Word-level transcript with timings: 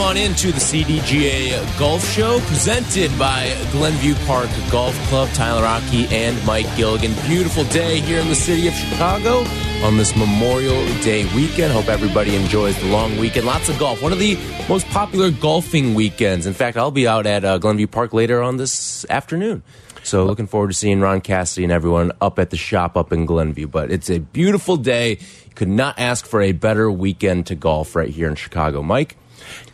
On 0.00 0.16
into 0.16 0.50
the 0.50 0.58
CDGA 0.58 1.78
Golf 1.78 2.04
Show 2.04 2.40
presented 2.40 3.10
by 3.18 3.54
Glenview 3.70 4.14
Park 4.26 4.48
Golf 4.70 4.94
Club. 5.08 5.28
Tyler 5.30 5.62
Rocky 5.62 6.06
and 6.08 6.42
Mike 6.46 6.66
Gilligan. 6.76 7.12
Beautiful 7.26 7.64
day 7.64 8.00
here 8.00 8.18
in 8.20 8.28
the 8.28 8.34
city 8.34 8.66
of 8.66 8.74
Chicago 8.74 9.44
on 9.84 9.96
this 9.96 10.16
Memorial 10.16 10.84
Day 11.02 11.24
weekend. 11.34 11.72
Hope 11.72 11.88
everybody 11.88 12.34
enjoys 12.34 12.78
the 12.80 12.88
long 12.88 13.18
weekend. 13.18 13.46
Lots 13.46 13.68
of 13.68 13.78
golf. 13.78 14.02
One 14.02 14.12
of 14.12 14.18
the 14.18 14.38
most 14.68 14.86
popular 14.88 15.30
golfing 15.30 15.94
weekends. 15.94 16.46
In 16.46 16.54
fact, 16.54 16.76
I'll 16.76 16.90
be 16.90 17.06
out 17.06 17.26
at 17.26 17.44
uh, 17.44 17.58
Glenview 17.58 17.86
Park 17.86 18.12
later 18.14 18.42
on 18.42 18.56
this 18.56 19.04
afternoon. 19.10 19.62
So 20.02 20.24
looking 20.24 20.46
forward 20.46 20.68
to 20.68 20.74
seeing 20.74 21.00
Ron 21.00 21.20
Cassidy 21.20 21.64
and 21.64 21.72
everyone 21.72 22.12
up 22.20 22.38
at 22.38 22.50
the 22.50 22.56
shop 22.56 22.96
up 22.96 23.12
in 23.12 23.26
Glenview. 23.26 23.66
But 23.66 23.90
it's 23.90 24.08
a 24.08 24.18
beautiful 24.18 24.76
day. 24.76 25.18
Could 25.54 25.68
not 25.68 25.98
ask 25.98 26.26
for 26.26 26.40
a 26.40 26.52
better 26.52 26.90
weekend 26.90 27.46
to 27.48 27.54
golf 27.54 27.94
right 27.94 28.08
here 28.08 28.28
in 28.28 28.34
Chicago. 28.34 28.82
Mike? 28.82 29.16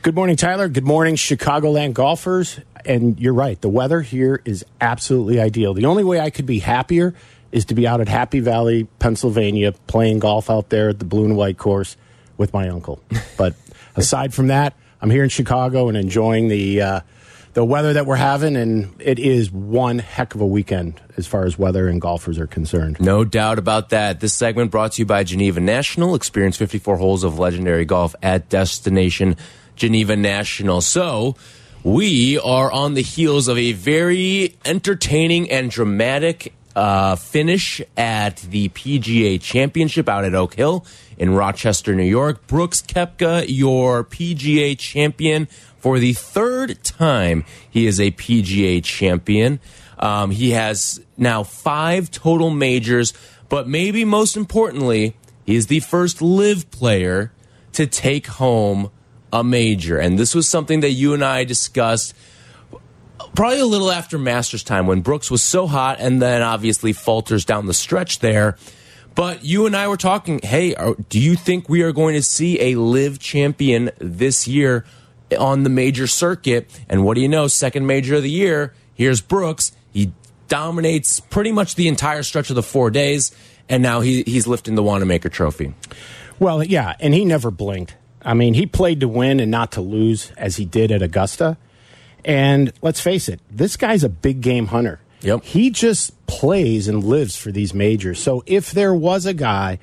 Good 0.06 0.14
morning, 0.14 0.36
Tyler. 0.36 0.68
Good 0.68 0.86
morning, 0.86 1.16
Chicagoland 1.16 1.92
golfers. 1.92 2.60
And 2.84 3.18
you're 3.18 3.34
right, 3.34 3.60
the 3.60 3.68
weather 3.68 4.02
here 4.02 4.40
is 4.44 4.64
absolutely 4.80 5.40
ideal. 5.40 5.74
The 5.74 5.86
only 5.86 6.04
way 6.04 6.20
I 6.20 6.30
could 6.30 6.46
be 6.46 6.60
happier 6.60 7.12
is 7.50 7.64
to 7.64 7.74
be 7.74 7.88
out 7.88 8.00
at 8.00 8.06
Happy 8.06 8.38
Valley, 8.38 8.84
Pennsylvania, 9.00 9.72
playing 9.88 10.20
golf 10.20 10.48
out 10.48 10.68
there 10.68 10.90
at 10.90 11.00
the 11.00 11.04
blue 11.04 11.24
and 11.24 11.36
white 11.36 11.58
course 11.58 11.96
with 12.36 12.52
my 12.52 12.68
uncle. 12.68 13.02
But 13.36 13.56
aside 13.96 14.32
from 14.32 14.46
that, 14.46 14.74
I'm 15.02 15.10
here 15.10 15.24
in 15.24 15.28
Chicago 15.28 15.88
and 15.88 15.96
enjoying 15.96 16.46
the 16.46 16.82
uh, 16.82 17.00
the 17.54 17.64
weather 17.64 17.94
that 17.94 18.06
we're 18.06 18.14
having, 18.14 18.54
and 18.54 18.94
it 19.00 19.18
is 19.18 19.50
one 19.50 19.98
heck 19.98 20.36
of 20.36 20.40
a 20.40 20.46
weekend 20.46 21.00
as 21.16 21.26
far 21.26 21.46
as 21.46 21.58
weather 21.58 21.88
and 21.88 22.00
golfers 22.00 22.38
are 22.38 22.46
concerned. 22.46 23.00
No 23.00 23.24
doubt 23.24 23.58
about 23.58 23.88
that. 23.88 24.20
This 24.20 24.34
segment 24.34 24.70
brought 24.70 24.92
to 24.92 25.02
you 25.02 25.06
by 25.06 25.24
Geneva 25.24 25.58
National. 25.58 26.14
Experience 26.14 26.56
54 26.56 26.96
holes 26.98 27.24
of 27.24 27.40
legendary 27.40 27.84
golf 27.84 28.14
at 28.22 28.48
Destination 28.48 29.36
Geneva 29.76 30.16
National. 30.16 30.80
So, 30.80 31.36
we 31.84 32.36
are 32.38 32.72
on 32.72 32.94
the 32.94 33.02
heels 33.02 33.46
of 33.46 33.56
a 33.58 33.70
very 33.70 34.56
entertaining 34.64 35.50
and 35.52 35.70
dramatic 35.70 36.52
uh, 36.74 37.16
finish 37.16 37.80
at 37.96 38.36
the 38.38 38.68
PGA 38.70 39.40
Championship 39.40 40.08
out 40.08 40.24
at 40.24 40.34
Oak 40.34 40.54
Hill 40.54 40.84
in 41.16 41.32
Rochester, 41.32 41.94
New 41.94 42.02
York. 42.02 42.46
Brooks 42.46 42.82
Koepka, 42.82 43.46
your 43.48 44.02
PGA 44.02 44.76
champion 44.78 45.46
for 45.78 45.98
the 45.98 46.12
third 46.12 46.82
time. 46.82 47.44
He 47.70 47.86
is 47.86 48.00
a 48.00 48.10
PGA 48.10 48.82
champion. 48.82 49.60
Um, 49.98 50.32
he 50.32 50.50
has 50.50 51.00
now 51.16 51.44
five 51.44 52.10
total 52.10 52.50
majors, 52.50 53.14
but 53.48 53.68
maybe 53.68 54.04
most 54.04 54.36
importantly, 54.36 55.16
he 55.44 55.54
is 55.54 55.68
the 55.68 55.80
first 55.80 56.20
LIV 56.20 56.70
player 56.70 57.32
to 57.72 57.86
take 57.86 58.26
home 58.26 58.90
a 59.32 59.42
major. 59.44 59.98
And 59.98 60.18
this 60.18 60.34
was 60.34 60.48
something 60.48 60.80
that 60.80 60.90
you 60.90 61.14
and 61.14 61.24
I 61.24 61.44
discussed 61.44 62.14
probably 63.34 63.60
a 63.60 63.66
little 63.66 63.90
after 63.90 64.18
Masters 64.18 64.62
time 64.62 64.86
when 64.86 65.00
Brooks 65.00 65.30
was 65.30 65.42
so 65.42 65.66
hot 65.66 65.98
and 66.00 66.20
then 66.20 66.42
obviously 66.42 66.92
falters 66.92 67.44
down 67.44 67.66
the 67.66 67.74
stretch 67.74 68.20
there. 68.20 68.56
But 69.14 69.44
you 69.44 69.66
and 69.66 69.74
I 69.74 69.88
were 69.88 69.96
talking, 69.96 70.40
hey, 70.42 70.74
do 71.08 71.18
you 71.18 71.36
think 71.36 71.68
we 71.68 71.82
are 71.82 71.92
going 71.92 72.14
to 72.14 72.22
see 72.22 72.60
a 72.60 72.78
LIV 72.78 73.18
champion 73.18 73.90
this 73.98 74.46
year 74.46 74.84
on 75.38 75.62
the 75.62 75.70
major 75.70 76.06
circuit? 76.06 76.68
And 76.88 77.04
what 77.04 77.14
do 77.14 77.22
you 77.22 77.28
know? 77.28 77.46
Second 77.46 77.86
major 77.86 78.16
of 78.16 78.22
the 78.22 78.30
year. 78.30 78.74
Here's 78.94 79.22
Brooks. 79.22 79.72
He 79.92 80.12
dominates 80.48 81.20
pretty 81.20 81.50
much 81.50 81.76
the 81.76 81.88
entire 81.88 82.22
stretch 82.22 82.50
of 82.50 82.56
the 82.56 82.62
four 82.62 82.90
days. 82.90 83.34
And 83.68 83.82
now 83.82 84.00
he, 84.00 84.22
he's 84.22 84.46
lifting 84.46 84.74
the 84.74 84.82
Wanamaker 84.82 85.30
trophy. 85.30 85.74
Well, 86.38 86.62
yeah, 86.62 86.94
and 87.00 87.14
he 87.14 87.24
never 87.24 87.50
blinked. 87.50 87.96
I 88.26 88.34
mean, 88.34 88.54
he 88.54 88.66
played 88.66 89.00
to 89.00 89.08
win 89.08 89.38
and 89.38 89.52
not 89.52 89.72
to 89.72 89.80
lose 89.80 90.32
as 90.36 90.56
he 90.56 90.64
did 90.64 90.90
at 90.90 91.00
Augusta. 91.00 91.56
And 92.24 92.72
let's 92.82 93.00
face 93.00 93.28
it, 93.28 93.40
this 93.48 93.76
guy's 93.76 94.02
a 94.02 94.08
big 94.08 94.40
game 94.40 94.66
hunter. 94.66 95.00
Yep. 95.20 95.44
He 95.44 95.70
just 95.70 96.26
plays 96.26 96.88
and 96.88 97.04
lives 97.04 97.36
for 97.36 97.52
these 97.52 97.72
majors. 97.72 98.20
So 98.20 98.42
if 98.44 98.72
there 98.72 98.92
was 98.92 99.26
a 99.26 99.32
guy, 99.32 99.78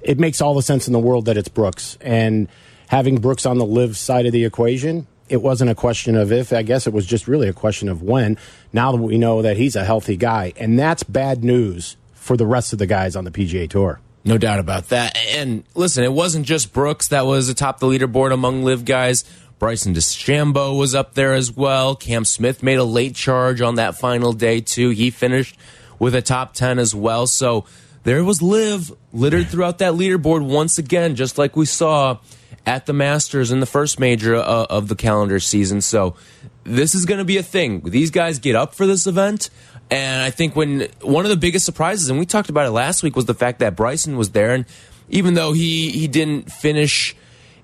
it 0.00 0.18
makes 0.18 0.40
all 0.40 0.54
the 0.54 0.62
sense 0.62 0.86
in 0.86 0.94
the 0.94 0.98
world 0.98 1.26
that 1.26 1.36
it's 1.36 1.48
Brooks. 1.48 1.98
And 2.00 2.48
having 2.88 3.20
Brooks 3.20 3.44
on 3.44 3.58
the 3.58 3.66
LIV 3.66 3.98
side 3.98 4.24
of 4.24 4.32
the 4.32 4.46
equation, 4.46 5.06
it 5.28 5.42
wasn't 5.42 5.70
a 5.70 5.74
question 5.74 6.16
of 6.16 6.32
if. 6.32 6.54
I 6.54 6.62
guess 6.62 6.86
it 6.86 6.94
was 6.94 7.04
just 7.04 7.28
really 7.28 7.48
a 7.48 7.52
question 7.52 7.90
of 7.90 8.02
when. 8.02 8.38
Now 8.72 8.92
that 8.92 9.02
we 9.02 9.18
know 9.18 9.42
that 9.42 9.58
he's 9.58 9.76
a 9.76 9.84
healthy 9.84 10.16
guy, 10.16 10.54
and 10.56 10.78
that's 10.78 11.02
bad 11.02 11.44
news 11.44 11.98
for 12.14 12.36
the 12.38 12.46
rest 12.46 12.72
of 12.72 12.78
the 12.78 12.86
guys 12.86 13.14
on 13.14 13.24
the 13.24 13.30
PGA 13.30 13.68
Tour. 13.68 14.00
No 14.24 14.38
doubt 14.38 14.58
about 14.58 14.88
that. 14.88 15.16
And 15.16 15.64
listen, 15.74 16.02
it 16.02 16.12
wasn't 16.12 16.46
just 16.46 16.72
Brooks 16.72 17.08
that 17.08 17.26
was 17.26 17.48
atop 17.48 17.78
the 17.78 17.86
leaderboard 17.86 18.32
among 18.32 18.64
LIV 18.64 18.84
guys. 18.84 19.24
Bryson 19.58 19.94
DeChambeau 19.94 20.78
was 20.78 20.94
up 20.94 21.14
there 21.14 21.32
as 21.34 21.52
well. 21.52 21.94
Cam 21.94 22.24
Smith 22.24 22.62
made 22.62 22.78
a 22.78 22.84
late 22.84 23.14
charge 23.14 23.60
on 23.60 23.76
that 23.76 23.96
final 23.96 24.32
day, 24.32 24.60
too. 24.60 24.90
He 24.90 25.10
finished 25.10 25.56
with 25.98 26.14
a 26.14 26.22
top 26.22 26.54
10 26.54 26.78
as 26.78 26.94
well. 26.94 27.26
So 27.26 27.64
there 28.02 28.24
was 28.24 28.42
LIV 28.42 28.92
littered 29.12 29.48
throughout 29.48 29.78
that 29.78 29.92
leaderboard 29.92 30.44
once 30.44 30.78
again, 30.78 31.14
just 31.14 31.38
like 31.38 31.54
we 31.56 31.66
saw 31.66 32.18
at 32.66 32.86
the 32.86 32.92
Masters 32.92 33.50
in 33.50 33.60
the 33.60 33.66
first 33.66 34.00
major 34.00 34.36
uh, 34.36 34.66
of 34.68 34.88
the 34.88 34.96
calendar 34.96 35.38
season. 35.38 35.80
So 35.80 36.16
this 36.64 36.94
is 36.94 37.04
going 37.04 37.18
to 37.18 37.24
be 37.24 37.36
a 37.36 37.42
thing. 37.42 37.80
These 37.80 38.10
guys 38.10 38.38
get 38.38 38.56
up 38.56 38.74
for 38.74 38.86
this 38.86 39.06
event. 39.06 39.50
And 39.90 40.22
I 40.22 40.30
think 40.30 40.56
when 40.56 40.88
one 41.02 41.24
of 41.24 41.30
the 41.30 41.36
biggest 41.36 41.66
surprises, 41.66 42.08
and 42.08 42.18
we 42.18 42.26
talked 42.26 42.48
about 42.48 42.66
it 42.66 42.70
last 42.70 43.02
week, 43.02 43.16
was 43.16 43.26
the 43.26 43.34
fact 43.34 43.58
that 43.60 43.76
Bryson 43.76 44.16
was 44.16 44.30
there. 44.30 44.54
And 44.54 44.64
even 45.08 45.34
though 45.34 45.52
he, 45.52 45.90
he 45.90 46.08
didn't 46.08 46.50
finish 46.50 47.14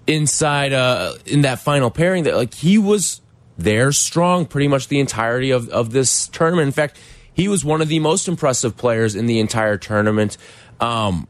inside 0.07 0.73
uh, 0.73 1.15
in 1.27 1.43
that 1.43 1.61
final 1.61 1.91
pairing, 1.91 2.25
that 2.25 2.37
like 2.37 2.55
he 2.55 2.79
was 2.79 3.21
there 3.57 3.93
strong 3.93 4.47
pretty 4.47 4.69
much 4.69 4.89
the 4.89 5.01
entirety 5.01 5.51
of, 5.51 5.69
of 5.71 5.93
this 5.93 6.29
tournament. 6.29 6.67
In 6.67 6.73
fact, 6.73 6.99
he 7.33 7.49
was 7.49 7.65
one 7.65 7.81
of 7.81 7.89
the 7.89 7.99
most 8.01 8.29
impressive 8.29 8.77
players 8.77 9.15
in 9.15 9.27
the 9.27 9.41
entire 9.41 9.77
tournament. 9.77 10.37
Um, 10.79 11.27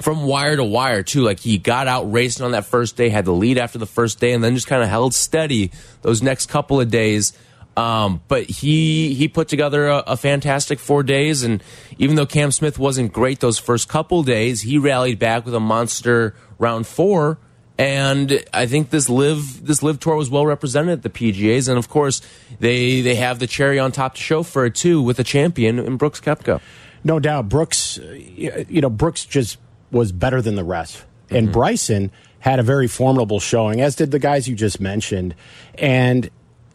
from 0.00 0.24
wire 0.24 0.56
to 0.56 0.64
wire 0.64 1.02
too. 1.02 1.22
Like 1.22 1.40
he 1.40 1.58
got 1.58 1.86
out 1.86 2.10
racing 2.10 2.44
on 2.44 2.52
that 2.52 2.66
first 2.66 2.96
day, 2.96 3.08
had 3.08 3.24
the 3.24 3.32
lead 3.32 3.56
after 3.56 3.78
the 3.78 3.86
first 3.86 4.20
day, 4.20 4.32
and 4.32 4.42
then 4.42 4.54
just 4.54 4.66
kind 4.66 4.82
of 4.82 4.88
held 4.88 5.14
steady 5.14 5.70
those 6.02 6.22
next 6.22 6.46
couple 6.46 6.80
of 6.80 6.90
days. 6.90 7.32
Um, 7.76 8.20
but 8.28 8.44
he 8.44 9.14
he 9.14 9.28
put 9.28 9.48
together 9.48 9.88
a, 9.88 9.98
a, 10.08 10.16
fantastic 10.16 10.78
four 10.78 11.02
days, 11.02 11.42
and 11.42 11.62
even 11.96 12.16
though 12.16 12.26
Cam 12.26 12.50
Smith 12.50 12.78
wasn't 12.78 13.14
great 13.14 13.40
those 13.40 13.58
first 13.58 13.88
couple 13.88 14.22
days, 14.22 14.60
he 14.60 14.76
rallied 14.76 15.18
back 15.18 15.46
with 15.46 15.54
a 15.54 15.60
monster 15.60 16.34
round 16.58 16.86
four. 16.86 17.38
And 17.78 18.44
I 18.52 18.66
think 18.66 18.90
this 18.90 19.08
LIV 19.08 19.64
this 19.64 19.82
LIV 19.82 20.00
tour 20.00 20.16
was 20.16 20.28
well 20.28 20.44
represented 20.44 20.92
at 20.92 21.02
the 21.02 21.08
PGA's, 21.08 21.66
and 21.66 21.78
of 21.78 21.88
course 21.88 22.20
they 22.60 23.00
they 23.00 23.14
have 23.14 23.38
the 23.38 23.46
cherry 23.46 23.78
on 23.78 23.90
top 23.90 24.16
to 24.16 24.20
show 24.20 24.42
for 24.42 24.66
it 24.66 24.74
too 24.74 25.00
with 25.00 25.18
a 25.18 25.24
champion 25.24 25.78
in 25.78 25.96
Brooks 25.96 26.20
Koepka. 26.20 26.60
No 27.04 27.18
doubt, 27.20 27.48
Brooks. 27.48 27.98
You 28.26 28.82
know, 28.82 28.90
Brooks 28.90 29.24
just 29.24 29.56
was 29.90 30.12
better 30.12 30.42
than 30.42 30.56
the 30.56 30.64
rest, 30.64 31.04
and 31.30 31.46
mm 31.46 31.48
-hmm. 31.48 31.52
Bryson 31.52 32.10
had 32.40 32.58
a 32.58 32.62
very 32.62 32.88
formidable 32.88 33.40
showing, 33.40 33.80
as 33.80 33.94
did 33.96 34.10
the 34.10 34.18
guys 34.18 34.46
you 34.46 34.56
just 34.56 34.80
mentioned. 34.80 35.34
And 35.78 36.28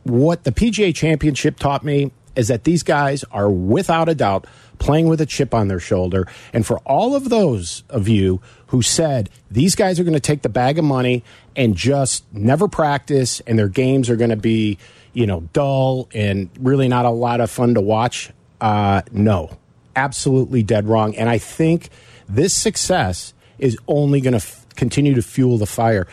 what 0.09 0.43
the 0.43 0.51
PGA 0.51 0.93
Championship 0.93 1.57
taught 1.59 1.83
me 1.83 2.11
is 2.35 2.47
that 2.47 2.63
these 2.63 2.83
guys 2.83 3.23
are 3.31 3.49
without 3.49 4.07
a 4.07 4.15
doubt 4.15 4.45
playing 4.79 5.07
with 5.07 5.19
a 5.19 5.25
chip 5.25 5.53
on 5.53 5.67
their 5.67 5.79
shoulder. 5.79 6.27
And 6.53 6.65
for 6.65 6.77
all 6.79 7.15
of 7.15 7.29
those 7.29 7.83
of 7.89 8.07
you 8.07 8.41
who 8.67 8.81
said 8.81 9.29
these 9.49 9.75
guys 9.75 9.99
are 9.99 10.03
going 10.03 10.13
to 10.13 10.19
take 10.19 10.43
the 10.43 10.49
bag 10.49 10.77
of 10.77 10.85
money 10.85 11.23
and 11.55 11.75
just 11.75 12.25
never 12.31 12.67
practice 12.67 13.39
and 13.41 13.57
their 13.57 13.67
games 13.67 14.09
are 14.09 14.15
going 14.15 14.29
to 14.29 14.35
be, 14.35 14.77
you 15.13 15.25
know, 15.25 15.41
dull 15.53 16.07
and 16.13 16.49
really 16.59 16.87
not 16.87 17.05
a 17.05 17.09
lot 17.09 17.41
of 17.41 17.49
fun 17.49 17.73
to 17.73 17.81
watch, 17.81 18.29
uh, 18.61 19.01
no, 19.11 19.57
absolutely 19.95 20.61
dead 20.61 20.87
wrong. 20.87 21.15
And 21.15 21.29
I 21.29 21.39
think 21.39 21.89
this 22.29 22.53
success 22.53 23.33
is 23.57 23.77
only 23.87 24.21
going 24.21 24.39
to 24.39 24.45
continue 24.75 25.15
to 25.15 25.23
fuel 25.23 25.57
the 25.57 25.65
fire. 25.65 26.07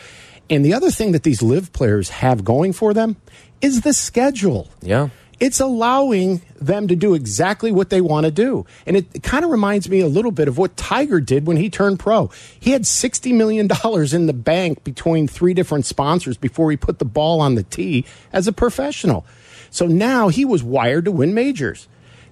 And 0.49 0.63
the 0.63 0.73
other 0.73 0.91
thing 0.91 1.11
that 1.11 1.23
these 1.23 1.41
LIV 1.41 1.73
players 1.73 2.09
have 2.09 2.43
going 2.43 2.73
for 2.73 2.93
them 2.93 3.17
is 3.61 3.81
the 3.81 3.93
schedule. 3.93 4.69
Yeah. 4.81 5.09
it's 5.39 5.59
allowing 5.59 6.41
them 6.61 6.87
to 6.87 6.95
do 6.95 7.13
exactly 7.13 7.71
what 7.71 7.89
they 7.89 8.01
want 8.01 8.25
to 8.25 8.31
do. 8.31 8.65
And 8.85 8.95
it, 8.97 9.05
it 9.13 9.23
kind 9.23 9.43
of 9.43 9.51
reminds 9.51 9.89
me 9.89 9.99
a 9.99 10.07
little 10.07 10.31
bit 10.31 10.47
of 10.47 10.57
what 10.57 10.77
Tiger 10.77 11.19
did 11.19 11.45
when 11.45 11.57
he 11.57 11.69
turned 11.69 11.99
pro. 11.99 12.29
He 12.59 12.71
had 12.71 12.83
$60 12.83 13.33
million 13.35 13.67
in 14.13 14.25
the 14.27 14.33
bank 14.33 14.83
between 14.83 15.27
three 15.27 15.53
different 15.53 15.85
sponsors 15.85 16.37
before 16.37 16.71
he 16.71 16.77
put 16.77 16.99
the 16.99 17.05
ball 17.05 17.41
on 17.41 17.55
the 17.55 17.63
tee 17.63 18.05
as 18.31 18.47
a 18.47 18.53
professional. 18.53 19.25
So 19.69 19.87
now 19.87 20.29
he 20.29 20.45
was 20.45 20.63
wired 20.63 21.05
to 21.05 21.11
win 21.11 21.33
majors. 21.33 21.87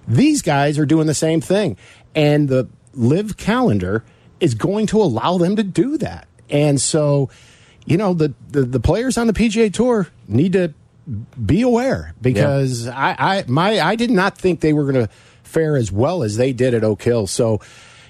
These 0.08 0.42
guys 0.42 0.78
are 0.78 0.86
doing 0.86 1.06
the 1.06 1.14
same 1.14 1.40
thing. 1.40 1.76
And 2.14 2.48
the 2.48 2.68
LIV 2.94 3.36
calendar 3.36 4.04
is 4.40 4.54
going 4.54 4.86
to 4.88 5.00
allow 5.00 5.36
them 5.38 5.56
to 5.56 5.62
do 5.62 5.98
that. 5.98 6.26
And 6.48 6.80
so, 6.80 7.28
you 7.84 7.96
know, 7.96 8.14
the, 8.14 8.32
the, 8.50 8.62
the 8.62 8.80
players 8.80 9.18
on 9.18 9.26
the 9.26 9.32
PGA 9.32 9.72
Tour 9.72 10.08
need 10.26 10.52
to 10.54 10.72
be 11.44 11.62
aware 11.62 12.14
because 12.20 12.86
yeah. 12.86 12.96
I, 12.96 13.38
I 13.38 13.44
my 13.46 13.80
I 13.80 13.96
did 13.96 14.10
not 14.10 14.38
think 14.38 14.60
they 14.60 14.72
were 14.72 14.90
going 14.90 15.06
to 15.06 15.12
fare 15.42 15.76
as 15.76 15.92
well 15.92 16.22
as 16.22 16.36
they 16.36 16.52
did 16.52 16.74
at 16.74 16.84
Oak 16.84 17.02
Hill. 17.02 17.26
So, 17.26 17.60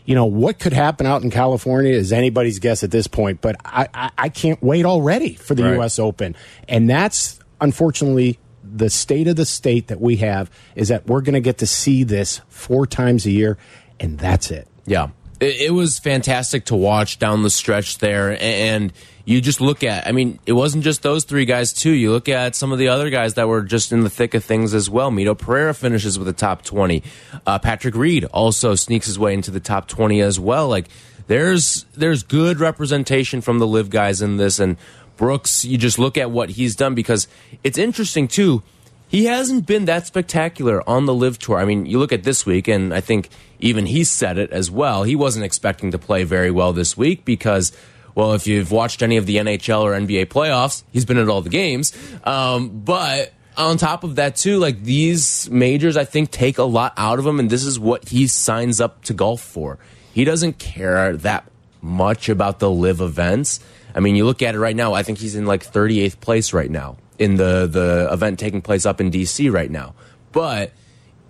you 0.05 0.15
know, 0.15 0.25
what 0.25 0.59
could 0.59 0.73
happen 0.73 1.07
out 1.07 1.23
in 1.23 1.31
California 1.31 1.93
is 1.93 2.13
anybody's 2.13 2.59
guess 2.59 2.83
at 2.85 2.91
this 2.91 3.07
point. 3.07 3.41
But 3.41 3.57
I, 3.65 3.89
I, 3.93 4.11
I 4.17 4.29
can't 4.29 4.63
wait 4.63 4.85
already 4.85 5.35
for 5.35 5.55
the 5.55 5.65
right. 5.65 5.75
U.S. 5.75 5.99
Open, 5.99 6.37
and 6.69 6.89
that's 6.89 7.39
unfortunately 7.61 8.39
the 8.63 8.91
state 8.91 9.29
of 9.29 9.37
the 9.37 9.47
state 9.47 9.89
that 9.89 10.01
we 10.01 10.17
have 10.17 10.51
is 10.75 10.89
that 10.89 11.07
we're 11.07 11.21
going 11.21 11.35
to 11.35 11.41
get 11.41 11.59
to 11.59 11.67
see 11.67 12.03
this 12.03 12.41
four 12.49 12.87
times 12.87 13.27
a 13.27 13.31
year, 13.31 13.59
and 14.01 14.19
that's 14.19 14.51
it. 14.51 14.69
Yeah, 14.87 15.09
it, 15.41 15.63
it 15.63 15.71
was 15.73 15.99
fantastic 15.99 16.67
to 16.67 16.77
watch 16.77 17.19
down 17.19 17.43
the 17.43 17.51
stretch 17.51 17.99
there, 17.99 18.37
and 18.43 18.93
you 19.25 19.41
just 19.41 19.61
look 19.61 19.83
at, 19.83 20.07
I 20.07 20.13
mean, 20.13 20.39
it 20.45 20.53
wasn't 20.53 20.85
just 20.85 21.03
those 21.03 21.25
three 21.25 21.47
guys, 21.47 21.73
too. 21.73 21.91
You 21.91 22.13
look 22.13 22.29
at 22.29 22.55
some 22.55 22.73
of 22.73 22.79
the 22.79 22.89
other 22.89 23.09
guys 23.09 23.35
that 23.35 23.49
were 23.49 23.63
just 23.63 23.91
in 23.91 24.03
the 24.03 24.11
thick 24.11 24.35
of 24.35 24.45
things 24.45 24.75
as 24.75 24.91
well. 24.91 25.11
Mito 25.11 25.37
Pereira 25.37 25.75
finishes 25.75 26.19
with 26.19 26.27
the 26.27 26.35
top 26.35 26.63
20. 26.63 27.03
Uh, 27.47 27.59
Patrick 27.59 27.95
Reed 27.95 28.27
also 28.27 28.75
sneaks 28.75 29.07
his 29.07 29.19
way 29.19 29.33
into 29.33 29.51
the 29.51 29.61
top 29.61 29.89
20 29.89 30.21
as 30.21 30.39
well. 30.39 30.69
Like, 30.69 30.89
there's 31.27 31.87
there's 31.95 32.23
good 32.23 32.61
representation 32.61 33.41
from 33.41 33.59
the 33.59 33.67
LIV 33.67 33.89
guys 33.89 34.21
in 34.21 34.37
this. 34.37 34.59
And 34.59 34.77
Brooks, 35.17 35.65
you 35.65 35.79
just 35.79 35.99
look 35.99 36.19
at 36.19 36.31
what 36.31 36.51
he's 36.51 36.77
done 36.77 36.95
because 36.95 37.27
it's 37.63 37.79
interesting, 37.79 38.29
too. 38.29 38.63
He 39.09 39.27
hasn't 39.27 39.67
been 39.67 39.85
that 39.85 40.07
spectacular 40.07 40.89
on 40.89 41.07
the 41.07 41.15
LIV 41.15 41.39
tour. 41.39 41.59
I 41.59 41.65
mean, 41.65 41.87
you 41.87 41.99
look 41.99 42.13
at 42.13 42.25
this 42.25 42.45
week, 42.45 42.69
and 42.69 42.93
I 42.93 43.01
think 43.01 43.29
even 43.61 43.87
he 43.87 44.05
said 44.05 44.39
it 44.39 44.51
as 44.51 44.71
well. 44.71 45.05
He 45.05 45.15
wasn't 45.15 45.45
expecting 45.45 45.91
to 45.93 45.99
play 45.99 46.25
very 46.25 46.51
well 46.51 46.73
this 46.73 46.97
week 46.97 47.25
because 47.25 47.73
well, 48.15 48.33
if 48.33 48.47
you've 48.47 48.71
watched 48.71 49.03
any 49.03 49.17
of 49.17 49.27
the 49.27 49.37
NHL 49.37 49.83
or 49.83 49.93
NBA 49.93 50.27
playoffs, 50.27 50.85
he's 50.93 51.05
been 51.05 51.19
at 51.19 51.29
all 51.29 51.43
the 51.43 51.51
games. 51.51 51.93
Um, 52.23 52.69
but 52.69 53.33
on 53.57 53.77
top 53.77 54.05
of 54.05 54.17
that, 54.17 54.37
too, 54.37 54.59
like 54.59 54.83
these 54.83 55.51
majors, 55.51 55.97
I 55.97 56.05
think 56.05 56.31
take 56.31 56.59
a 56.59 56.65
lot 56.65 56.93
out 56.97 57.19
of 57.19 57.27
him, 57.27 57.41
and 57.41 57.51
this 57.51 57.65
is 57.65 57.79
what 57.79 58.09
he 58.09 58.27
signs 58.27 58.81
up 58.81 59.03
to 59.05 59.15
golf 59.15 59.41
for. 59.41 59.79
He 60.13 60.25
doesn't 60.25 60.59
care 60.59 61.17
that 61.19 61.51
much 61.83 62.29
about 62.29 62.61
the 62.61 62.71
LIV 62.71 63.01
events. 63.01 63.61
I 63.95 64.01
mean, 64.01 64.17
you 64.17 64.25
look 64.25 64.43
at 64.43 64.55
it 64.55 64.59
right 64.59 64.77
now, 64.77 64.95
I 64.95 65.03
think 65.03 65.19
he's 65.19 65.35
in 65.35 65.47
like 65.47 65.65
38th 65.65 66.21
place 66.21 66.53
right 66.53 66.71
now 66.71 66.97
in 67.19 67.37
the, 67.37 67.67
the 67.67 68.09
event 68.13 68.39
taking 68.39 68.63
place 68.63 68.87
up 68.87 69.01
in 69.01 69.11
DC 69.11 69.53
right 69.53 69.71
now. 69.71 69.95
But 70.33 70.73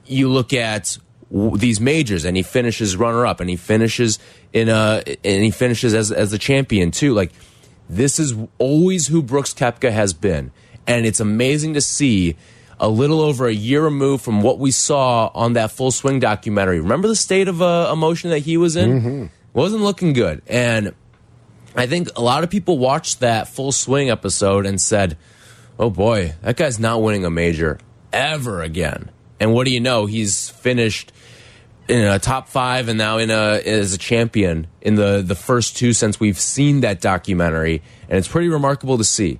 you 0.06 0.28
look 0.28 0.52
at 0.52 0.98
these 1.31 1.81
majors 1.81 2.25
and 2.25 2.36
he 2.36 2.42
finishes 2.42 2.96
runner 2.96 3.26
up 3.26 3.40
and 3.40 3.50
he 3.50 3.56
finishes 3.56 4.19
in 4.52 4.69
a 4.69 5.02
and 5.25 5.42
he 5.42 5.50
finishes 5.50 5.94
as 5.94 6.12
as 6.12 6.31
the 6.31 6.38
champion 6.38 6.90
too. 6.90 7.12
Like 7.12 7.32
this 7.88 8.19
is 8.19 8.34
always 8.58 9.08
who 9.08 9.22
Brooks 9.22 9.52
Koepka 9.52 9.90
has 9.90 10.12
been. 10.12 10.52
And 10.86 11.06
it's 11.06 11.20
amazing 11.20 11.75
to 11.75 11.81
see 11.81 12.36
a 12.78 12.88
little 12.88 13.20
over 13.20 13.46
a 13.46 13.54
year 13.54 13.82
removed 13.82 14.22
from 14.22 14.42
what 14.42 14.58
we 14.58 14.70
saw 14.70 15.31
on 15.34 15.54
that 15.54 15.70
full 15.70 15.90
swing 15.90 16.20
documentary. 16.20 16.81
Remember 16.81 17.08
the 17.08 17.16
state 17.16 17.48
of 17.48 17.62
uh, 17.62 17.90
emotion 17.92 18.31
that 18.31 18.40
he 18.40 18.56
was 18.56 18.76
in? 18.76 18.90
Mm 18.90 19.04
-hmm. 19.04 19.28
wasn't 19.52 19.82
looking 19.82 20.12
good. 20.12 20.42
And 20.48 20.92
I 21.76 21.86
think 21.86 22.08
a 22.16 22.20
lot 22.20 22.44
of 22.44 22.50
people 22.50 22.78
watched 22.78 23.20
that 23.20 23.48
full 23.48 23.72
swing 23.72 24.10
episode 24.10 24.69
and 24.69 24.81
said 24.81 25.16
oh 25.79 25.91
boy 25.91 26.35
that 26.43 26.56
guy's 26.56 26.79
not 26.79 27.03
winning 27.03 27.25
a 27.25 27.31
major 27.31 27.79
ever 28.12 28.62
again 28.62 29.11
and 29.41 29.53
what 29.53 29.65
do 29.65 29.71
you 29.71 29.81
know 29.81 30.06
he's 30.06 30.50
finished 30.50 31.12
in 31.88 32.05
a 32.05 32.19
top 32.19 32.49
five 32.49 32.88
and 32.88 32.99
now 32.99 33.19
in 33.19 33.31
a 33.31 33.61
as 33.65 33.93
a 33.93 33.99
champion 33.99 34.67
in 34.81 34.94
the 34.94 35.23
the 35.25 35.35
first 35.35 35.76
two 35.76 35.93
since 35.93 36.19
we've 36.19 36.38
seen 36.38 36.81
that 36.81 37.00
documentary, 37.00 37.82
and 38.09 38.19
it's 38.19 38.29
pretty 38.29 38.49
remarkable 38.49 38.99
to 38.99 39.05
see 39.05 39.38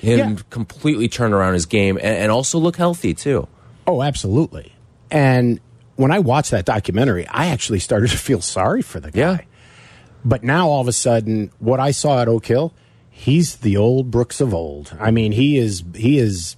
him 0.00 0.18
yeah. 0.18 0.36
completely 0.50 1.08
turn 1.08 1.32
around 1.32 1.54
his 1.54 1.66
game 1.66 1.96
and, 1.96 2.06
and 2.06 2.32
also 2.32 2.58
look 2.58 2.76
healthy 2.76 3.14
too. 3.14 3.48
Oh, 3.86 4.02
absolutely. 4.02 4.72
And 5.10 5.60
when 5.96 6.10
I 6.10 6.18
watched 6.18 6.50
that 6.50 6.64
documentary, 6.64 7.26
I 7.26 7.46
actually 7.46 7.78
started 7.78 8.10
to 8.10 8.18
feel 8.18 8.40
sorry 8.40 8.82
for 8.82 9.00
the 9.00 9.10
guy. 9.10 9.18
Yeah. 9.18 9.38
But 10.24 10.42
now 10.42 10.68
all 10.68 10.80
of 10.80 10.88
a 10.88 10.92
sudden, 10.92 11.50
what 11.58 11.80
I 11.80 11.90
saw 11.90 12.22
at 12.22 12.28
Oak 12.28 12.46
Hill, 12.46 12.72
he's 13.24 13.56
the 13.56 13.74
old 13.74 14.10
Brooks 14.10 14.40
of 14.42 14.52
old. 14.52 14.94
I 15.00 15.10
mean, 15.10 15.32
he 15.32 15.56
is 15.56 15.82
he 15.94 16.18
is 16.18 16.56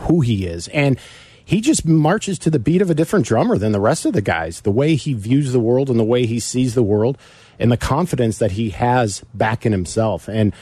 who 0.00 0.20
he 0.20 0.46
is, 0.46 0.68
and 0.68 0.96
he 1.44 1.60
just 1.60 1.84
marches 1.84 2.38
to 2.40 2.50
the 2.50 2.60
beat 2.60 2.80
of 2.80 2.88
a 2.88 2.94
different 2.94 3.26
drummer 3.26 3.58
than 3.58 3.72
the 3.72 3.80
rest 3.80 4.06
of 4.06 4.12
the 4.12 4.22
guys. 4.22 4.60
The 4.60 4.70
way 4.70 4.94
he 4.94 5.12
views 5.12 5.52
the 5.52 5.60
world 5.60 5.90
and 5.90 5.98
the 5.98 6.04
way 6.04 6.24
he 6.24 6.38
sees 6.38 6.74
the 6.74 6.84
world 6.84 7.18
and 7.58 7.70
the 7.70 7.76
confidence 7.76 8.38
that 8.38 8.52
he 8.52 8.70
has 8.70 9.24
back 9.34 9.66
in 9.66 9.72
himself. 9.72 10.28
And 10.28 10.54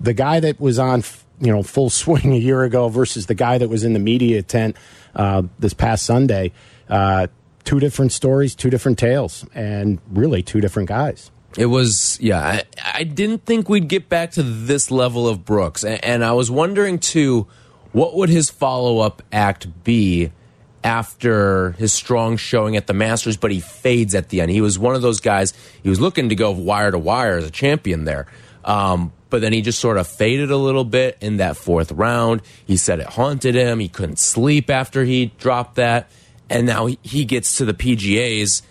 the 0.00 0.14
guy 0.14 0.40
that 0.40 0.58
was 0.58 0.78
on, 0.78 1.04
you 1.38 1.52
know, 1.52 1.62
full 1.62 1.90
swing 2.02 2.32
a 2.32 2.38
year 2.38 2.62
ago 2.62 2.88
versus 2.88 3.26
the 3.26 3.34
guy 3.34 3.58
that 3.58 3.68
was 3.68 3.84
in 3.84 3.92
the 3.92 3.98
media 3.98 4.42
tent 4.42 4.76
uh, 5.14 5.42
this 5.58 5.74
past 5.74 6.06
Sunday, 6.06 6.52
uh, 6.88 7.26
two 7.64 7.78
different 7.78 8.12
stories, 8.12 8.54
two 8.54 8.70
different 8.70 8.98
tales, 8.98 9.44
and 9.54 10.00
really 10.10 10.42
two 10.42 10.62
different 10.62 10.88
guys. 10.88 11.30
It 11.58 11.66
was, 11.66 12.18
yeah. 12.20 12.40
I, 12.40 12.64
I 12.94 13.04
didn't 13.04 13.44
think 13.44 13.68
we'd 13.68 13.88
get 13.88 14.08
back 14.08 14.32
to 14.32 14.42
this 14.42 14.90
level 14.90 15.28
of 15.28 15.44
Brooks, 15.44 15.84
and, 15.84 16.02
and 16.04 16.24
I 16.24 16.32
was 16.32 16.50
wondering 16.50 16.98
too 16.98 17.46
what 17.92 18.14
would 18.14 18.30
his 18.30 18.50
follow 18.50 19.00
up 19.00 19.22
act 19.32 19.84
be 19.84 20.32
after 20.82 21.72
his 21.72 21.92
strong 21.92 22.36
showing 22.36 22.76
at 22.76 22.86
the 22.86 22.94
Masters, 22.94 23.36
but 23.36 23.50
he 23.50 23.60
fades 23.60 24.14
at 24.14 24.30
the 24.30 24.40
end? 24.40 24.50
He 24.50 24.60
was 24.60 24.78
one 24.78 24.94
of 24.94 25.02
those 25.02 25.20
guys, 25.20 25.52
he 25.82 25.88
was 25.88 26.00
looking 26.00 26.30
to 26.30 26.34
go 26.34 26.50
wire 26.50 26.90
to 26.90 26.98
wire 26.98 27.36
as 27.36 27.44
a 27.44 27.50
champion 27.50 28.04
there. 28.04 28.26
Um, 28.64 29.12
but 29.28 29.40
then 29.40 29.52
he 29.52 29.62
just 29.62 29.78
sort 29.78 29.96
of 29.96 30.06
faded 30.06 30.50
a 30.50 30.56
little 30.56 30.84
bit 30.84 31.18
in 31.20 31.38
that 31.38 31.56
fourth 31.56 31.90
round. 31.92 32.42
He 32.66 32.76
said 32.76 33.00
it 33.00 33.06
haunted 33.06 33.54
him. 33.54 33.78
He 33.78 33.88
couldn't 33.88 34.18
sleep 34.18 34.70
after 34.70 35.04
he 35.04 35.32
dropped 35.38 35.76
that. 35.76 36.10
And 36.50 36.66
now 36.66 36.86
he 37.02 37.24
gets 37.24 37.56
to 37.56 37.64
the 37.64 37.72
PGAs 37.72 38.62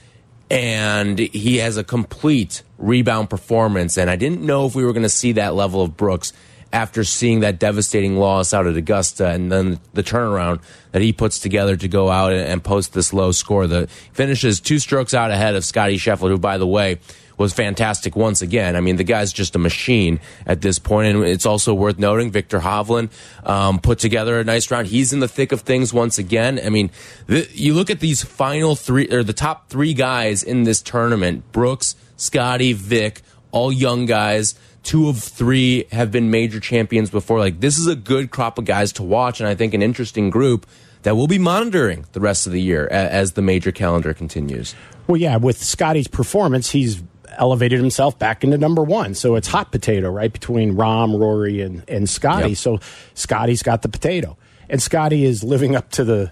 and 0.52 1.18
he 1.18 1.58
has 1.58 1.78
a 1.78 1.84
complete 1.84 2.62
rebound 2.78 3.30
performance. 3.30 3.98
And 3.98 4.10
I 4.10 4.18
didn't 4.18 4.42
know 4.42 4.66
if 4.66 4.76
we 4.76 4.84
were 4.84 4.92
going 4.92 5.04
to 5.04 5.10
see 5.10 5.32
that 5.34 5.56
level 5.56 5.82
of 5.82 5.96
Brooks 5.96 6.34
after 6.74 7.06
seeing 7.06 7.40
that 7.40 7.58
devastating 7.58 8.18
loss 8.18 8.54
out 8.54 8.68
at 8.68 8.76
Augusta 8.76 9.28
and 9.30 9.50
then 9.50 9.80
the 9.94 10.04
turnaround 10.04 10.62
that 10.92 11.02
he 11.02 11.14
puts 11.14 11.40
together 11.40 11.78
to 11.78 11.88
go 11.88 12.10
out 12.10 12.34
and 12.34 12.62
post 12.62 12.94
this 12.94 13.14
low 13.14 13.32
score. 13.32 13.66
The 13.66 13.88
finishes 14.12 14.60
two 14.60 14.80
strokes 14.80 15.14
out 15.14 15.32
ahead 15.32 15.56
of 15.56 15.64
Scotty 15.64 15.96
Scheffler, 15.96 16.30
who, 16.30 16.38
by 16.38 16.58
the 16.58 16.68
way, 16.68 17.00
was 17.38 17.54
fantastic 17.54 18.16
once 18.16 18.42
again. 18.42 18.76
I 18.76 18.82
mean, 18.82 18.96
the 18.96 19.04
guy's 19.04 19.34
just 19.34 19.56
a 19.56 19.60
machine 19.60 20.20
at 20.46 20.62
this 20.62 20.80
point, 20.80 21.16
and 21.16 21.26
it's 21.26 21.46
also 21.46 21.74
worth 21.74 22.00
noting 22.00 22.32
Viktor 22.32 22.60
Hovland 22.60 23.10
um, 23.48 23.80
put 23.80 24.00
together 24.00 24.40
a 24.40 24.44
nice 24.44 24.70
round. 24.72 24.88
He's 24.88 25.14
in 25.14 25.20
the 25.20 25.28
thick 25.28 25.52
of 25.52 25.62
things 25.62 25.94
once 25.94 26.18
again. 26.18 26.60
I 26.64 26.70
mean, 26.70 26.92
you 27.28 27.74
look 27.74 27.90
at 27.90 28.00
these 28.00 28.24
final 28.24 28.76
three 28.76 29.10
or 29.10 29.24
the 29.24 29.34
top 29.34 29.70
three 29.70 29.94
guys 29.94 30.44
in 30.44 30.64
this 30.64 30.82
tournament: 30.82 31.52
Brooks, 31.52 31.96
Scotty, 32.18 32.74
Vic, 32.74 33.22
all 33.52 33.72
young 33.72 34.06
guys 34.06 34.56
two 34.84 35.10
of 35.10 35.20
three 35.20 35.86
have 35.92 36.12
been 36.12 36.32
major 36.32 36.60
champions 36.60 37.10
before. 37.10 37.40
Like 37.40 37.60
this 37.60 37.78
is 37.78 37.88
a 37.88 37.96
good 37.96 38.32
crop 38.32 38.58
of 38.58 38.66
guys 38.66 38.92
to 38.94 39.04
watch, 39.04 39.40
and 39.40 39.48
I 39.48 39.56
think 39.56 39.74
an 39.74 39.82
interesting 39.82 40.30
group 40.30 40.66
that 41.04 41.16
we'll 41.16 41.28
be 41.28 41.40
monitoring 41.40 42.06
the 42.12 42.20
rest 42.20 42.46
of 42.46 42.54
the 42.54 42.62
year 42.62 42.88
as 42.88 43.34
the 43.34 43.42
major 43.42 43.72
calendar 43.72 44.14
continues. 44.14 44.76
Well, 45.08 45.18
yeah, 45.18 45.38
with 45.38 45.62
Scotty's 45.62 46.08
performance, 46.08 46.70
he's 46.72 47.02
elevated 47.38 47.80
himself 47.80 48.18
back 48.18 48.44
into 48.44 48.58
number 48.58 48.84
one. 48.84 49.14
So 49.16 49.36
it's 49.36 49.48
hot 49.48 49.72
potato, 49.72 50.10
right, 50.10 50.32
between 50.32 50.76
Rahm, 50.76 51.20
Rory, 51.20 51.62
and, 51.62 51.84
and 51.88 52.10
Scotty. 52.10 52.50
Yep. 52.50 52.58
So 52.58 52.80
Scotty's 53.14 53.64
got 53.64 53.82
the 53.82 53.90
potato. 53.90 54.38
And 54.70 54.82
Scotty 54.82 55.26
is 55.26 55.44
living 55.44 55.76
up 55.76 55.92
to 55.92 56.04
the 56.04 56.32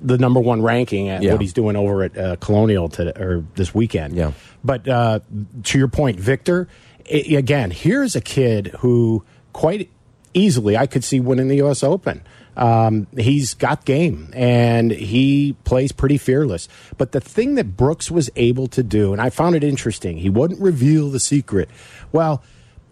the 0.00 0.18
number 0.18 0.40
one 0.40 0.62
ranking 0.62 1.08
at 1.08 1.22
yeah. 1.22 1.30
what 1.30 1.40
he's 1.40 1.52
doing 1.52 1.76
over 1.76 2.02
at 2.02 2.18
uh, 2.18 2.34
Colonial 2.36 2.88
today, 2.88 3.12
or 3.12 3.44
this 3.54 3.72
weekend. 3.72 4.16
Yeah. 4.16 4.32
But 4.64 4.88
uh, 4.88 5.20
to 5.62 5.78
your 5.78 5.86
point, 5.86 6.18
Viktor, 6.18 6.66
it, 7.06 7.36
again, 7.36 7.70
here's 7.70 8.16
a 8.16 8.20
kid 8.20 8.68
who 8.80 9.24
quite 9.52 9.88
easily 10.34 10.76
I 10.76 10.86
could 10.86 11.04
see 11.04 11.20
winning 11.20 11.48
the 11.48 11.56
U.S. 11.56 11.84
Open. 11.84 12.22
Um, 12.56 13.06
he's 13.16 13.54
got 13.54 13.84
game 13.84 14.30
and 14.34 14.90
he 14.90 15.56
plays 15.64 15.92
pretty 15.92 16.18
fearless. 16.18 16.68
But 16.98 17.12
the 17.12 17.20
thing 17.20 17.54
that 17.54 17.76
Brooks 17.76 18.10
was 18.10 18.30
able 18.36 18.66
to 18.68 18.82
do, 18.82 19.12
and 19.12 19.22
I 19.22 19.30
found 19.30 19.54
it 19.54 19.64
interesting, 19.64 20.18
he 20.18 20.28
wouldn't 20.28 20.60
reveal 20.60 21.10
the 21.10 21.20
secret. 21.20 21.70
Well, 22.12 22.42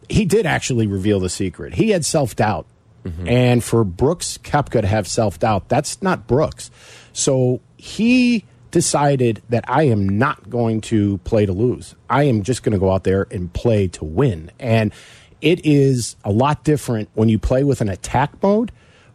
he 0.09 0.25
did 0.25 0.47
actually 0.47 0.87
reveal 0.87 1.21
the 1.21 1.29
secret. 1.29 1.75
He 1.75 1.91
had 1.91 2.05
self 2.05 2.35
doubt 2.35 2.67
Mm 3.05 3.13
-hmm. 3.13 3.29
And 3.29 3.65
for 3.65 3.85
Brooks 3.85 4.39
Koepka 4.43 4.81
to 4.81 4.87
have 4.87 5.09
self 5.09 5.39
doubt, 5.39 5.69
that's 5.69 6.03
not 6.03 6.27
Brooks. 6.27 6.71
So 7.13 7.61
he 7.77 8.45
decided 8.71 9.43
that 9.49 9.65
I 9.69 9.91
am 9.91 10.19
not 10.19 10.51
going 10.51 10.81
to 10.83 11.19
play 11.25 11.47
to 11.47 11.53
lose. 11.53 11.95
I 12.09 12.29
am 12.29 12.43
just 12.43 12.63
going 12.63 12.79
to 12.79 12.87
go 12.87 12.93
out 12.93 13.05
there 13.05 13.27
and 13.31 13.53
play 13.53 13.89
to 13.89 14.05
win. 14.05 14.51
And 14.61 14.93
it 15.41 15.61
is 15.65 16.17
a 16.23 16.31
lot 16.31 16.65
different 16.65 17.09
when 17.15 17.29
you 17.29 17.39
play 17.39 17.65
with 17.65 17.81
an 17.81 17.89
attack 17.89 18.31
mode 18.43 18.71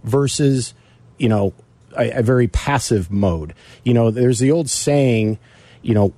versus, 0.06 0.74
you 1.18 1.30
know, 1.30 1.54
a, 1.98 2.20
a 2.20 2.22
very 2.22 2.48
passive 2.48 3.12
mode. 3.12 3.54
You 3.84 3.94
know, 3.94 4.12
there's 4.12 4.40
the 4.40 4.52
old 4.52 4.70
saying, 4.70 5.40
you 5.82 5.94
know, 5.94 6.14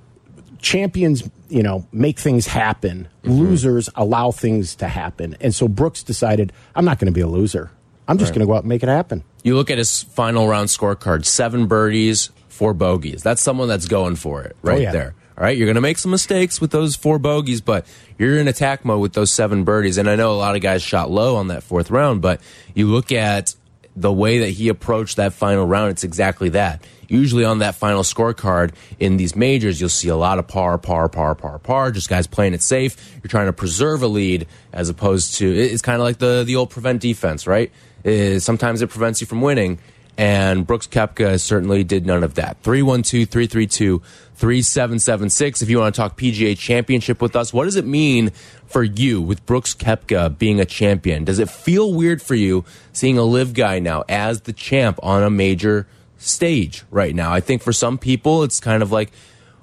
champions, 0.60 1.30
you 1.50 1.64
know, 1.64 1.88
make 1.92 2.20
things 2.20 2.48
happen. 2.48 3.08
Mm 3.24 3.32
-hmm. 3.32 3.40
Losers 3.40 3.90
allow 3.96 4.32
things 4.32 4.76
to 4.76 4.88
happen. 4.88 5.36
And 5.42 5.56
so 5.56 5.68
Brooks 5.68 6.04
decided, 6.04 6.52
I'm 6.76 6.86
not 6.86 7.00
going 7.00 7.14
to 7.14 7.20
be 7.20 7.26
a 7.26 7.32
loser. 7.40 7.70
I'm 8.08 8.18
just 8.18 8.30
right. 8.30 8.36
going 8.36 8.48
to 8.48 8.52
go 8.52 8.56
out 8.56 8.64
and 8.64 8.70
make 8.70 8.84
it 8.84 8.90
happen. 8.90 9.24
You 9.44 9.56
look 9.56 9.70
at 9.70 9.78
his 9.78 10.04
final 10.04 10.48
round 10.48 10.70
scorecard 10.70 11.26
seven 11.26 11.68
birdies, 11.68 12.32
four 12.48 12.74
bogeys. 12.74 13.22
That's 13.22 13.42
someone 13.42 13.68
that's 13.68 13.88
going 13.88 14.16
for 14.16 14.44
it 14.44 14.56
right 14.64 14.78
oh, 14.78 14.82
yeah. 14.82 14.92
there. 14.92 15.14
All 15.38 15.44
right, 15.44 15.56
you're 15.56 15.68
going 15.68 15.76
to 15.76 15.82
make 15.82 16.00
some 16.00 16.12
mistakes 16.12 16.60
with 16.60 16.72
those 16.72 16.96
four 16.96 17.20
bogeys, 17.20 17.62
but 17.62 17.86
you're 18.18 18.40
in 18.40 18.48
attack 18.48 18.84
mode 18.84 19.02
with 19.02 19.14
those 19.14 19.30
seven 19.30 19.64
birdies. 19.64 20.00
And 20.00 20.10
I 20.10 20.16
know 20.16 20.32
a 20.32 20.40
lot 20.40 20.56
of 20.56 20.64
guys 20.64 20.82
shot 20.82 21.12
low 21.12 21.36
on 21.36 21.50
that 21.50 21.62
fourth 21.62 21.92
round, 21.92 22.22
but 22.22 22.42
you 22.74 22.88
look 22.88 23.12
at 23.12 23.56
the 24.00 24.14
way 24.14 24.40
that 24.40 24.50
he 24.50 24.70
approached 24.70 25.18
that 25.18 25.34
final 25.34 25.66
round, 25.66 25.90
it's 25.90 26.04
exactly 26.04 26.50
that. 26.50 26.84
Usually 27.08 27.44
on 27.44 27.60
that 27.60 27.74
final 27.74 28.04
scorecard 28.04 28.74
in 29.00 29.18
these 29.18 29.36
majors, 29.36 29.82
you'll 29.82 29.90
see 29.90 30.10
a 30.10 30.16
lot 30.16 30.38
of 30.38 30.48
par, 30.48 30.78
par, 30.78 31.10
par, 31.10 31.34
par, 31.34 31.58
par, 31.58 31.92
just 31.92 32.08
guys 32.08 32.28
playing 32.28 32.54
it 32.54 32.62
safe. 32.62 32.96
You're 33.24 33.30
trying 33.30 33.48
to 33.48 33.54
preserve 33.54 34.04
a 34.04 34.08
lead 34.08 34.46
as 34.72 34.90
opposed 34.90 35.36
to, 35.36 35.52
it's 35.52 35.82
kind 35.82 35.96
of 35.96 36.04
like 36.04 36.20
the, 36.20 36.44
the 36.46 36.58
old 36.58 36.70
prevent 36.70 37.02
defense, 37.02 37.48
right? 37.48 37.72
It, 38.04 38.42
sometimes 38.42 38.84
it 38.84 38.90
prevents 38.90 39.20
you 39.20 39.26
from 39.26 39.42
winning. 39.42 39.80
And 40.18 40.66
Brooks 40.66 40.88
Koepka 40.88 41.40
certainly 41.40 41.84
did 41.84 42.06
none 42.06 42.24
of 42.24 42.34
that. 42.36 42.58
312 42.64 43.30
332 43.30 44.02
3776. 44.34 45.62
If 45.62 45.70
you 45.70 45.80
want 45.80 45.94
to 45.94 46.02
talk 46.02 46.18
PGA 46.18 46.58
championship 46.58 47.22
with 47.22 47.36
us, 47.36 47.54
what 47.54 47.66
does 47.66 47.76
it 47.76 47.86
mean 47.86 48.32
for 48.66 48.84
you 48.84 49.22
with 49.22 49.46
Brooks 49.46 49.76
Koepka 49.76 50.38
being 50.38 50.60
a 50.60 50.66
champion? 50.66 51.24
Does 51.24 51.38
it 51.38 51.50
feel 51.50 51.94
weird 51.94 52.22
for 52.22 52.34
you 52.34 52.66
seeing 52.94 53.18
a 53.18 53.24
LIV 53.24 53.54
guy 53.54 53.80
now 53.80 54.04
as 54.10 54.42
the 54.42 54.54
champ 54.54 55.00
on 55.04 55.22
a 55.22 55.30
major 55.30 55.88
stage 56.18 56.84
right 56.90 57.14
now? 57.14 57.32
I 57.32 57.40
think 57.40 57.62
for 57.62 57.74
some 57.74 58.00
people, 58.00 58.42
it's 58.42 58.60
kind 58.60 58.82
of 58.82 58.92
like, 58.92 59.12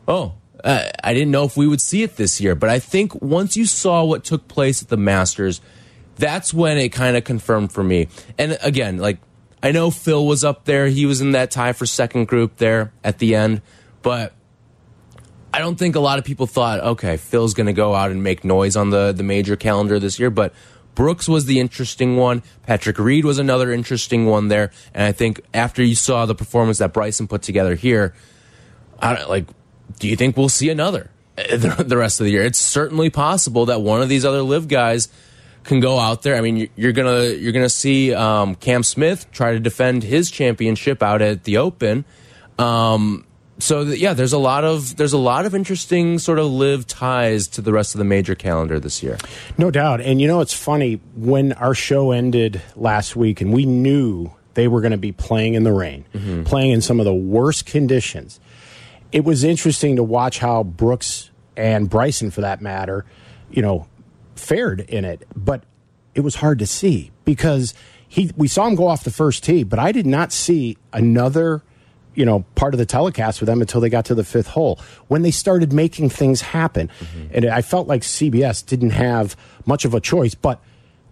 oh, 0.06 0.34
uh, 0.62 0.88
I 1.02 1.14
didn't 1.14 1.30
know 1.32 1.44
if 1.44 1.56
we 1.56 1.66
would 1.66 1.80
see 1.80 2.02
it 2.04 2.16
this 2.16 2.40
year. 2.40 2.54
But 2.54 2.70
I 2.70 2.78
think 2.78 3.20
once 3.20 3.56
you 3.56 3.66
saw 3.66 4.04
what 4.04 4.24
took 4.24 4.48
place 4.48 4.82
at 4.82 4.88
the 4.88 4.96
Masters, 4.96 5.60
that's 6.16 6.54
when 6.54 6.78
it 6.78 6.90
kind 6.90 7.16
of 7.16 7.24
confirmed 7.24 7.72
for 7.72 7.82
me. 7.82 8.08
And 8.38 8.56
again, 8.62 8.98
like, 8.98 9.18
I 9.64 9.72
know 9.72 9.90
Phil 9.90 10.26
was 10.26 10.44
up 10.44 10.66
there. 10.66 10.88
He 10.88 11.06
was 11.06 11.22
in 11.22 11.30
that 11.30 11.50
tie 11.50 11.72
for 11.72 11.86
second 11.86 12.28
group 12.28 12.58
there 12.58 12.92
at 13.02 13.18
the 13.18 13.34
end. 13.34 13.62
But 14.02 14.34
I 15.54 15.58
don't 15.58 15.76
think 15.76 15.96
a 15.96 16.00
lot 16.00 16.18
of 16.18 16.24
people 16.26 16.46
thought, 16.46 16.80
okay, 16.80 17.16
Phil's 17.16 17.54
going 17.54 17.68
to 17.68 17.72
go 17.72 17.94
out 17.94 18.10
and 18.10 18.22
make 18.22 18.44
noise 18.44 18.76
on 18.76 18.90
the 18.90 19.12
the 19.12 19.22
major 19.22 19.56
calendar 19.56 19.98
this 19.98 20.18
year, 20.18 20.28
but 20.28 20.52
Brooks 20.94 21.28
was 21.28 21.46
the 21.46 21.60
interesting 21.60 22.18
one. 22.18 22.42
Patrick 22.66 22.98
Reed 22.98 23.24
was 23.24 23.38
another 23.38 23.72
interesting 23.72 24.26
one 24.26 24.48
there, 24.48 24.70
and 24.92 25.04
I 25.04 25.12
think 25.12 25.40
after 25.54 25.82
you 25.82 25.94
saw 25.94 26.26
the 26.26 26.34
performance 26.34 26.78
that 26.78 26.92
Bryson 26.92 27.26
put 27.26 27.40
together 27.40 27.74
here, 27.74 28.14
I 29.00 29.16
don't, 29.16 29.30
like, 29.30 29.46
do 29.98 30.08
you 30.08 30.16
think 30.16 30.36
we'll 30.36 30.50
see 30.50 30.68
another 30.68 31.10
the 31.36 31.96
rest 31.96 32.20
of 32.20 32.26
the 32.26 32.32
year? 32.32 32.42
It's 32.42 32.58
certainly 32.58 33.08
possible 33.08 33.64
that 33.66 33.80
one 33.80 34.02
of 34.02 34.10
these 34.10 34.26
other 34.26 34.42
LIV 34.42 34.68
guys 34.68 35.08
can 35.64 35.80
go 35.80 35.98
out 35.98 36.22
there. 36.22 36.36
I 36.36 36.40
mean, 36.40 36.68
you're 36.76 36.92
gonna 36.92 37.24
you're 37.24 37.52
gonna 37.52 37.68
see 37.68 38.14
um, 38.14 38.54
Cam 38.54 38.82
Smith 38.82 39.30
try 39.32 39.52
to 39.52 39.60
defend 39.60 40.02
his 40.02 40.30
championship 40.30 41.02
out 41.02 41.22
at 41.22 41.44
the 41.44 41.56
Open. 41.56 42.04
Um, 42.58 43.26
so 43.58 43.82
yeah, 43.82 44.14
there's 44.14 44.32
a 44.32 44.38
lot 44.38 44.64
of 44.64 44.96
there's 44.96 45.12
a 45.12 45.18
lot 45.18 45.46
of 45.46 45.54
interesting 45.54 46.18
sort 46.18 46.38
of 46.38 46.46
LIV 46.46 46.86
ties 46.86 47.48
to 47.48 47.62
the 47.62 47.72
rest 47.72 47.94
of 47.94 47.98
the 47.98 48.04
major 48.04 48.34
calendar 48.34 48.80
this 48.80 49.02
year. 49.02 49.18
No 49.58 49.70
doubt. 49.70 50.00
And 50.00 50.20
you 50.20 50.26
know 50.26 50.40
it's 50.40 50.54
funny 50.54 51.00
when 51.14 51.52
our 51.54 51.74
show 51.74 52.10
ended 52.10 52.60
last 52.76 53.16
week 53.16 53.40
and 53.40 53.52
we 53.52 53.64
knew 53.64 54.30
they 54.54 54.68
were 54.68 54.80
going 54.80 54.92
to 54.92 54.98
be 54.98 55.12
playing 55.12 55.54
in 55.54 55.64
the 55.64 55.72
rain, 55.72 56.04
mm 56.14 56.20
-hmm. 56.20 56.44
playing 56.44 56.72
in 56.72 56.80
some 56.80 57.00
of 57.00 57.06
the 57.06 57.14
worst 57.14 57.70
conditions. 57.70 58.40
It 59.12 59.24
was 59.24 59.44
interesting 59.44 59.96
to 59.96 60.04
watch 60.04 60.40
how 60.40 60.64
Brooks 60.64 61.30
and 61.56 61.88
Bryson 61.88 62.30
for 62.30 62.40
that 62.40 62.60
matter, 62.60 63.04
you 63.50 63.62
know, 63.62 63.86
fared 64.36 64.80
in 64.80 65.04
it, 65.04 65.26
but 65.34 65.64
it 66.14 66.20
was 66.20 66.36
hard 66.36 66.58
to 66.60 66.66
see 66.66 67.10
because 67.24 67.74
he 68.08 68.30
we 68.36 68.48
saw 68.48 68.66
him 68.66 68.74
go 68.74 68.86
off 68.86 69.04
the 69.04 69.10
first 69.10 69.44
tee, 69.44 69.64
but 69.64 69.78
I 69.78 69.92
did 69.92 70.06
not 70.06 70.32
see 70.32 70.76
another 70.92 71.62
you 72.14 72.24
know 72.24 72.44
part 72.54 72.74
of 72.74 72.78
the 72.78 72.86
telecast 72.86 73.40
with 73.40 73.48
them 73.48 73.60
until 73.60 73.80
they 73.80 73.88
got 73.88 74.04
to 74.06 74.14
the 74.14 74.24
fifth 74.24 74.48
hole 74.48 74.78
when 75.08 75.22
they 75.22 75.30
started 75.30 75.72
making 75.72 76.10
things 76.10 76.40
happen. 76.40 76.88
Mm 77.00 77.06
-hmm. 77.06 77.36
and 77.36 77.44
i 77.46 77.62
felt 77.62 77.88
like 77.88 78.04
cbs 78.04 78.64
didn't 78.66 78.92
have 78.92 79.36
much 79.64 79.84
of 79.84 79.94
a 79.94 80.00
choice 80.00 80.34
but 80.34 80.58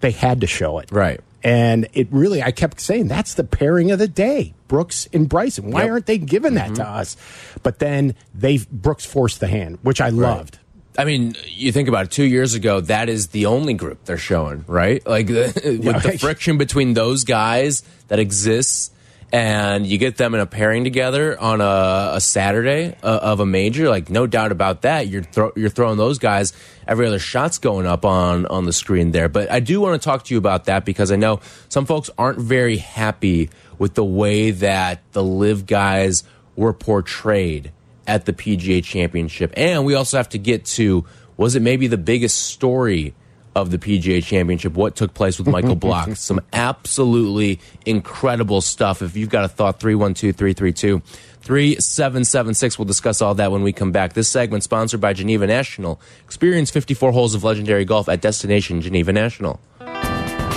they 0.00 0.12
had 0.12 0.40
to 0.40 0.46
show 0.46 0.80
it. 0.80 0.90
Right. 0.90 1.20
And 1.44 1.88
it 1.92 2.08
really 2.10 2.42
i 2.42 2.52
kept 2.52 2.80
saying 2.80 3.08
that's 3.08 3.34
the 3.34 3.44
pairing 3.44 3.92
of 3.92 3.98
the 3.98 4.08
day 4.08 4.54
brooks 4.68 5.08
and 5.14 5.28
bryson. 5.28 5.70
Why 5.70 5.82
yep. 5.82 5.90
aren't 5.90 6.06
they 6.06 6.18
giving 6.18 6.54
that 6.54 6.70
mm 6.70 6.76
-hmm. 6.76 6.94
to 6.94 7.00
us? 7.00 7.16
But 7.62 7.78
then 7.78 8.14
they 8.40 8.60
brooks 8.70 9.04
forced 9.04 9.40
the 9.40 9.48
hand 9.58 9.78
which 9.82 10.00
i 10.00 10.10
loved 10.10 10.58
I 10.96 11.04
mean, 11.04 11.34
you 11.46 11.72
think 11.72 11.88
about 11.88 12.06
it. 12.06 12.10
Two 12.10 12.24
years 12.24 12.54
ago, 12.54 12.80
that 12.80 13.08
is 13.08 13.28
the 13.28 13.46
only 13.46 13.74
group 13.74 14.04
they're 14.04 14.18
showing, 14.18 14.64
right? 14.66 15.04
Like 15.06 15.26
the, 15.26 15.52
with 15.82 15.84
yeah, 15.84 15.98
the 15.98 16.18
friction 16.18 16.58
between 16.58 16.94
those 16.94 17.24
guys 17.24 17.82
that 18.08 18.18
exists 18.18 18.90
and 19.32 19.86
you 19.86 19.96
get 19.96 20.18
them 20.18 20.34
in 20.34 20.40
a 20.40 20.46
pairing 20.46 20.84
together 20.84 21.40
on 21.40 21.62
a, 21.62 22.10
a 22.16 22.20
Saturday 22.20 22.94
uh, 23.02 23.20
of 23.22 23.40
a 23.40 23.46
major, 23.46 23.88
like 23.88 24.10
no 24.10 24.26
doubt 24.26 24.52
about 24.52 24.82
that. 24.82 25.08
You're 25.08 25.22
thro 25.22 25.52
you're 25.56 25.70
throwing 25.70 25.96
those 25.96 26.18
guys. 26.18 26.52
Every 26.86 27.06
other 27.06 27.18
shot's 27.18 27.56
going 27.56 27.86
up 27.86 28.04
on 28.04 28.44
on 28.46 28.66
the 28.66 28.74
screen 28.74 29.12
there. 29.12 29.30
But 29.30 29.50
I 29.50 29.60
do 29.60 29.80
want 29.80 30.00
to 30.00 30.04
talk 30.04 30.24
to 30.24 30.34
you 30.34 30.38
about 30.38 30.66
that 30.66 30.84
because 30.84 31.10
I 31.10 31.16
know 31.16 31.40
some 31.70 31.86
folks 31.86 32.10
aren't 32.18 32.38
very 32.40 32.76
happy 32.76 33.48
with 33.78 33.94
the 33.94 34.04
way 34.04 34.50
that 34.50 35.00
the 35.12 35.24
LIV 35.24 35.64
guys 35.64 36.24
were 36.54 36.74
portrayed 36.74 37.72
at 38.06 38.24
the 38.26 38.32
PGA 38.32 38.82
Championship, 38.82 39.52
and 39.56 39.84
we 39.84 39.94
also 39.94 40.16
have 40.16 40.28
to 40.30 40.38
get 40.38 40.64
to 40.64 41.04
was 41.36 41.56
it 41.56 41.62
maybe 41.62 41.86
the 41.86 41.98
biggest 41.98 42.44
story 42.44 43.14
of 43.54 43.70
the 43.70 43.78
PGA 43.78 44.22
Championship, 44.22 44.74
what 44.74 44.96
took 44.96 45.12
place 45.14 45.38
with 45.38 45.46
Michael 45.46 45.74
Block. 45.76 46.16
Some 46.16 46.40
absolutely 46.52 47.60
incredible 47.84 48.60
stuff. 48.60 49.02
If 49.02 49.16
you've 49.16 49.28
got 49.28 49.44
a 49.44 49.48
thought, 49.48 49.78
312 49.80 50.34
332 50.36 51.02
3776. 51.42 52.78
We'll 52.78 52.86
discuss 52.86 53.20
all 53.20 53.34
that 53.34 53.50
when 53.52 53.62
we 53.62 53.72
come 53.72 53.92
back. 53.92 54.12
This 54.14 54.28
segment 54.28 54.62
sponsored 54.62 55.00
by 55.00 55.12
Geneva 55.12 55.46
National. 55.46 56.00
Experience 56.24 56.70
54 56.70 57.12
holes 57.12 57.34
of 57.34 57.44
legendary 57.44 57.84
golf 57.84 58.08
at 58.08 58.20
Destination 58.20 58.80
Geneva 58.80 59.12
National. 59.12 59.60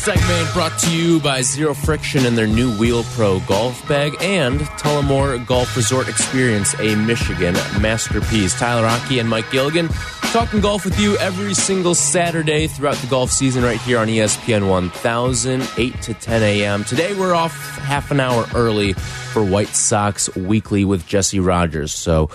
Segment 0.00 0.50
brought 0.54 0.78
to 0.78 0.96
you 0.96 1.20
by 1.20 1.42
Zero 1.42 1.74
Friction 1.74 2.24
and 2.24 2.36
their 2.36 2.46
new 2.46 2.74
Wheel 2.78 3.04
Pro 3.12 3.38
golf 3.40 3.86
bag 3.86 4.16
and 4.22 4.58
Tullymore 4.78 5.44
Golf 5.44 5.76
Resort 5.76 6.08
Experience, 6.08 6.74
a 6.80 6.94
Michigan 6.96 7.52
masterpiece. 7.82 8.58
Tyler 8.58 8.84
Rocky 8.84 9.18
and 9.18 9.28
Mike 9.28 9.50
Gilligan 9.50 9.88
talking 10.32 10.62
golf 10.62 10.86
with 10.86 10.98
you 10.98 11.18
every 11.18 11.52
single 11.52 11.94
Saturday 11.94 12.66
throughout 12.66 12.96
the 12.96 13.08
golf 13.08 13.30
season 13.30 13.62
right 13.62 13.78
here 13.82 13.98
on 13.98 14.08
ESPN 14.08 14.70
1000, 14.70 15.68
8 15.76 16.00
to 16.00 16.14
10 16.14 16.42
a.m. 16.44 16.82
Today 16.84 17.12
we're 17.12 17.34
off 17.34 17.52
half 17.80 18.10
an 18.10 18.20
hour 18.20 18.46
early 18.54 18.94
for 18.94 19.44
White 19.44 19.68
Sox 19.68 20.34
Weekly 20.34 20.86
with 20.86 21.06
Jesse 21.06 21.40
Rogers. 21.40 21.92
So 21.92 22.30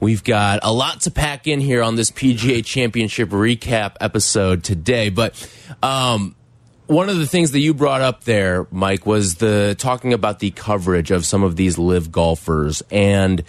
We've 0.00 0.24
got 0.24 0.60
a 0.62 0.72
lot 0.72 1.02
to 1.02 1.10
pack 1.10 1.46
in 1.46 1.60
here 1.60 1.82
on 1.82 1.94
this 1.94 2.10
PGA 2.10 2.62
Championship 2.62 3.30
recap 3.30 3.96
episode 4.02 4.62
today, 4.62 5.08
but 5.08 5.48
um, 5.82 6.34
one 6.86 7.08
of 7.08 7.18
the 7.18 7.26
things 7.26 7.52
that 7.52 7.60
you 7.60 7.74
brought 7.74 8.00
up 8.00 8.24
there, 8.24 8.66
Mike, 8.70 9.06
was 9.06 9.36
the 9.36 9.74
talking 9.78 10.12
about 10.12 10.38
the 10.38 10.50
coverage 10.50 11.10
of 11.10 11.24
some 11.24 11.42
of 11.42 11.56
these 11.56 11.78
LIV 11.78 12.12
golfers 12.12 12.82
and 12.90 13.42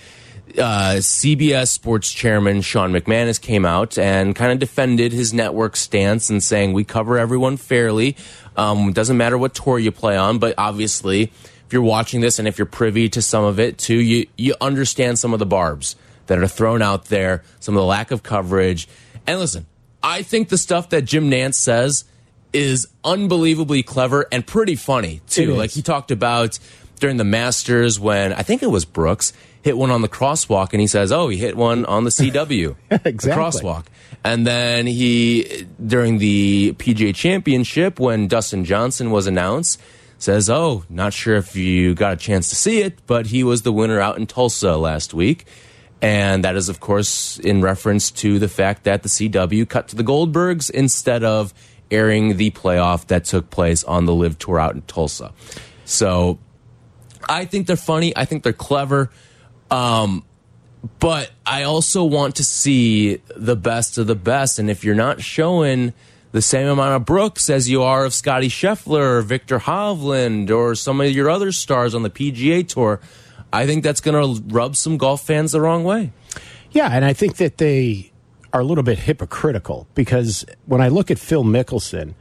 uh, 0.58 0.96
CBS 1.00 1.68
Sports 1.68 2.12
Chairman 2.12 2.62
Sean 2.62 2.94
McManus 2.94 3.42
came 3.42 3.66
out 3.66 3.98
and 3.98 4.36
kind 4.36 4.52
of 4.52 4.60
defended 4.60 5.12
his 5.12 5.34
network 5.34 5.76
stance 5.76 6.30
and 6.30 6.42
saying 6.42 6.72
we 6.72 6.84
cover 6.84 7.18
everyone 7.18 7.58
fairly. 7.58 8.16
Um, 8.56 8.94
doesn't 8.94 9.18
matter 9.18 9.38
what 9.38 9.54
tour 9.54 9.80
you 9.80 9.92
play 9.92 10.16
on, 10.16 10.40
but 10.40 10.56
obviously 10.58 11.24
if 11.66 11.74
you're 11.74 11.82
watching 11.82 12.22
this 12.22 12.40
and 12.40 12.48
if 12.48 12.58
you're 12.58 12.66
privy 12.66 13.10
to 13.10 13.22
some 13.22 13.44
of 13.44 13.60
it 13.60 13.78
too, 13.78 13.96
you 13.96 14.28
you 14.38 14.56
understand 14.62 15.20
some 15.20 15.34
of 15.34 15.40
the 15.40 15.46
barbs 15.46 15.96
that 16.28 16.38
are 16.38 16.48
thrown 16.48 16.82
out 16.82 17.06
there, 17.06 17.44
some 17.60 17.76
of 17.76 17.82
the 17.82 17.86
lack 17.86 18.12
of 18.12 18.24
coverage. 18.24 18.88
And 19.28 19.40
listen, 19.40 19.66
I 20.02 20.22
think 20.22 20.50
the 20.50 20.58
stuff 20.58 20.90
that 20.90 21.04
Jim 21.04 21.30
Nantz 21.30 21.56
says 21.56 22.06
is 22.56 22.88
unbelievably 23.04 23.84
clever 23.84 24.26
and 24.32 24.46
pretty 24.46 24.76
funny 24.76 25.22
too. 25.28 25.54
Like 25.54 25.72
he 25.72 25.82
talked 25.82 26.10
about 26.12 26.58
during 27.00 27.18
the 27.18 27.24
Masters 27.26 28.00
when 28.00 28.34
I 28.34 28.42
think 28.42 28.64
it 28.64 28.68
was 28.72 28.86
Brooks 28.86 29.34
hit 29.62 29.78
one 29.78 29.92
on 29.92 30.02
the 30.02 30.08
crosswalk 30.10 30.72
and 30.72 30.80
he 30.82 30.88
says, 30.88 31.12
"Oh, 31.12 31.28
he 31.28 31.38
hit 31.38 31.56
one 31.58 31.86
on 31.86 32.04
the 32.04 32.10
CW 32.12 32.76
Exactly. 32.92 33.14
the 33.14 33.30
crosswalk." 33.36 33.86
And 34.24 34.48
then 34.48 34.88
he 34.88 35.68
during 35.86 36.18
the 36.20 36.74
PGA 36.78 37.14
Championship 37.14 38.00
when 38.00 38.28
Dustin 38.28 38.64
Johnson 38.66 39.12
was 39.12 39.28
announced 39.28 39.82
says, 40.18 40.50
"Oh, 40.50 40.84
not 40.90 41.14
sure 41.14 41.36
if 41.36 41.56
you 41.56 41.94
got 41.94 42.14
a 42.14 42.18
chance 42.18 42.50
to 42.50 42.56
see 42.56 42.80
it, 42.82 43.00
but 43.06 43.28
he 43.28 43.44
was 43.44 43.64
the 43.64 43.74
winner 43.74 44.00
out 44.00 44.18
in 44.18 44.26
Tulsa 44.26 44.78
last 44.78 45.14
week." 45.14 45.46
And 46.02 46.44
that 46.44 46.56
is, 46.56 46.70
of 46.70 46.80
course, 46.80 47.40
in 47.40 47.62
reference 47.62 48.12
to 48.12 48.38
the 48.38 48.48
fact 48.48 48.84
that 48.84 49.02
the 49.02 49.10
CW 49.10 49.68
cut 49.68 49.88
to 49.88 49.96
the 49.96 50.04
Goldbergs 50.04 50.70
instead 50.70 51.24
of 51.24 51.54
airing 51.92 52.38
the 52.38 52.52
playoff 52.52 53.08
that 53.08 53.26
took 53.26 53.50
place 53.50 53.84
on 53.84 54.06
the 54.06 54.14
LIV 54.14 54.40
Tour 54.40 54.60
out 54.60 54.76
in 54.76 54.82
Tulsa. 54.84 55.34
So 55.86 56.40
I 57.28 57.46
think 57.46 57.68
they're 57.68 57.76
funny. 57.76 58.16
I 58.16 58.26
think 58.26 58.44
they're 58.44 58.54
clever. 58.54 59.12
Um, 59.72 60.24
but 61.00 61.32
I 61.46 61.64
also 61.64 62.04
want 62.04 62.36
to 62.36 62.44
see 62.44 63.18
the 63.36 63.56
best 63.56 63.98
of 63.98 64.08
the 64.08 64.16
best. 64.16 64.60
And 64.60 64.70
if 64.70 64.84
you're 64.84 64.96
not 64.96 65.22
showing 65.22 65.94
the 66.32 66.42
same 66.42 66.68
amount 66.68 66.96
of 66.96 67.06
Brooks 67.06 67.50
as 67.50 67.70
you 67.70 67.84
are 67.84 68.06
of 68.06 68.14
Scotty 68.14 68.50
Scheffler 68.50 69.18
or 69.18 69.22
Viktor 69.22 69.60
Hovland 69.60 70.52
or 70.52 70.76
some 70.76 71.02
of 71.02 71.10
your 71.10 71.30
other 71.30 71.52
stars 71.52 71.96
on 71.96 72.04
the 72.04 72.10
PGA 72.10 72.68
Tour, 72.68 73.00
I 73.52 73.66
think 73.66 73.84
that's 73.84 74.02
going 74.02 74.22
to 74.36 74.44
rub 74.54 74.76
some 74.76 74.98
golf 74.98 75.26
fans 75.26 75.54
the 75.54 75.62
wrong 75.62 75.84
way. 75.84 76.12
Yeah, 76.72 76.90
and 76.90 77.06
I 77.06 77.14
think 77.14 77.38
that 77.38 77.58
they 77.58 78.12
are 78.56 78.62
a 78.62 78.64
little 78.64 78.86
bit 78.86 78.98
hypocritical 78.98 79.86
because 79.96 80.46
when 80.66 80.80
I 80.80 80.88
look 80.88 81.12
at 81.12 81.20
Phil 81.20 81.44
Mickelson, 81.44 82.14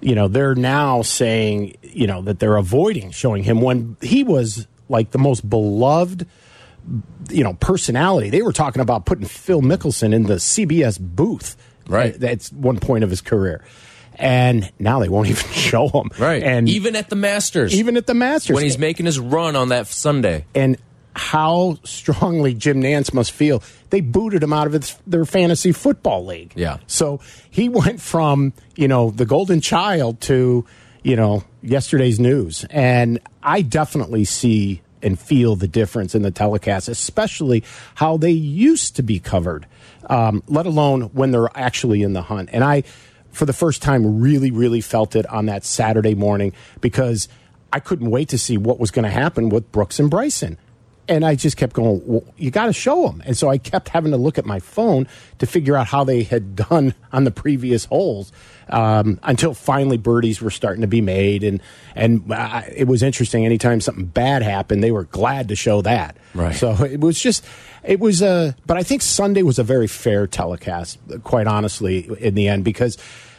you 0.00 0.16
know, 0.16 0.26
they're 0.26 0.56
now 0.56 1.02
saying, 1.02 1.76
you 1.82 2.08
know, 2.08 2.22
that 2.22 2.40
they're 2.40 2.56
avoiding 2.56 3.12
showing 3.12 3.44
him 3.44 3.60
when 3.60 3.96
he 4.00 4.24
was 4.24 4.66
like 4.88 5.12
the 5.12 5.18
most 5.18 5.48
beloved, 5.48 6.26
you 7.28 7.44
know, 7.44 7.54
personality. 7.54 8.30
They 8.30 8.42
were 8.42 8.52
talking 8.52 8.82
about 8.82 9.06
putting 9.06 9.26
Phil 9.26 9.62
Mickelson 9.62 10.12
in 10.12 10.24
the 10.24 10.34
CBS 10.34 10.98
booth. 10.98 11.56
Right. 11.86 12.18
That's 12.18 12.50
one 12.50 12.80
point 12.80 13.04
of 13.04 13.10
his 13.10 13.20
career. 13.20 13.64
And 14.16 14.72
now 14.80 14.98
they 14.98 15.08
won't 15.08 15.28
even 15.30 15.48
show 15.52 15.88
him. 15.88 16.10
Right. 16.18 16.42
And 16.42 16.68
even 16.68 16.96
at 16.96 17.10
the 17.10 17.16
Masters. 17.16 17.72
even 17.74 17.96
at 17.96 18.08
the 18.08 18.14
Masters. 18.14 18.54
when 18.54 18.64
he's 18.64 18.76
making 18.78 19.06
his 19.06 19.20
run 19.20 19.54
on 19.54 19.68
that 19.68 19.86
Sunday. 19.86 20.46
and 20.52 20.78
how 21.14 21.78
strongly 21.84 22.54
Jim 22.54 22.82
Nantz 22.82 23.12
must 23.12 23.32
feel. 23.32 23.62
They 23.90 24.00
booted 24.00 24.42
him 24.42 24.52
out 24.52 24.66
of 24.66 24.74
his, 24.74 24.96
their 25.06 25.24
fantasy 25.24 25.72
football 25.72 26.24
league. 26.24 26.52
Yeah. 26.54 26.78
So 26.86 27.20
he 27.50 27.68
went 27.68 28.00
from, 28.00 28.52
you 28.76 28.88
know, 28.88 29.10
the 29.10 29.26
golden 29.26 29.60
child 29.60 30.20
to, 30.22 30.64
you 31.02 31.16
know, 31.16 31.44
yesterday's 31.62 32.20
news. 32.20 32.64
And 32.70 33.18
I 33.42 33.62
definitely 33.62 34.24
see 34.24 34.82
and 35.02 35.18
feel 35.18 35.56
the 35.56 35.68
difference 35.68 36.14
in 36.14 36.22
the 36.22 36.30
telecast, 36.30 36.88
especially 36.88 37.64
how 37.94 38.16
they 38.16 38.30
used 38.30 38.96
to 38.96 39.02
be 39.02 39.18
covered, 39.18 39.66
um, 40.08 40.42
let 40.46 40.66
alone 40.66 41.02
when 41.12 41.30
they're 41.30 41.48
actually 41.56 42.02
in 42.02 42.12
the 42.12 42.22
hunt. 42.22 42.50
And 42.52 42.62
I, 42.62 42.82
for 43.32 43.46
the 43.46 43.52
first 43.52 43.82
time, 43.82 44.20
really, 44.20 44.50
really 44.50 44.80
felt 44.80 45.16
it 45.16 45.26
on 45.26 45.46
that 45.46 45.64
Saturday 45.64 46.14
morning 46.14 46.52
because 46.80 47.28
I 47.72 47.80
couldn't 47.80 48.10
wait 48.10 48.28
to 48.30 48.38
see 48.38 48.58
what 48.58 48.78
was 48.78 48.90
going 48.90 49.04
to 49.04 49.10
happen 49.10 49.48
with 49.48 49.70
Brooks 49.72 49.98
and 49.98 50.10
Bryson. 50.10 50.58
And 51.10 51.24
I 51.24 51.34
just 51.34 51.56
kept 51.56 51.72
going, 51.74 52.00
well, 52.06 52.22
you 52.38 52.52
got 52.52 52.66
to 52.66 52.72
show 52.72 53.06
them. 53.08 53.20
And 53.26 53.36
so 53.36 53.48
I 53.50 53.58
kept 53.58 53.88
having 53.88 54.12
to 54.12 54.16
look 54.16 54.38
at 54.38 54.46
my 54.46 54.60
phone 54.60 55.08
to 55.40 55.46
figure 55.46 55.76
out 55.76 55.88
how 55.88 56.04
they 56.04 56.22
had 56.22 56.54
done 56.70 56.94
on 57.12 57.24
the 57.24 57.32
previous 57.32 57.84
holes 57.86 58.30
um, 58.68 59.18
until 59.24 59.52
finally 59.52 59.96
birdies 59.96 60.40
were 60.40 60.50
starting 60.52 60.82
to 60.82 60.86
be 60.86 61.00
made. 61.00 61.42
And, 61.42 61.60
and 61.96 62.30
uh, 62.32 62.62
it 62.74 62.86
was 62.86 63.02
interesting. 63.02 63.44
Anytime 63.44 63.80
something 63.80 64.04
bad 64.06 64.42
happened, 64.42 64.84
they 64.84 64.92
were 64.92 65.02
glad 65.04 65.48
to 65.48 65.56
show 65.56 65.82
that. 65.82 66.16
Right. 66.32 66.54
So 66.54 66.70
it 66.84 67.00
was 67.00 67.20
just, 67.20 67.44
it 67.82 67.98
was 67.98 68.22
a, 68.22 68.54
but 68.64 68.76
I 68.76 68.84
think 68.84 69.02
Sunday 69.02 69.42
was 69.42 69.58
a 69.58 69.64
very 69.64 69.88
fair 69.88 70.28
telecast, 70.28 70.98
quite 71.24 71.48
honestly, 71.48 72.08
in 72.20 72.36
the 72.36 72.46
end, 72.46 72.64
because 72.64 72.96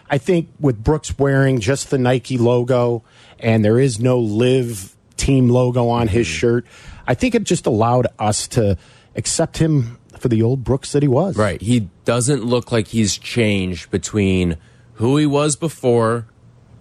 I 0.09 0.17
think 0.17 0.49
with 0.59 0.83
Brooks 0.83 1.17
wearing 1.17 1.61
just 1.61 1.89
the 1.89 1.97
Nike 1.97 2.37
logo 2.37 3.03
and 3.39 3.63
there 3.63 3.79
is 3.79 3.97
no 3.97 4.19
LIV 4.19 4.93
team 5.15 5.47
logo 5.47 5.87
on 5.87 6.09
his 6.09 6.27
Mm-hmm. 6.27 6.35
shirt, 6.35 6.65
I 7.11 7.13
think 7.13 7.35
it 7.35 7.43
just 7.43 7.65
allowed 7.65 8.07
us 8.19 8.47
to 8.49 8.77
accept 9.17 9.57
him 9.57 9.99
for 10.17 10.29
the 10.29 10.43
old 10.43 10.63
Brooks 10.63 10.93
that 10.93 11.03
he 11.03 11.09
was. 11.09 11.35
Right. 11.35 11.61
He 11.61 11.89
doesn't 12.05 12.45
look 12.45 12.71
like 12.71 12.87
he's 12.87 13.17
changed 13.17 13.91
between 13.91 14.55
who 14.93 15.17
he 15.17 15.25
was 15.25 15.57
before 15.57 16.25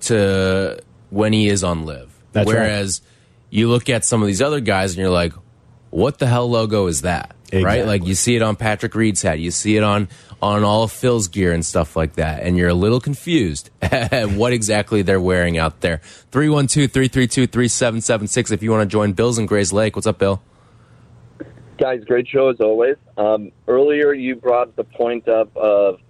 to 0.03 0.79
when 1.11 1.33
he 1.33 1.49
is 1.49 1.65
on 1.65 1.85
LIV. 1.85 2.15
That's 2.31 2.47
right. 2.47 2.55
Whereas 2.61 3.03
you 3.51 3.69
look 3.69 3.91
at 3.91 4.05
some 4.05 4.23
of 4.23 4.29
these 4.29 4.41
other 4.41 4.61
guys 4.61 4.93
and 4.93 5.01
you're 5.01 5.11
like, 5.11 5.33
what 5.91 6.21
the 6.21 6.29
hell 6.29 6.49
logo 6.49 6.87
is 6.87 7.03
that? 7.03 7.35
Right? 7.53 7.87
Like 7.87 8.07
you 8.07 8.15
see 8.15 8.37
it 8.37 8.43
on 8.43 8.57
Patrick 8.57 8.95
Reed's 8.95 9.23
hat, 9.23 9.39
you 9.39 9.51
see 9.51 9.77
it 9.77 9.83
on 9.83 10.09
on 10.43 10.65
all 10.65 10.85
of 10.85 10.93
Phil's 10.93 11.29
gear 11.29 11.53
and 11.53 11.67
stuff 11.67 11.97
like 11.97 12.15
that, 12.15 12.43
and 12.43 12.57
you're 12.57 12.69
a 12.69 12.75
little 12.75 13.01
confused 13.01 13.71
at 13.83 14.31
what 14.31 14.53
exactly 14.53 15.03
they're 15.03 15.21
wearing 15.21 15.59
out 15.59 15.81
there. 15.81 16.01
312-332-3776 16.33 18.53
if 18.53 18.63
you 18.63 18.71
want 18.71 18.89
to 18.89 18.93
join 18.93 19.13
Bill's 19.13 19.39
in 19.39 19.47
Grayslake. 19.47 19.95
What's 19.95 20.07
up, 20.07 20.19
Bill? 20.19 20.41
Guys, 21.77 22.03
great 22.05 22.27
show 22.29 22.49
as 22.49 22.61
always. 22.61 22.97
Um, 23.17 23.53
earlier, 23.67 24.13
you 24.13 24.37
brought 24.37 24.77
the 24.77 24.85
point 24.85 25.29
up 25.29 25.55
of 25.57 26.01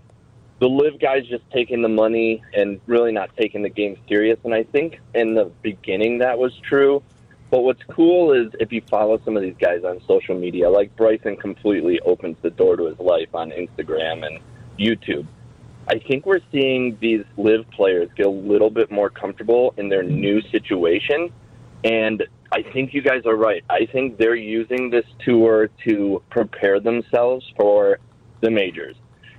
the 0.60 0.68
LIV 0.68 1.00
guys 1.00 1.26
just 1.26 1.48
taking 1.50 1.82
the 1.82 1.88
money 1.88 2.42
and 2.54 2.80
really 2.86 3.12
not 3.12 3.34
taking 3.36 3.62
the 3.62 3.70
game 3.70 3.96
serious. 4.08 4.38
And 4.44 4.54
I 4.54 4.64
think 4.64 5.00
in 5.14 5.34
the 5.34 5.46
beginning 5.62 6.18
that 6.18 6.38
was 6.38 6.56
true. 6.58 7.02
But 7.50 7.62
what's 7.62 7.82
cool 7.90 8.32
is 8.32 8.52
if 8.60 8.70
you 8.70 8.80
follow 8.88 9.20
some 9.24 9.36
of 9.36 9.42
these 9.42 9.56
guys 9.60 9.82
on 9.84 10.00
social 10.06 10.38
media, 10.38 10.70
like 10.70 10.94
Bryson 10.96 11.36
completely 11.36 11.98
opens 12.00 12.36
the 12.42 12.50
door 12.50 12.76
to 12.76 12.86
his 12.86 12.98
life 13.00 13.34
on 13.34 13.50
Instagram 13.50 14.24
and 14.24 14.38
YouTube. 14.78 15.26
I 15.88 15.98
think 15.98 16.26
we're 16.26 16.40
seeing 16.52 16.96
these 17.00 17.24
LIV 17.36 17.68
players 17.72 18.08
get 18.16 18.26
a 18.26 18.30
little 18.30 18.70
bit 18.70 18.92
more 18.92 19.10
comfortable 19.10 19.74
in 19.76 19.88
their 19.88 20.04
new 20.04 20.40
situation. 20.42 21.32
And 21.82 22.22
I 22.52 22.62
think 22.62 22.94
you 22.94 23.02
guys 23.02 23.26
are 23.26 23.34
right. 23.34 23.64
I 23.68 23.86
think 23.86 24.16
they're 24.16 24.36
using 24.36 24.90
this 24.90 25.06
tour 25.24 25.68
to 25.84 26.22
prepare 26.30 26.78
themselves 26.78 27.44
for 27.56 27.98
the 28.40 28.50
majors. 28.50 28.94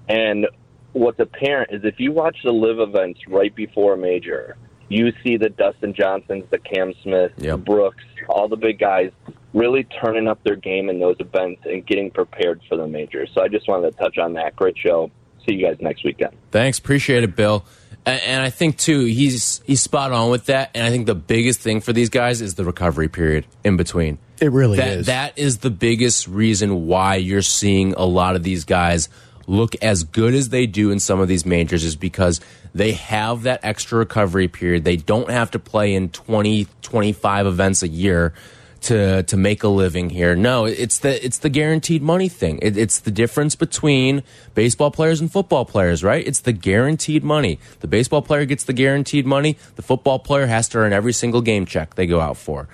And 0.10 0.48
what's 0.92 1.20
apparent 1.20 1.72
is 1.72 1.86
if 1.86 2.00
you 2.00 2.12
watch 2.12 2.38
the 2.44 2.52
LIV 2.52 2.80
events 2.80 3.22
right 3.28 3.56
before 3.56 3.94
a 3.94 3.98
major, 3.98 4.58
you 4.92 5.12
see 5.24 5.38
the 5.38 5.50
Dustin 5.50 5.94
Johnsons, 5.94 6.44
the 6.50 6.58
Cam 6.60 6.94
Smith, 7.04 7.32
Yep. 7.38 7.52
the 7.52 7.58
Brooks, 7.58 8.04
all 8.28 8.48
the 8.48 8.58
big 8.58 8.80
guys 8.80 9.12
really 9.54 9.84
turning 9.84 10.28
up 10.28 10.44
their 10.44 10.56
game 10.56 10.90
in 10.90 11.00
those 11.00 11.18
events 11.20 11.62
and 11.66 11.86
getting 11.86 12.10
prepared 12.10 12.62
for 12.70 12.78
the 12.78 12.88
majors. 12.88 13.30
So 13.34 13.42
I 13.42 13.48
just 13.48 13.68
wanted 13.68 13.92
to 13.92 13.98
touch 13.98 14.18
on 14.18 14.34
that. 14.34 14.56
Great 14.56 14.78
show. 14.78 15.12
See 15.46 15.56
you 15.56 15.66
guys 15.66 15.78
next 15.82 16.04
weekend. 16.06 16.34
Thanks, 16.52 16.80
appreciate 16.80 17.24
it, 17.24 17.36
Bill. 17.36 17.66
And, 18.06 18.22
and 18.22 18.44
I 18.44 18.50
think 18.50 18.78
too, 18.78 19.06
he's 19.06 19.62
he's 19.66 19.82
spot 19.82 20.12
on 20.12 20.30
with 20.30 20.46
that. 20.46 20.72
And 20.74 20.86
I 20.86 20.90
think 20.90 21.06
the 21.06 21.16
biggest 21.16 21.60
thing 21.62 21.82
for 21.82 21.94
these 21.94 22.10
guys 22.10 22.42
is 22.42 22.56
the 22.56 22.66
recovery 22.66 23.10
period 23.10 23.46
in 23.64 23.78
between. 23.78 24.20
It 24.40 24.52
really 24.52 24.78
that, 24.78 24.88
is. 24.88 25.06
That 25.08 25.38
is 25.38 25.60
the 25.60 25.70
biggest 25.70 26.28
reason 26.28 26.88
why 26.88 27.16
you're 27.16 27.42
seeing 27.44 27.94
a 27.94 28.06
lot 28.06 28.36
of 28.36 28.44
these 28.44 28.66
guys 28.66 29.10
look 29.48 29.76
as 29.82 30.04
good 30.04 30.34
as 30.34 30.50
they 30.50 30.66
do 30.66 30.92
in 30.92 31.00
some 31.00 31.20
of 31.20 31.28
these 31.28 31.46
majors 31.46 31.84
is 31.84 31.96
because 31.96 32.42
they 32.74 32.94
have 32.94 33.44
that 33.44 33.60
extra 33.64 34.00
recovery 34.00 34.48
period. 34.48 34.84
They 34.84 34.98
don't 34.98 35.30
have 35.30 35.52
to 35.52 35.60
play 35.60 35.94
in 35.94 36.10
20, 36.10 36.68
25 36.82 37.48
events 37.48 37.84
a 37.84 37.88
year 37.88 38.34
to 38.82 39.22
to 39.24 39.38
make 39.38 39.64
a 39.64 39.68
living 39.68 40.10
here. 40.10 40.36
No, 40.36 40.66
it's 40.66 41.00
the 41.00 41.24
it's 41.24 41.38
the 41.38 41.50
guaranteed 41.50 42.02
money 42.02 42.28
thing. 42.28 42.60
It, 42.62 42.78
it's 42.78 43.00
the 43.00 43.12
difference 43.12 43.56
between 43.56 44.24
baseball 44.56 44.92
players 44.92 45.22
and 45.22 45.32
football 45.32 45.66
players, 45.66 46.04
right? 46.04 46.26
It's 46.26 46.42
the 46.42 46.52
guaranteed 46.52 47.24
money. 47.24 47.60
The 47.80 47.88
baseball 47.88 48.22
player 48.22 48.46
gets 48.46 48.64
the 48.64 48.74
guaranteed 48.74 49.26
money. 49.26 49.58
The 49.76 49.84
football 49.84 50.20
player 50.20 50.48
has 50.48 50.68
to 50.70 50.80
earn 50.80 50.94
every 50.94 51.14
single 51.14 51.42
game 51.42 51.66
check 51.66 51.96
they 51.96 52.08
go 52.08 52.20
out 52.20 52.38
for. 52.38 52.68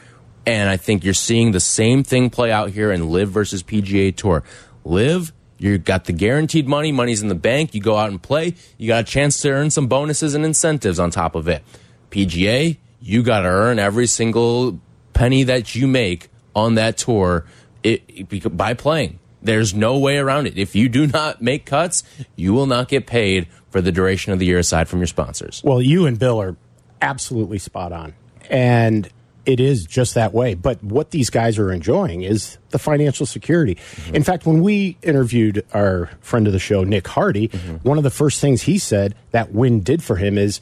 And 0.46 0.70
I 0.70 0.78
think 0.78 1.04
you're 1.04 1.14
seeing 1.14 1.52
the 1.52 1.60
same 1.60 2.04
thing 2.04 2.30
play 2.30 2.54
out 2.54 2.70
here 2.70 2.90
in 2.90 3.10
LIV 3.10 3.30
versus 3.30 3.64
PGA 3.64 4.16
Tour. 4.16 4.44
LIV, 4.86 5.34
you 5.60 5.78
got 5.78 6.06
the 6.06 6.14
guaranteed 6.14 6.68
money, 6.68 6.92
money's 6.92 7.22
in 7.22 7.28
the 7.28 7.36
bank. 7.36 7.74
You 7.74 7.82
go 7.82 7.98
out 7.98 8.10
and 8.10 8.22
play, 8.22 8.56
you 8.78 8.88
got 8.88 9.02
a 9.02 9.04
chance 9.08 9.42
to 9.42 9.50
earn 9.50 9.70
some 9.70 9.88
bonuses 9.88 10.34
and 10.36 10.46
incentives 10.46 11.00
on 11.00 11.12
top 11.12 11.36
of 11.36 11.48
it. 11.48 11.64
PGA, 12.12 12.78
you 13.02 13.24
got 13.24 13.42
to 13.42 13.48
earn 13.50 13.80
every 13.80 14.08
single 14.08 14.80
penny 15.14 15.44
that 15.44 15.76
you 15.76 15.88
make 15.88 16.30
on 16.56 16.76
that 16.76 16.98
tour 16.98 17.46
it, 17.84 18.04
it- 18.08 18.58
by 18.58 18.74
playing. 18.74 19.20
There's 19.42 19.74
no 19.74 19.98
way 20.00 20.18
around 20.18 20.48
it. 20.48 20.58
If 20.58 20.76
you 20.76 20.90
do 20.90 21.08
not 21.08 21.42
make 21.42 21.66
cuts, 21.66 22.04
you 22.36 22.54
will 22.54 22.66
not 22.66 22.88
get 22.90 23.06
paid 23.06 23.48
for 23.70 23.82
the 23.82 23.92
duration 23.92 24.34
of 24.34 24.40
the 24.40 24.46
year 24.46 24.58
aside 24.58 24.88
from 24.90 25.00
your 25.00 25.08
sponsors. 25.08 25.62
Well, 25.64 25.82
you 25.82 26.06
and 26.06 26.18
Bill 26.18 26.42
are 26.42 26.56
absolutely 27.02 27.60
spot 27.60 27.92
on. 27.94 28.14
And 28.50 29.08
it 29.48 29.60
is 29.60 29.86
just 29.86 30.14
that 30.14 30.34
way. 30.34 30.54
But 30.54 30.84
what 30.84 31.10
these 31.12 31.32
guys 31.32 31.58
are 31.58 31.72
enjoying 31.72 32.22
is 32.22 32.58
the 32.70 32.78
financial 32.78 33.26
security. 33.26 33.78
In 34.14 34.22
fact, 34.22 34.46
when 34.46 34.62
we 34.62 34.98
interviewed 35.02 35.66
our 35.74 36.12
friend 36.22 36.46
of 36.46 36.54
the 36.54 36.60
show, 36.60 36.84
Nick 36.84 37.08
Hardy, 37.08 37.48
one 37.82 37.98
of 37.98 38.04
the 38.04 38.12
first 38.12 38.40
things 38.42 38.64
he 38.64 38.78
said 38.78 39.16
that 39.32 39.54
win 39.54 39.82
did 39.82 40.04
for 40.04 40.18
him 40.18 40.38
is 40.38 40.62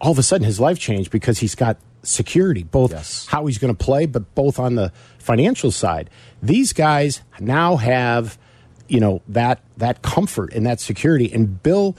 all 0.00 0.12
of 0.12 0.18
a 0.18 0.22
sudden 0.22 0.44
his 0.44 0.60
life 0.60 0.78
changed 0.78 1.10
because 1.10 1.38
he's 1.38 1.54
got 1.54 1.78
security, 2.02 2.62
both 2.64 2.90
Yes. 2.90 3.26
how 3.30 3.46
he's 3.46 3.56
going 3.56 3.74
to 3.74 3.84
play, 3.84 4.04
but 4.04 4.34
both 4.34 4.58
on 4.58 4.74
the 4.74 4.92
financial 5.18 5.70
side. 5.70 6.10
These 6.42 6.72
guys 6.74 7.22
now 7.40 7.76
have, 7.76 8.36
you 8.88 9.00
know, 9.00 9.22
that 9.28 9.60
that 9.78 10.02
comfort 10.02 10.52
and 10.52 10.66
that 10.66 10.80
security. 10.80 11.32
And 11.32 11.62
Bill, 11.62 11.96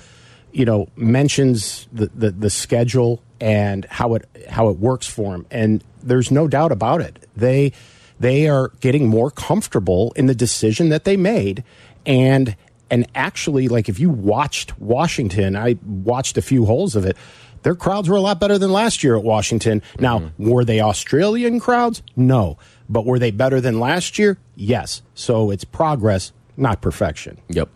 you 0.51 0.65
know, 0.65 0.89
mentions 0.95 1.87
the, 1.91 2.11
the, 2.13 2.29
the 2.31 2.49
schedule 2.51 3.23
and 3.41 3.85
how 3.85 4.13
it 4.13 4.27
how 4.49 4.69
it 4.69 4.77
works 4.77 5.07
for 5.07 5.33
him. 5.33 5.45
And 5.49 5.83
there's 6.05 6.31
no 6.31 6.47
doubt 6.47 6.71
about 6.71 7.01
it. 7.01 7.27
They 7.35 7.73
they 8.19 8.47
are 8.47 8.69
getting 8.79 9.07
more 9.07 9.31
comfortable 9.31 10.13
in 10.15 10.27
the 10.27 10.35
decision 10.35 10.89
that 10.89 11.03
they 11.03 11.17
made. 11.17 11.63
And 12.05 12.55
and 12.89 13.07
actually, 13.15 13.67
like 13.67 13.89
if 13.89 13.99
you 13.99 14.09
watched 14.09 14.79
Washington, 14.79 15.55
I 15.55 15.77
watched 15.83 16.37
a 16.37 16.41
few 16.41 16.65
holes 16.65 16.95
of 16.95 17.05
it. 17.05 17.17
Their 17.63 17.75
crowds 17.75 18.07
were 18.07 18.15
a 18.15 18.21
lot 18.21 18.39
better 18.39 18.59
than 18.59 18.71
last 18.71 19.03
year 19.03 19.15
at 19.17 19.23
Washington. 19.23 19.81
Now, 19.99 20.19
mm-hmm. 20.19 20.49
were 20.49 20.63
they 20.63 20.81
Australian 20.81 21.59
crowds? 21.59 22.03
No. 22.15 22.59
But 22.87 23.07
were 23.07 23.17
they 23.17 23.31
better 23.31 23.59
than 23.59 23.79
last 23.79 24.19
year? 24.19 24.37
Yes. 24.55 25.01
So 25.15 25.49
it's 25.49 25.63
progress, 25.63 26.31
not 26.57 26.81
perfection. 26.81 27.39
Yep. 27.49 27.69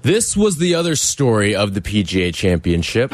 This 0.00 0.34
was 0.34 0.56
the 0.56 0.74
other 0.74 0.96
story 0.96 1.54
of 1.54 1.74
the 1.74 1.82
PGA 1.82 2.34
Championship. 2.34 3.12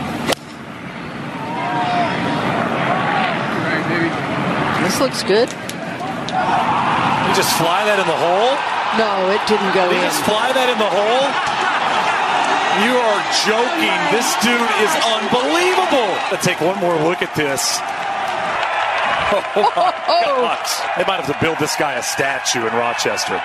This 4.89 5.01
looks 5.05 5.23
good. 5.23 5.53
You 5.53 7.33
just 7.37 7.53
fly 7.61 7.85
that 7.85 8.01
in 8.01 8.09
the 8.09 8.17
hole? 8.25 8.57
No, 8.97 9.29
it 9.29 9.43
didn't 9.45 9.77
go 9.77 9.85
You 9.93 10.01
in. 10.01 10.09
just 10.09 10.25
fly 10.25 10.49
that 10.49 10.73
in 10.73 10.81
the 10.81 10.89
hole? 10.89 11.29
You 12.81 12.97
are 12.97 13.21
joking. 13.45 13.99
This 14.09 14.25
dude 14.41 14.73
is 14.81 14.93
unbelievable. 15.13 16.09
Let's 16.33 16.41
take 16.41 16.65
one 16.65 16.81
more 16.81 16.97
look 17.05 17.21
at 17.21 17.35
this. 17.37 17.79
Oh, 19.29 19.45
my 19.77 19.93
oh, 20.09 20.25
oh. 20.25 20.41
gosh. 20.41 20.81
They 20.97 21.05
might 21.05 21.21
have 21.21 21.29
to 21.29 21.37
build 21.39 21.59
this 21.59 21.77
guy 21.77 22.01
a 22.01 22.03
statue 22.03 22.65
in 22.67 22.73
Rochester. 22.73 23.37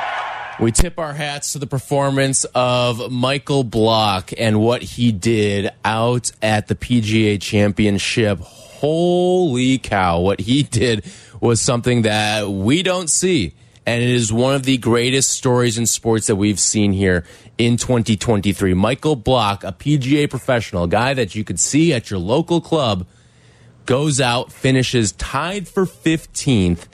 We 0.59 0.71
tip 0.71 0.99
our 0.99 1.13
hats 1.13 1.53
to 1.53 1.59
the 1.59 1.67
performance 1.67 2.45
of 2.53 3.11
Michael 3.11 3.63
Block 3.63 4.31
and 4.37 4.59
what 4.59 4.83
he 4.83 5.11
did 5.11 5.71
out 5.83 6.31
at 6.43 6.67
the 6.67 6.75
PGA 6.75 7.41
Championship. 7.41 8.39
Holy 8.39 9.79
cow, 9.79 10.19
what 10.19 10.39
he 10.39 10.61
did 10.61 11.05
was 11.41 11.59
something 11.59 12.03
that 12.03 12.49
we 12.49 12.83
don't 12.83 13.09
see. 13.09 13.55
And 13.85 14.03
it 14.03 14.09
is 14.09 14.31
one 14.31 14.53
of 14.53 14.63
the 14.63 14.77
greatest 14.77 15.31
stories 15.31 15.77
in 15.77 15.87
sports 15.87 16.27
that 16.27 16.35
we've 16.35 16.59
seen 16.59 16.93
here 16.93 17.25
in 17.57 17.75
2023. 17.75 18.75
Michael 18.75 19.15
Block, 19.15 19.63
a 19.63 19.71
PGA 19.71 20.29
professional, 20.29 20.83
a 20.83 20.87
guy 20.87 21.15
that 21.15 21.33
you 21.33 21.43
could 21.43 21.59
see 21.59 21.93
at 21.93 22.11
your 22.11 22.19
local 22.19 22.61
club, 22.61 23.07
goes 23.85 24.21
out, 24.21 24.51
finishes 24.51 25.13
tied 25.13 25.67
for 25.67 25.85
15th 25.85 26.87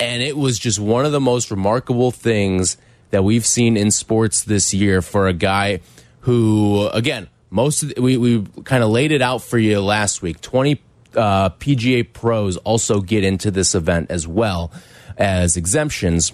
and 0.00 0.22
it 0.22 0.36
was 0.36 0.58
just 0.58 0.78
one 0.78 1.04
of 1.04 1.12
the 1.12 1.20
most 1.20 1.50
remarkable 1.50 2.10
things 2.10 2.76
that 3.10 3.24
we've 3.24 3.46
seen 3.46 3.76
in 3.76 3.90
sports 3.90 4.44
this 4.44 4.74
year 4.74 5.02
for 5.02 5.28
a 5.28 5.32
guy 5.32 5.80
who, 6.20 6.88
again, 6.88 7.28
most 7.50 7.82
of 7.82 7.94
the, 7.94 8.00
we 8.00 8.16
we 8.16 8.44
kind 8.64 8.82
of 8.82 8.90
laid 8.90 9.12
it 9.12 9.22
out 9.22 9.42
for 9.42 9.58
you 9.58 9.80
last 9.80 10.20
week. 10.22 10.40
Twenty 10.40 10.82
uh, 11.14 11.50
PGA 11.50 12.12
pros 12.12 12.56
also 12.58 13.00
get 13.00 13.24
into 13.24 13.50
this 13.50 13.74
event 13.74 14.10
as 14.10 14.28
well 14.28 14.70
as 15.16 15.56
exemptions, 15.56 16.32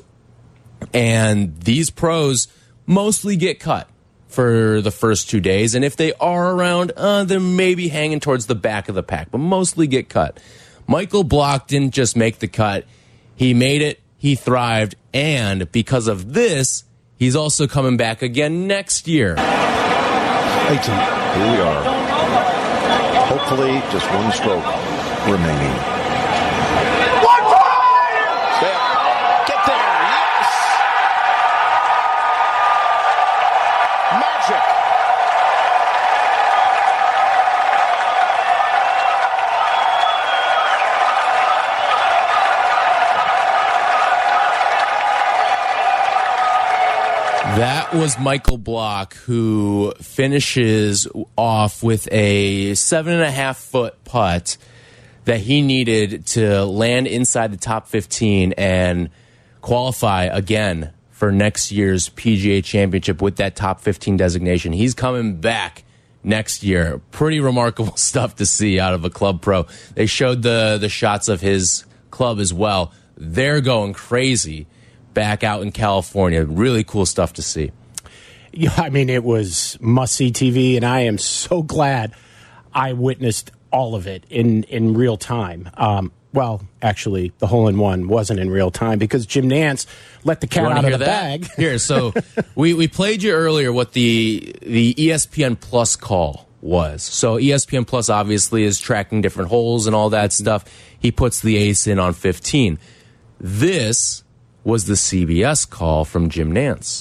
and 0.92 1.58
these 1.60 1.90
pros 1.90 2.48
mostly 2.86 3.36
get 3.36 3.60
cut 3.60 3.88
for 4.34 4.80
the 4.80 4.90
first 4.90 5.30
two 5.30 5.40
days. 5.40 5.74
And 5.74 5.84
if 5.84 5.96
they 5.96 6.12
are 6.14 6.52
around, 6.52 6.92
uh, 6.96 7.24
they're 7.24 7.38
maybe 7.38 7.88
hanging 7.88 8.20
towards 8.20 8.46
the 8.46 8.56
back 8.56 8.88
of 8.88 8.96
the 8.96 9.02
pack, 9.02 9.30
but 9.30 9.38
mostly 9.38 9.86
get 9.86 10.08
cut. 10.08 10.40
Michael 10.86 11.24
Block 11.24 11.68
didn't 11.68 11.94
just 11.94 12.16
make 12.16 12.40
the 12.40 12.48
cut, 12.48 12.84
he 13.36 13.54
made 13.54 13.82
it, 13.82 14.00
he 14.16 14.34
thrived, 14.34 14.94
and 15.12 15.70
because 15.72 16.08
of 16.08 16.32
this, 16.32 16.84
he's 17.18 17.36
also 17.36 17.66
coming 17.66 17.96
back 17.96 18.22
again 18.22 18.66
next 18.66 19.06
year. 19.08 19.32
18. 19.32 19.38
Here 20.68 21.52
we 21.52 21.60
are. 21.60 21.84
Hopefully, 23.26 23.82
just 23.90 24.08
one 24.10 24.32
stroke 24.32 24.64
remaining. 25.26 25.74
Stay 28.58 28.72
up. 28.72 29.46
Get 29.46 29.60
there. 29.66 29.90
Yes. 30.14 30.50
Magic. 34.20 34.73
That 47.56 47.94
was 47.94 48.18
Michael 48.18 48.58
Block, 48.58 49.14
who 49.14 49.92
finishes 50.00 51.06
off 51.38 51.84
with 51.84 52.08
a 52.10 52.74
seven 52.74 53.12
and 53.12 53.22
a 53.22 53.30
half 53.30 53.58
foot 53.58 54.02
putt 54.04 54.56
that 55.24 55.38
he 55.38 55.62
needed 55.62 56.26
to 56.26 56.64
land 56.64 57.06
inside 57.06 57.52
the 57.52 57.56
top 57.56 57.86
15 57.86 58.54
and 58.58 59.08
qualify 59.62 60.24
again 60.24 60.92
for 61.12 61.30
next 61.30 61.70
year's 61.70 62.08
PGA 62.08 62.62
Championship 62.64 63.22
with 63.22 63.36
that 63.36 63.54
top 63.54 63.80
15 63.80 64.16
designation. 64.16 64.72
He's 64.72 64.92
coming 64.92 65.36
back 65.36 65.84
next 66.24 66.64
year. 66.64 67.00
Pretty 67.12 67.38
remarkable 67.38 67.96
stuff 67.96 68.34
to 68.36 68.46
see 68.46 68.80
out 68.80 68.94
of 68.94 69.04
a 69.04 69.10
club 69.10 69.40
pro. 69.40 69.66
They 69.94 70.06
showed 70.06 70.42
the 70.42 70.76
the 70.80 70.88
shots 70.88 71.28
of 71.28 71.40
his 71.40 71.84
club 72.10 72.40
as 72.40 72.52
well. 72.52 72.92
They're 73.16 73.60
going 73.60 73.92
crazy 73.92 74.66
back 75.14 75.42
out 75.44 75.62
in 75.62 75.72
California. 75.72 76.44
Really 76.44 76.84
cool 76.84 77.06
stuff 77.06 77.32
to 77.34 77.42
see. 77.42 77.72
Yeah, 78.52 78.74
I 78.76 78.90
mean, 78.90 79.08
it 79.08 79.24
was 79.24 79.78
must 79.80 80.14
see 80.14 80.30
TV, 80.30 80.76
and 80.76 80.84
I 80.84 81.00
am 81.00 81.18
so 81.18 81.62
glad 81.62 82.14
I 82.72 82.92
witnessed 82.92 83.50
all 83.72 83.94
of 83.94 84.06
it 84.06 84.24
in, 84.30 84.62
in 84.64 84.94
real 84.94 85.16
time. 85.16 85.70
Um, 85.74 86.12
well, 86.32 86.62
actually, 86.82 87.32
the 87.38 87.46
hole 87.46 87.68
in 87.68 87.78
one 87.78 88.08
wasn't 88.08 88.40
in 88.40 88.50
real 88.50 88.70
time 88.70 88.98
because 88.98 89.24
Jim 89.24 89.48
Nantz 89.48 89.86
let 90.24 90.40
the 90.40 90.48
cat 90.48 90.70
out 90.70 90.84
of 90.84 90.90
the 90.90 90.98
that? 90.98 91.40
bag. 91.40 91.50
Here, 91.56 91.78
so 91.78 92.12
we, 92.56 92.74
we 92.74 92.88
played 92.88 93.22
you 93.22 93.32
earlier 93.32 93.72
what 93.72 93.92
the 93.92 94.54
the 94.62 94.94
ESPN 94.94 95.58
Plus 95.60 95.94
call 95.94 96.48
was. 96.60 97.04
So 97.04 97.36
ESPN 97.36 97.86
Plus 97.86 98.08
obviously 98.08 98.64
is 98.64 98.80
tracking 98.80 99.20
different 99.20 99.50
holes 99.50 99.86
and 99.86 99.94
all 99.94 100.10
that 100.10 100.32
stuff. 100.32 100.64
He 100.98 101.12
puts 101.12 101.40
the 101.40 101.56
ace 101.56 101.86
in 101.86 102.00
on 102.00 102.14
15. 102.14 102.78
This 103.38 104.23
was 104.64 104.86
the 104.86 104.94
CBS 104.94 105.68
call 105.68 106.06
from 106.06 106.30
Jim 106.30 106.54
Nantz. 106.54 107.00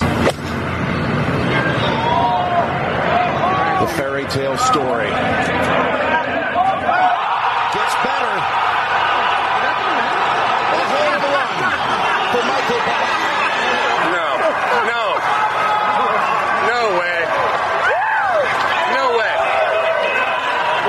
The 3.80 3.88
fairy 3.95 4.26
tale 4.26 4.58
story. 4.58 5.08
Gets 5.08 5.47
better. 8.04 8.36
A 10.73 10.76
home 10.91 11.23
run 11.32 11.56
for 12.32 12.43
Michael 12.52 12.82
Block. 12.84 13.08
No, 14.12 14.28
no, 14.91 15.04
no 16.67 16.82
way, 16.99 17.19
no 18.91 19.04
way. 19.17 19.36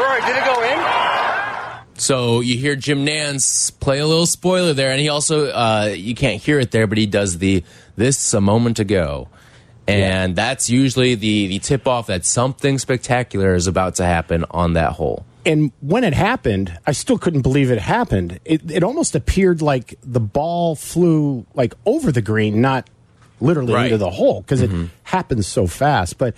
Roy, 0.03 0.19
did 0.27 0.37
it 0.37 0.45
go 0.45 0.57
in? 0.63 0.79
So 2.05 2.40
you 2.40 2.59
hear 2.59 2.77
Jim 2.77 3.07
Nantz 3.07 3.71
play 3.81 3.99
a 3.99 4.07
little 4.07 4.27
spoiler 4.27 4.75
there, 4.75 4.90
and 4.90 5.01
he 5.01 5.09
also 5.09 5.47
uh, 5.49 5.95
you 5.97 6.14
can't 6.14 6.43
hear 6.43 6.61
it 6.61 6.71
there, 6.71 6.87
but 6.87 6.99
he 6.99 7.07
does 7.07 7.38
the 7.38 7.64
this 7.97 8.35
a 8.35 8.43
moment 8.43 8.79
ago, 8.79 9.29
and 9.88 10.37
that's 10.37 10.69
usually 10.69 11.14
the 11.14 11.47
the 11.47 11.59
tip 11.61 11.88
off 11.88 12.09
that 12.09 12.27
something 12.27 12.79
spectacular 12.79 13.55
is 13.55 13.67
about 13.67 13.95
to 13.95 14.05
happen 14.05 14.45
on 14.51 14.75
that 14.75 14.93
hole. 14.93 15.25
And 15.47 15.73
when 15.81 16.05
it 16.05 16.12
happened, 16.12 16.79
I 16.87 16.93
still 16.93 17.17
couldn't 17.17 17.40
believe 17.43 17.71
it 17.71 17.79
happened. 17.79 18.38
It, 18.45 18.71
it 18.71 18.83
almost 18.83 19.14
appeared 19.14 19.62
like 19.62 19.95
the 20.03 20.21
ball 20.21 20.75
flew 20.77 21.47
like 21.55 21.73
over 21.87 22.12
the 22.12 22.23
green, 22.23 22.61
not 22.61 22.88
literally 23.40 23.73
Right. 23.73 23.85
into 23.87 23.97
the 23.99 24.11
hole 24.11 24.43
because 24.43 24.61
it 24.61 24.71
happens 25.05 25.47
so 25.47 25.67
fast. 25.67 26.19
But 26.19 26.35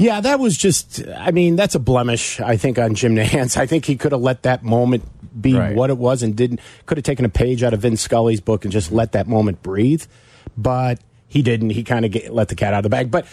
yeah, 0.00 0.20
that 0.20 0.40
was 0.40 0.56
just, 0.56 1.06
I 1.16 1.30
mean, 1.30 1.56
that's 1.56 1.74
a 1.74 1.78
blemish, 1.78 2.40
I 2.40 2.56
think, 2.56 2.78
on 2.78 2.94
Jim 2.94 3.14
Nantz. 3.16 3.56
I 3.56 3.66
think 3.66 3.84
he 3.84 3.96
could 3.96 4.12
have 4.12 4.20
let 4.22 4.42
that 4.44 4.62
moment 4.64 5.04
be 5.40 5.54
Right. 5.54 5.76
what 5.76 5.90
it 5.90 5.98
was 5.98 6.22
and 6.22 6.34
didn't, 6.34 6.60
could 6.86 6.96
have 6.98 7.04
taken 7.04 7.24
a 7.24 7.28
page 7.28 7.62
out 7.62 7.72
of 7.74 7.80
Vince 7.80 8.00
Scully's 8.00 8.40
book 8.40 8.64
and 8.64 8.72
just 8.72 8.90
let 8.90 9.12
that 9.12 9.28
moment 9.28 9.62
breathe. 9.62 10.04
But 10.56 10.98
he 11.28 11.42
didn't. 11.42 11.70
He 11.70 11.84
kind 11.84 12.04
of 12.04 12.30
let 12.30 12.48
the 12.48 12.56
cat 12.56 12.72
out 12.74 12.78
of 12.78 12.82
the 12.84 12.88
bag. 12.88 13.10
But 13.10 13.26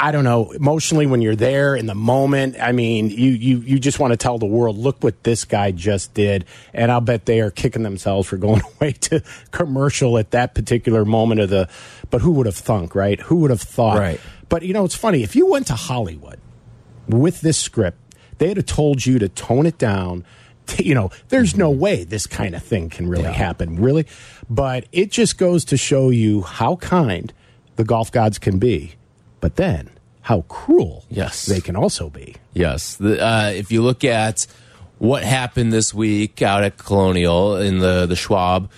I 0.00 0.12
don't 0.12 0.22
know, 0.22 0.52
emotionally 0.52 1.06
when 1.06 1.22
you're 1.22 1.34
there 1.34 1.74
in 1.74 1.86
the 1.86 1.94
moment, 1.94 2.56
I 2.60 2.70
mean, 2.70 3.10
you 3.10 3.30
you 3.30 3.58
you 3.58 3.78
just 3.80 3.98
want 3.98 4.12
to 4.12 4.16
tell 4.16 4.38
the 4.38 4.46
world, 4.46 4.78
look 4.78 5.02
what 5.02 5.24
this 5.24 5.44
guy 5.44 5.72
just 5.72 6.14
did. 6.14 6.44
And 6.72 6.92
I'll 6.92 7.00
bet 7.00 7.26
they 7.26 7.40
are 7.40 7.50
kicking 7.50 7.82
themselves 7.82 8.28
for 8.28 8.36
going 8.36 8.62
away 8.80 8.92
to 8.92 9.22
commercial 9.50 10.16
at 10.18 10.30
that 10.30 10.54
particular 10.54 11.04
moment 11.04 11.40
of 11.40 11.50
the 11.50 11.68
but 12.10 12.20
who 12.20 12.30
would 12.32 12.46
have 12.46 12.56
thunk, 12.56 12.94
right? 12.94 13.20
Who 13.22 13.36
would 13.36 13.50
have 13.50 13.60
thought? 13.60 13.98
Right. 13.98 14.20
But 14.48 14.62
you 14.62 14.72
know, 14.72 14.84
it's 14.84 14.94
funny, 14.94 15.22
if 15.22 15.34
you 15.34 15.46
went 15.46 15.66
to 15.66 15.74
Hollywood 15.74 16.38
with 17.08 17.40
this 17.40 17.58
script, 17.58 17.98
they'd 18.38 18.56
have 18.56 18.66
told 18.66 19.04
you 19.04 19.18
to 19.18 19.28
tone 19.28 19.66
it 19.66 19.78
down. 19.78 20.24
You 20.78 20.94
know, 20.94 21.10
there's 21.30 21.56
no 21.56 21.70
mm-hmm. 21.70 21.80
way 21.80 22.04
this 22.04 22.26
kind 22.26 22.54
of 22.54 22.62
thing 22.62 22.90
can 22.90 23.08
really 23.08 23.32
happen, 23.32 23.76
really. 23.76 24.06
But 24.50 24.84
it 24.92 25.10
just 25.10 25.38
goes 25.38 25.64
to 25.64 25.78
show 25.78 26.10
you 26.10 26.42
how 26.42 26.76
kind 26.76 27.32
the 27.76 27.84
golf 27.84 28.12
gods 28.12 28.38
can 28.38 28.58
be, 28.58 28.92
but 29.40 29.56
then 29.56 29.90
how 30.22 30.42
cruel 30.42 31.04
Yes. 31.08 31.46
they 31.46 31.60
can 31.60 31.74
also 31.76 32.10
be. 32.10 32.34
Yes. 32.52 32.96
The, 32.96 33.24
uh, 33.24 33.50
if 33.54 33.72
you 33.72 33.82
look 33.82 34.04
at 34.04 34.46
what 34.98 35.22
happened 35.22 35.72
this 35.72 35.94
week 35.94 36.42
out 36.42 36.64
at 36.64 36.76
Colonial 36.76 37.56
in 37.56 37.78
the, 37.78 38.04
the 38.06 38.16
Schwab, 38.16 38.70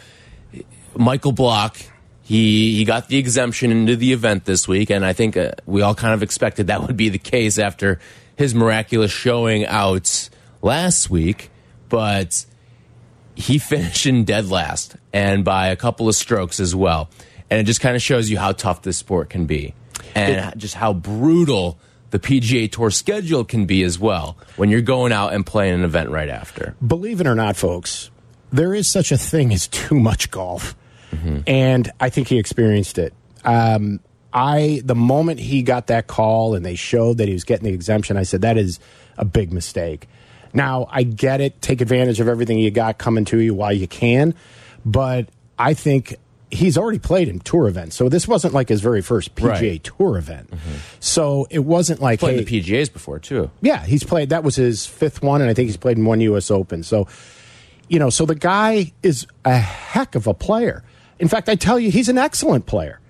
Michael 0.97 1.33
Block, 1.33 1.77
he, 2.23 2.77
he 2.77 2.85
got 2.85 3.09
the 3.09 3.17
exemption 3.17 3.73
into 3.73 3.97
the 3.97 4.13
event 4.13 4.45
this 4.45 4.69
week, 4.69 4.91
and 4.91 5.05
I 5.05 5.13
think 5.13 5.37
uh, 5.37 5.53
we 5.67 5.83
all 5.83 5.95
kind 5.95 6.15
of 6.15 6.23
expected 6.23 6.69
that 6.69 6.83
would 6.87 6.97
be 6.97 7.09
the 7.09 7.19
case 7.19 7.59
after 7.59 7.99
his 8.37 8.55
miraculous 8.55 9.11
showing 9.11 9.67
out 9.67 10.29
last 10.63 11.11
week, 11.11 11.51
but 11.89 12.45
he 13.35 13.59
finished 13.59 14.07
in 14.07 14.25
dead 14.25 14.49
last 14.49 14.97
and 15.13 15.45
by 15.45 15.69
a 15.69 15.77
couple 15.77 16.09
of 16.09 16.15
strokes 16.15 16.61
as 16.61 16.75
well. 16.75 17.09
And 17.51 17.59
it 17.59 17.65
just 17.65 17.81
kind 17.81 17.97
of 17.97 18.03
shows 18.03 18.31
you 18.31 18.39
how 18.39 18.53
tough 18.53 18.83
this 18.83 18.97
sport 18.97 19.31
can 19.31 19.47
be 19.47 19.75
and 20.15 20.59
just 20.59 20.75
how 20.75 20.93
brutal 20.93 21.79
the 22.11 22.19
PGA 22.19 22.71
Tour 22.71 22.91
schedule 22.91 23.45
can 23.45 23.67
be 23.67 23.83
as 23.83 23.99
well 23.99 24.37
when 24.57 24.69
you're 24.69 24.81
going 24.81 25.13
out 25.13 25.33
and 25.33 25.47
playing 25.47 25.75
an 25.75 25.85
event 25.85 26.11
right 26.11 26.29
after. 26.29 26.75
Believe 26.85 27.21
it 27.21 27.27
or 27.27 27.35
not, 27.35 27.57
folks, 27.57 28.11
there 28.53 28.75
is 28.75 28.89
such 28.89 29.13
a 29.13 29.19
thing 29.19 29.53
as 29.53 29.69
too 29.69 29.99
much 29.99 30.31
golf. 30.31 30.75
And 31.47 31.91
I 31.99 32.09
think 32.09 32.29
he 32.29 32.39
experienced 32.39 32.99
it. 32.99 33.13
Um, 33.45 34.01
I 34.33 34.81
the 34.85 34.95
moment 34.95 35.41
he 35.41 35.63
got 35.63 35.89
that 35.89 36.07
call 36.07 36.55
and 36.55 36.65
they 36.65 36.77
showed 36.77 37.19
that 37.19 37.27
he 37.27 37.35
was 37.35 37.45
getting 37.45 37.65
the 37.65 37.75
exemption, 37.75 38.17
I 38.17 38.23
said 38.23 38.43
that 38.43 38.57
is 38.57 38.79
a 39.19 39.25
big 39.25 39.53
mistake. 39.53 40.09
Now 40.55 40.87
I 40.91 41.03
get 41.03 41.41
it. 41.41 41.61
Take 41.61 41.81
advantage 41.81 42.21
of 42.21 42.29
everything 42.29 42.59
you 42.59 42.71
got 42.71 42.99
coming 42.99 43.25
to 43.27 43.39
you 43.39 43.55
while 43.55 43.73
you 43.73 43.89
can, 43.89 44.35
but 44.85 45.29
I 45.59 45.75
think 45.75 46.17
he's 46.51 46.77
already 46.79 46.99
played 46.99 47.29
in 47.29 47.39
tour 47.41 47.69
events, 47.69 47.97
so 47.97 48.09
this 48.09 48.27
wasn't 48.27 48.53
like 48.55 48.69
his 48.69 48.81
very 48.81 49.03
first 49.03 49.35
PGA 49.35 49.71
Right. 49.73 49.85
Tour 49.85 50.19
event. 50.19 50.51
So 51.01 51.47
it 51.51 51.61
wasn't 51.61 52.01
like 52.01 52.21
Played 52.21 52.39
hey, 52.39 52.45
the 52.45 52.61
PGAs 52.63 52.93
before 52.93 53.19
too. 53.19 53.51
yeah, 53.61 53.85
he's 53.85 54.05
played. 54.05 54.31
That 54.31 54.43
was 54.45 54.57
his 54.57 54.87
fifth 54.87 55.23
one, 55.23 55.41
and 55.41 55.51
I 55.51 55.55
think 55.55 55.67
he's 55.67 55.77
played 55.77 55.97
in 55.99 56.05
one 56.05 56.21
U.S. 56.23 56.51
Open. 56.51 56.83
So, 56.83 57.07
you 57.89 57.99
know, 57.99 58.11
so 58.11 58.27
the 58.27 58.35
guy 58.35 58.93
is 59.03 59.27
a 59.45 59.57
heck 59.59 60.15
of 60.15 60.27
a 60.27 60.35
player. 60.35 60.83
In 61.19 61.29
fact, 61.29 61.49
I 61.49 61.55
tell 61.55 61.79
you, 61.79 61.91
he's 61.91 62.09
an 62.09 62.19
excellent 62.19 62.67
player. 62.67 63.01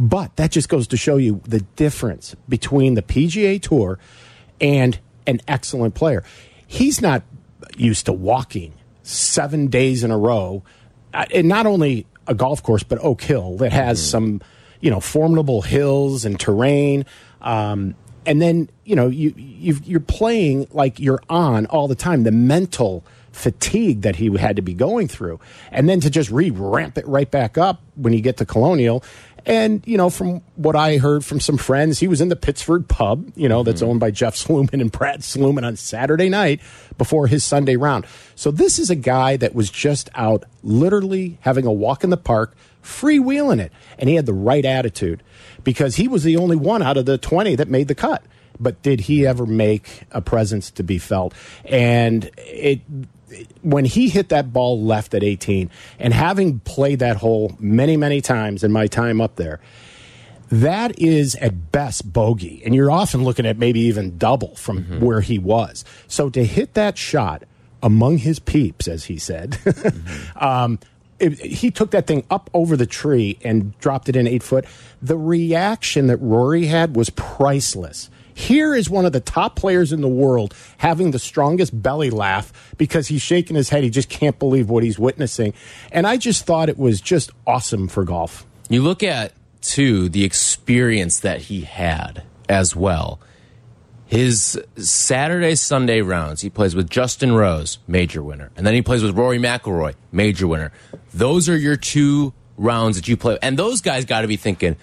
But 0.00 0.36
that 0.36 0.52
just 0.52 0.68
goes 0.68 0.86
to 0.88 0.96
show 0.96 1.16
you 1.16 1.40
the 1.44 1.60
difference 1.60 2.36
between 2.48 2.94
the 2.94 3.02
PGA 3.02 3.60
Tour 3.60 3.98
and 4.60 4.98
an 5.26 5.40
excellent 5.48 5.94
player. 5.96 6.22
He's 6.66 7.02
not 7.02 7.24
used 7.76 8.06
to 8.06 8.12
walking 8.12 8.74
seven 9.02 9.66
days 9.66 10.04
in 10.04 10.10
a 10.12 10.18
row, 10.18 10.62
uh, 11.12 11.24
and 11.34 11.48
not 11.48 11.66
only 11.66 12.06
a 12.28 12.34
golf 12.34 12.62
course, 12.62 12.82
but 12.82 12.98
Oak 13.02 13.22
Hill 13.22 13.56
that 13.56 13.72
has 13.72 14.06
some, 14.06 14.40
you 14.80 14.90
know, 14.90 15.00
formidable 15.00 15.62
hills 15.62 16.24
and 16.24 16.38
terrain. 16.38 17.04
Um, 17.40 17.94
and 18.26 18.42
then 18.42 18.68
you 18.84 18.94
know 18.94 19.08
you 19.08 19.32
you've, 19.36 19.86
you're 19.86 20.00
playing 20.00 20.68
like 20.70 21.00
you're 21.00 21.22
on 21.30 21.66
all 21.66 21.88
the 21.88 21.94
time. 21.94 22.24
The 22.24 22.30
mental 22.30 23.02
fatigue 23.32 24.02
that 24.02 24.16
he 24.16 24.36
had 24.36 24.56
to 24.56 24.62
be 24.62 24.74
going 24.74 25.08
through, 25.08 25.40
and 25.72 25.88
then 25.88 26.00
to 26.00 26.10
just 26.10 26.30
re 26.30 26.50
ramp 26.50 26.98
it 26.98 27.06
right 27.06 27.30
back 27.30 27.56
up 27.56 27.80
when 27.94 28.12
you 28.12 28.20
get 28.20 28.36
to 28.36 28.46
Colonial. 28.46 29.02
And 29.46 29.82
you 29.86 29.96
know, 29.96 30.10
from 30.10 30.42
what 30.56 30.76
I 30.76 30.98
heard 30.98 31.24
from 31.24 31.40
some 31.40 31.56
friends, 31.56 31.98
he 31.98 32.08
was 32.08 32.20
in 32.20 32.28
the 32.28 32.36
Pittsford 32.36 32.88
pub, 32.88 33.32
you 33.36 33.48
know, 33.48 33.62
that's 33.62 33.80
mm-hmm. 33.80 33.90
owned 33.90 34.00
by 34.00 34.10
Jeff 34.10 34.34
Sluman 34.36 34.80
and 34.80 34.92
Brad 34.92 35.20
Sluman 35.20 35.66
on 35.66 35.76
Saturday 35.76 36.28
night 36.28 36.60
before 36.96 37.26
his 37.26 37.44
Sunday 37.44 37.76
round. 37.76 38.06
So 38.34 38.50
this 38.50 38.78
is 38.78 38.90
a 38.90 38.96
guy 38.96 39.36
that 39.36 39.54
was 39.54 39.70
just 39.70 40.10
out, 40.14 40.44
literally 40.62 41.38
having 41.40 41.66
a 41.66 41.72
walk 41.72 42.04
in 42.04 42.10
the 42.10 42.16
park, 42.16 42.56
freewheeling 42.82 43.60
it, 43.60 43.72
and 43.98 44.08
he 44.08 44.16
had 44.16 44.26
the 44.26 44.34
right 44.34 44.64
attitude 44.64 45.22
because 45.64 45.96
he 45.96 46.08
was 46.08 46.24
the 46.24 46.36
only 46.36 46.56
one 46.56 46.82
out 46.82 46.96
of 46.96 47.06
the 47.06 47.18
twenty 47.18 47.54
that 47.56 47.68
made 47.68 47.88
the 47.88 47.94
cut. 47.94 48.22
But 48.60 48.82
did 48.82 49.00
he 49.00 49.24
ever 49.24 49.46
make 49.46 50.02
a 50.10 50.20
presence 50.20 50.70
to 50.72 50.82
be 50.82 50.98
felt? 50.98 51.32
And 51.64 52.30
it 52.36 52.80
when 53.62 53.84
he 53.84 54.08
hit 54.08 54.28
that 54.28 54.52
ball 54.52 54.80
left 54.82 55.14
at 55.14 55.22
18 55.22 55.70
and 55.98 56.14
having 56.14 56.60
played 56.60 56.98
that 57.00 57.16
hole 57.16 57.56
many 57.58 57.96
many 57.96 58.20
times 58.20 58.64
in 58.64 58.72
my 58.72 58.86
time 58.86 59.20
up 59.20 59.36
there 59.36 59.60
that 60.50 60.98
is 60.98 61.34
at 61.36 61.72
best 61.72 62.12
bogey. 62.12 62.62
And 62.64 62.74
you're 62.74 62.90
often 62.90 63.24
looking 63.24 63.46
at 63.46 63.58
maybe 63.58 63.80
even 63.80 64.16
double 64.16 64.54
from 64.56 65.00
where 65.00 65.20
he 65.20 65.38
was. 65.38 65.84
So 66.06 66.30
to 66.30 66.44
hit 66.44 66.74
that 66.74 66.96
shot 66.96 67.44
among 67.82 68.18
his 68.18 68.38
peeps 68.38 68.88
as 68.88 69.04
he 69.04 69.18
said 69.18 69.58
um, 70.36 70.78
it, 71.20 71.38
he 71.38 71.70
took 71.70 71.90
that 71.92 72.06
thing 72.06 72.24
up 72.30 72.50
over 72.54 72.76
the 72.76 72.86
tree 72.86 73.38
and 73.42 73.78
dropped 73.78 74.08
it 74.08 74.16
in 74.16 74.26
eight 74.26 74.42
foot. 74.42 74.64
The 75.02 75.16
reaction 75.16 76.06
that 76.08 76.16
rory 76.18 76.66
had 76.66 76.96
was 76.96 77.10
priceless 77.10 78.10
here 78.38 78.72
is 78.72 78.88
one 78.88 79.04
of 79.04 79.12
the 79.12 79.20
top 79.20 79.56
players 79.56 79.92
in 79.92 80.00
the 80.00 80.08
world 80.08 80.54
having 80.76 81.10
the 81.10 81.18
strongest 81.18 81.82
belly 81.82 82.08
laugh 82.08 82.72
because 82.78 83.08
he's 83.08 83.20
shaking 83.20 83.56
his 83.56 83.68
head. 83.68 83.82
He 83.82 83.90
just 83.90 84.08
can't 84.08 84.38
believe 84.38 84.70
what 84.70 84.84
he's 84.84 84.96
witnessing. 84.96 85.54
And 85.90 86.06
I 86.06 86.18
just 86.18 86.46
thought 86.46 86.68
it 86.68 86.78
was 86.78 87.00
just 87.00 87.32
awesome 87.48 87.88
for 87.88 88.04
golf. 88.04 88.46
You 88.68 88.82
look 88.82 89.02
at 89.02 89.32
too 89.60 90.08
the 90.08 90.22
experience 90.22 91.18
that 91.20 91.42
he 91.42 91.62
had 91.62 92.22
as 92.48 92.76
well. 92.76 93.18
His 94.06 94.58
Saturday 94.76 95.56
Sunday 95.56 96.00
rounds, 96.00 96.40
he 96.40 96.48
plays 96.48 96.76
with 96.76 96.88
Justin 96.88 97.32
Rose, 97.32 97.78
major 97.88 98.22
winner, 98.22 98.52
and 98.56 98.64
then 98.64 98.72
he 98.72 98.82
plays 98.82 99.02
with 99.02 99.18
Rory 99.18 99.38
McIlroy, 99.38 99.94
major 100.12 100.46
winner. 100.46 100.72
Those 101.12 101.48
are 101.48 101.56
your 101.56 101.76
two 101.76 102.32
rounds 102.56 102.96
that 102.96 103.08
you 103.08 103.16
play, 103.16 103.36
and 103.42 103.58
those 103.58 103.80
guys 103.80 104.06
got 104.06 104.22
to 104.22 104.26
be 104.26 104.36
thinking, 104.36 104.76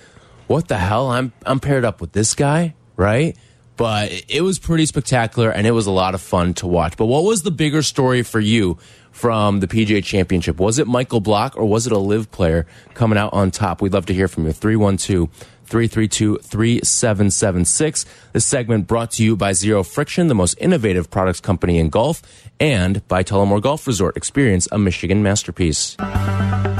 "What 0.45 0.67
the 0.67 0.77
hell? 0.77 1.09
I'm 1.09 1.33
I'm 1.43 1.59
paired 1.59 1.85
up 1.85 2.01
with 2.01 2.11
this 2.11 2.35
guy, 2.35 2.74
right?" 2.97 3.35
But 3.77 4.23
it 4.29 4.41
was 4.41 4.57
pretty 4.57 4.85
spectacular, 4.85 5.49
and 5.49 5.67
it 5.67 5.71
was 5.71 5.85
a 5.85 5.91
lot 5.91 6.15
of 6.15 6.21
fun 6.21 6.53
to 6.55 6.67
watch. 6.67 6.95
But 6.95 7.07
what 7.07 7.25
was 7.25 7.43
the 7.43 7.51
bigger 7.51 7.81
story 7.81 8.23
for 8.23 8.39
you 8.39 8.77
from 9.11 9.59
the 9.59 9.67
PGA 9.67 10.01
Championship? 10.03 10.59
Was 10.59 10.79
it 10.79 10.87
Michael 10.87 11.19
Block 11.19 11.57
or 11.57 11.65
was 11.65 11.85
it 11.85 11.91
a 11.91 11.97
LIV 11.97 12.31
player 12.31 12.65
coming 12.93 13.17
out 13.17 13.33
on 13.33 13.51
top? 13.51 13.81
We'd 13.81 13.93
love 13.93 14.05
to 14.05 14.13
hear 14.13 14.29
from 14.29 14.45
you. 14.45 14.53
312 14.53 15.29
332 15.65 16.37
3776. 16.37 18.05
This 18.33 18.45
segment 18.45 18.87
brought 18.87 19.11
to 19.11 19.23
you 19.23 19.35
by 19.35 19.53
Zero 19.53 19.83
Friction, 19.83 20.27
the 20.27 20.35
most 20.35 20.55
innovative 20.59 21.09
products 21.09 21.39
company 21.39 21.79
in 21.79 21.89
golf, 21.89 22.21
and 22.59 23.07
by 23.07 23.23
Tullymore 23.23 23.61
Golf 23.61 23.87
Resort. 23.87 24.15
Experience 24.17 24.67
a 24.71 24.77
Michigan 24.77 25.23
masterpiece. 25.23 25.95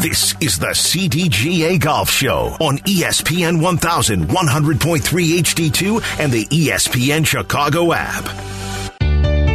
This 0.02 0.36
is 0.40 0.60
the 0.60 0.68
CDGA 0.68 1.80
Golf 1.80 2.10
Show 2.10 2.56
on 2.60 2.78
ESPN 2.80 3.60
1100.3 3.60 5.00
HD2 5.00 6.20
and 6.20 6.32
the 6.32 6.46
ESPN 6.46 7.26
Chicago 7.26 7.92
app. 7.92 8.24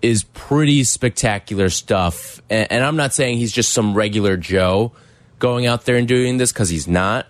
is 0.00 0.22
pretty 0.22 0.84
spectacular 0.84 1.70
stuff. 1.70 2.40
And, 2.48 2.70
and 2.70 2.84
I'm 2.84 2.96
not 2.96 3.14
saying 3.14 3.38
he's 3.38 3.52
just 3.52 3.72
some 3.72 3.94
regular 3.94 4.36
Joe 4.36 4.92
going 5.38 5.66
out 5.66 5.84
there 5.84 5.96
and 5.96 6.06
doing 6.08 6.36
this 6.38 6.52
because 6.52 6.68
he's 6.68 6.88
not, 6.88 7.26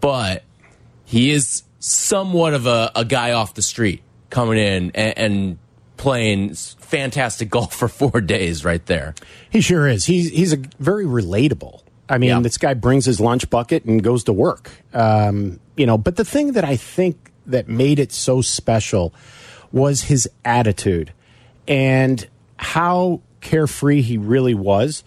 but 0.00 0.42
he 1.04 1.30
is 1.30 1.62
somewhat 1.78 2.54
of 2.54 2.66
a, 2.66 2.90
a 2.94 3.04
guy 3.04 3.32
off 3.32 3.54
the 3.54 3.62
street 3.62 4.02
coming 4.30 4.58
in 4.58 4.90
and, 4.94 5.18
and 5.18 5.58
playing 5.96 6.54
fantastic 6.54 7.48
golf 7.50 7.74
for 7.74 7.88
four 7.88 8.20
days 8.20 8.64
right 8.64 8.84
there. 8.86 9.14
He 9.50 9.60
sure 9.60 9.86
is. 9.88 10.04
He's 10.06 10.30
he's 10.30 10.52
a 10.52 10.58
very 10.78 11.04
relatable. 11.04 11.82
I 12.08 12.18
mean, 12.18 12.30
Yeah. 12.30 12.40
this 12.40 12.58
guy 12.58 12.74
brings 12.74 13.04
his 13.04 13.18
lunch 13.20 13.48
bucket 13.50 13.84
and 13.84 14.02
goes 14.02 14.24
to 14.24 14.32
work. 14.32 14.70
Um, 14.92 15.58
you 15.76 15.86
know, 15.86 15.98
but 15.98 16.16
the 16.16 16.24
thing 16.24 16.52
that 16.52 16.64
I 16.64 16.76
think 16.76 17.32
that 17.46 17.68
made 17.68 17.98
it 17.98 18.12
so 18.12 18.40
special 18.42 19.12
was 19.72 20.02
his 20.02 20.28
attitude 20.44 21.12
and 21.68 22.26
how 22.56 23.20
carefree 23.40 24.02
he 24.02 24.18
really 24.18 24.54
was 24.54 25.02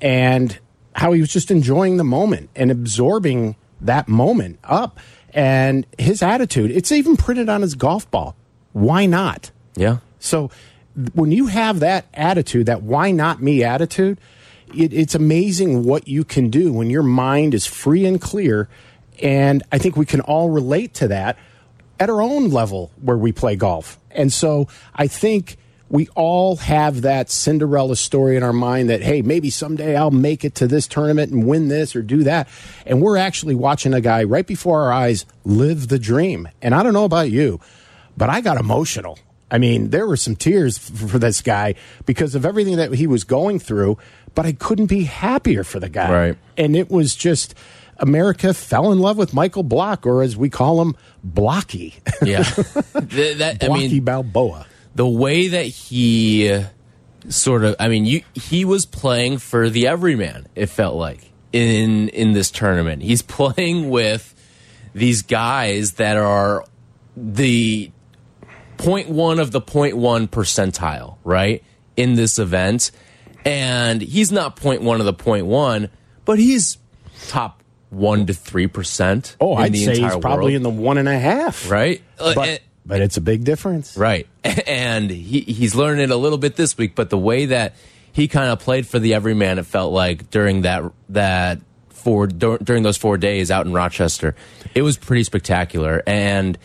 and 0.00 0.58
how 0.94 1.12
he 1.12 1.20
was 1.20 1.32
just 1.32 1.50
enjoying 1.50 1.96
the 1.96 2.04
moment 2.04 2.50
and 2.54 2.70
absorbing 2.70 3.56
that 3.80 4.08
moment 4.08 4.58
up 4.64 4.98
and 5.32 5.86
his 5.98 6.22
attitude. 6.22 6.70
It's 6.70 6.92
even 6.92 7.16
printed 7.16 7.48
on 7.48 7.62
his 7.62 7.74
golf 7.74 8.10
ball. 8.10 8.36
Why 8.72 9.06
not? 9.06 9.50
Yeah. 9.74 9.98
So 10.18 10.50
when 11.14 11.32
you 11.32 11.46
have 11.46 11.80
that 11.80 12.06
attitude, 12.14 12.66
that 12.66 12.82
why 12.82 13.10
not 13.10 13.42
me 13.42 13.64
attitude, 13.64 14.20
it, 14.74 14.92
it's 14.92 15.14
amazing 15.14 15.84
what 15.84 16.06
you 16.08 16.24
can 16.24 16.50
do 16.50 16.72
when 16.72 16.90
your 16.90 17.02
mind 17.02 17.54
is 17.54 17.66
free 17.66 18.04
and 18.06 18.20
clear. 18.20 18.68
And 19.22 19.62
I 19.72 19.78
think 19.78 19.96
we 19.96 20.06
can 20.06 20.20
all 20.20 20.50
relate 20.50 20.94
to 20.94 21.08
that 21.08 21.38
at 21.98 22.10
our 22.10 22.20
own 22.20 22.50
level 22.50 22.90
where 23.00 23.16
we 23.16 23.32
play 23.32 23.56
golf. 23.56 23.98
And 24.10 24.32
so 24.32 24.68
I 24.94 25.06
think 25.06 25.56
we 25.92 26.08
all 26.14 26.56
have 26.56 27.02
that 27.02 27.30
Cinderella 27.30 27.96
story 27.96 28.34
in 28.38 28.42
our 28.42 28.54
mind 28.54 28.88
that, 28.88 29.02
hey, 29.02 29.20
maybe 29.20 29.50
someday 29.50 29.94
I'll 29.94 30.10
make 30.10 30.42
it 30.42 30.54
to 30.56 30.66
this 30.66 30.88
tournament 30.88 31.32
and 31.32 31.46
win 31.46 31.68
this 31.68 31.94
or 31.94 32.00
do 32.00 32.24
that. 32.24 32.48
And 32.86 33.02
we're 33.02 33.18
actually 33.18 33.54
watching 33.54 33.92
a 33.92 34.00
guy 34.00 34.24
right 34.24 34.46
before 34.46 34.80
our 34.80 34.90
eyes 34.90 35.26
live 35.44 35.88
the 35.88 35.98
dream. 35.98 36.48
And 36.62 36.74
I 36.74 36.82
don't 36.82 36.94
know 36.94 37.04
about 37.04 37.30
you, 37.30 37.60
but 38.16 38.30
I 38.30 38.40
got 38.40 38.56
emotional. 38.56 39.18
I 39.50 39.58
mean, 39.58 39.90
there 39.90 40.06
were 40.06 40.16
some 40.16 40.34
tears 40.34 40.78
for 40.78 41.18
this 41.18 41.42
guy 41.42 41.74
because 42.06 42.34
of 42.34 42.46
everything 42.46 42.76
that 42.76 42.94
he 42.94 43.06
was 43.06 43.22
going 43.22 43.58
through, 43.58 43.98
but 44.34 44.46
I 44.46 44.52
couldn't 44.52 44.86
be 44.86 45.04
happier 45.04 45.62
for 45.62 45.78
the 45.78 45.90
guy. 45.90 46.10
Right. 46.10 46.38
And 46.56 46.74
it 46.74 46.90
was 46.90 47.14
just 47.14 47.54
America 47.98 48.54
fell 48.54 48.92
in 48.92 48.98
love 48.98 49.18
with 49.18 49.34
Michael 49.34 49.62
Block, 49.62 50.06
or 50.06 50.22
as 50.22 50.38
we 50.38 50.48
call 50.48 50.80
him, 50.80 50.96
Blocky. 51.22 51.96
Yeah. 52.22 52.44
Th- 52.44 53.36
that, 53.36 53.58
I 53.62 53.66
Blocky 53.66 53.88
mean, 53.88 54.04
Balboa. 54.04 54.66
The 54.94 55.06
way 55.08 55.48
that 55.48 55.64
he 55.66 56.62
sort 57.28 57.64
of 57.64 57.76
i 57.78 57.88
mean 57.88 58.04
you 58.04 58.22
he 58.34 58.64
was 58.64 58.84
playing 58.84 59.38
for 59.38 59.70
the 59.70 59.86
everyman 59.86 60.46
it 60.56 60.66
felt 60.66 60.96
like 60.96 61.30
in 61.52 62.08
in 62.08 62.32
this 62.32 62.50
tournament. 62.50 63.02
He's 63.02 63.20
playing 63.38 63.90
with 63.90 64.34
these 64.94 65.22
guys 65.22 65.92
that 65.94 66.16
are 66.16 66.64
the 67.16 67.90
point 68.78 69.08
one 69.10 69.38
of 69.38 69.50
the 69.52 69.60
point 69.60 69.96
one 69.96 70.28
percentile 70.28 71.16
right 71.24 71.62
in 71.96 72.14
this 72.14 72.38
event. 72.38 72.90
And 73.44 74.00
he's 74.00 74.32
not 74.32 74.56
point 74.56 74.82
one 74.82 75.00
of 75.00 75.06
the 75.06 75.12
point 75.12 75.46
one 75.46 75.90
but 76.24 76.38
he's 76.38 76.78
top 77.28 77.62
one 77.90 78.26
to 78.26 78.32
three 78.34 78.66
percent 78.66 79.36
Oh, 79.40 79.56
in 79.58 79.62
I'd 79.64 79.76
say 79.76 79.98
he's 80.00 80.16
probably 80.16 80.52
world, 80.52 80.52
in 80.54 80.62
the 80.62 80.70
one 80.70 80.96
and 80.98 81.08
a 81.08 81.18
half. 81.18 81.70
right? 81.70 82.00
Uh, 82.18 82.32
But, 82.34 82.48
and- 82.48 82.60
but 82.84 83.00
it's 83.00 83.16
a 83.16 83.20
big 83.20 83.44
difference. 83.44 83.96
Right. 83.96 84.26
And 84.66 85.10
he, 85.10 85.40
he's 85.40 85.74
learning 85.74 86.04
it 86.04 86.10
a 86.10 86.16
little 86.16 86.38
bit 86.38 86.56
this 86.56 86.76
week, 86.76 86.94
but 86.94 87.10
the 87.10 87.18
way 87.18 87.46
that 87.46 87.74
he 88.12 88.28
kind 88.28 88.50
of 88.50 88.60
played 88.60 88.86
for 88.86 88.98
the 88.98 89.14
everyman, 89.14 89.58
it 89.58 89.66
felt 89.66 89.92
like 89.92 90.30
during 90.30 90.62
that, 90.62 90.82
that 91.10 91.60
four, 91.90 92.26
dur- 92.26 92.58
during 92.58 92.82
those 92.82 92.96
four 92.96 93.16
days 93.18 93.50
out 93.50 93.66
in 93.66 93.72
Rochester, 93.72 94.34
it 94.74 94.82
was 94.82 94.96
pretty 94.96 95.24
spectacular. 95.24 96.02
And 96.06 96.58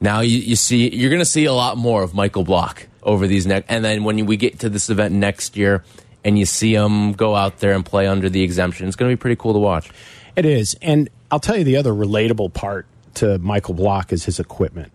now 0.00 0.20
you, 0.20 0.38
you 0.38 0.56
see, 0.56 0.94
you're 0.94 1.10
going 1.10 1.20
to 1.20 1.26
see 1.26 1.44
a 1.44 1.52
lot 1.52 1.76
more 1.76 2.02
of 2.02 2.14
Michael 2.14 2.44
Block 2.44 2.86
over 3.02 3.26
these 3.26 3.46
next, 3.46 3.66
and 3.70 3.84
then 3.84 4.04
when 4.04 4.18
you, 4.18 4.24
we 4.24 4.36
get 4.36 4.58
to 4.60 4.68
this 4.68 4.90
event 4.90 5.14
next 5.14 5.56
year 5.56 5.84
and 6.24 6.38
you 6.38 6.44
see 6.44 6.74
him 6.74 7.12
go 7.12 7.34
out 7.34 7.58
there 7.58 7.72
and 7.72 7.84
play 7.84 8.06
under 8.06 8.28
the 8.28 8.42
exemption, 8.42 8.86
it's 8.86 8.96
going 8.96 9.10
to 9.10 9.16
be 9.16 9.20
pretty 9.20 9.36
cool 9.36 9.52
to 9.52 9.58
watch. 9.58 9.90
It 10.36 10.44
is. 10.44 10.76
And 10.82 11.08
I'll 11.30 11.40
tell 11.40 11.56
you 11.56 11.64
the 11.64 11.76
other 11.76 11.92
relatable 11.92 12.52
part 12.52 12.86
to 13.14 13.38
Michael 13.38 13.74
Block 13.74 14.12
is 14.12 14.24
his 14.24 14.40
equipment. 14.40 14.92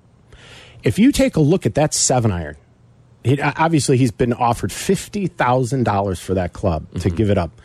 If 0.85 0.99
you 0.99 1.11
take 1.11 1.35
a 1.35 1.41
look 1.41 1.65
at 1.65 1.75
that 1.75 1.93
seven 1.93 2.31
iron, 2.31 2.55
he, 3.25 3.41
obviously 3.41 3.97
he's 3.97 4.11
been 4.11 4.33
offered 4.33 4.69
$50,000 4.69 6.21
for 6.21 6.35
that 6.35 6.53
club 6.53 6.89
to 6.91 6.99
mm-hmm. 6.99 7.15
give 7.15 7.29
it 7.31 7.37
up. 7.39 7.59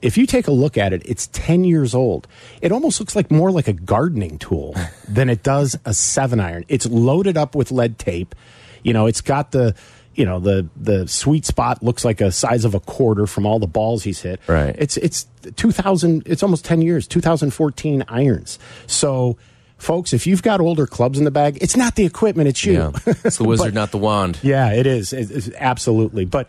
If 0.00 0.16
you 0.16 0.24
take 0.26 0.46
a 0.46 0.52
look 0.52 0.78
at 0.78 0.92
it, 0.92 1.02
it's 1.04 1.26
10 1.28 1.64
years 1.64 1.94
old. 1.94 2.28
It 2.62 2.70
almost 2.70 3.00
looks 3.00 3.16
like 3.16 3.30
more 3.30 3.50
like 3.50 3.66
a 3.66 3.72
gardening 3.72 4.38
tool 4.38 4.76
than 5.08 5.28
it 5.28 5.42
does 5.42 5.76
a 5.84 5.92
seven 5.92 6.38
iron. 6.38 6.64
It's 6.68 6.86
loaded 6.86 7.36
up 7.36 7.56
with 7.56 7.72
lead 7.72 7.98
tape. 7.98 8.36
You 8.84 8.92
know, 8.92 9.06
it's 9.06 9.20
got 9.20 9.50
the, 9.50 9.74
you 10.14 10.24
know, 10.24 10.38
the 10.38 10.68
the 10.76 11.08
sweet 11.08 11.44
spot 11.44 11.82
looks 11.82 12.04
like 12.04 12.20
a 12.20 12.30
size 12.30 12.64
of 12.64 12.74
a 12.74 12.80
quarter 12.80 13.26
from 13.26 13.46
all 13.46 13.58
the 13.58 13.66
balls 13.66 14.04
he's 14.04 14.20
hit. 14.20 14.40
Right. 14.46 14.76
It's 14.78 14.96
it's 14.98 15.26
2000 15.56 16.22
it's 16.26 16.42
almost 16.42 16.64
10 16.64 16.82
years, 16.82 17.08
2014 17.08 18.04
irons. 18.06 18.58
So 18.86 19.38
folks, 19.84 20.12
if 20.12 20.26
you've 20.26 20.42
got 20.42 20.60
older 20.60 20.86
clubs 20.86 21.18
in 21.18 21.24
the 21.24 21.30
bag, 21.30 21.58
it's 21.60 21.76
not 21.76 21.94
the 21.94 22.04
equipment, 22.04 22.48
it's 22.48 22.64
you. 22.64 22.72
Yeah. 22.74 22.90
It's 23.24 23.36
the 23.36 23.44
wizard, 23.48 23.68
But- 23.68 23.74
not 23.74 23.90
the 23.90 23.98
wand. 23.98 24.38
yeah, 24.42 24.72
it 24.72 24.86
is. 24.86 25.12
It- 25.12 25.30
it's 25.30 25.50
absolutely. 25.56 26.24
But 26.24 26.48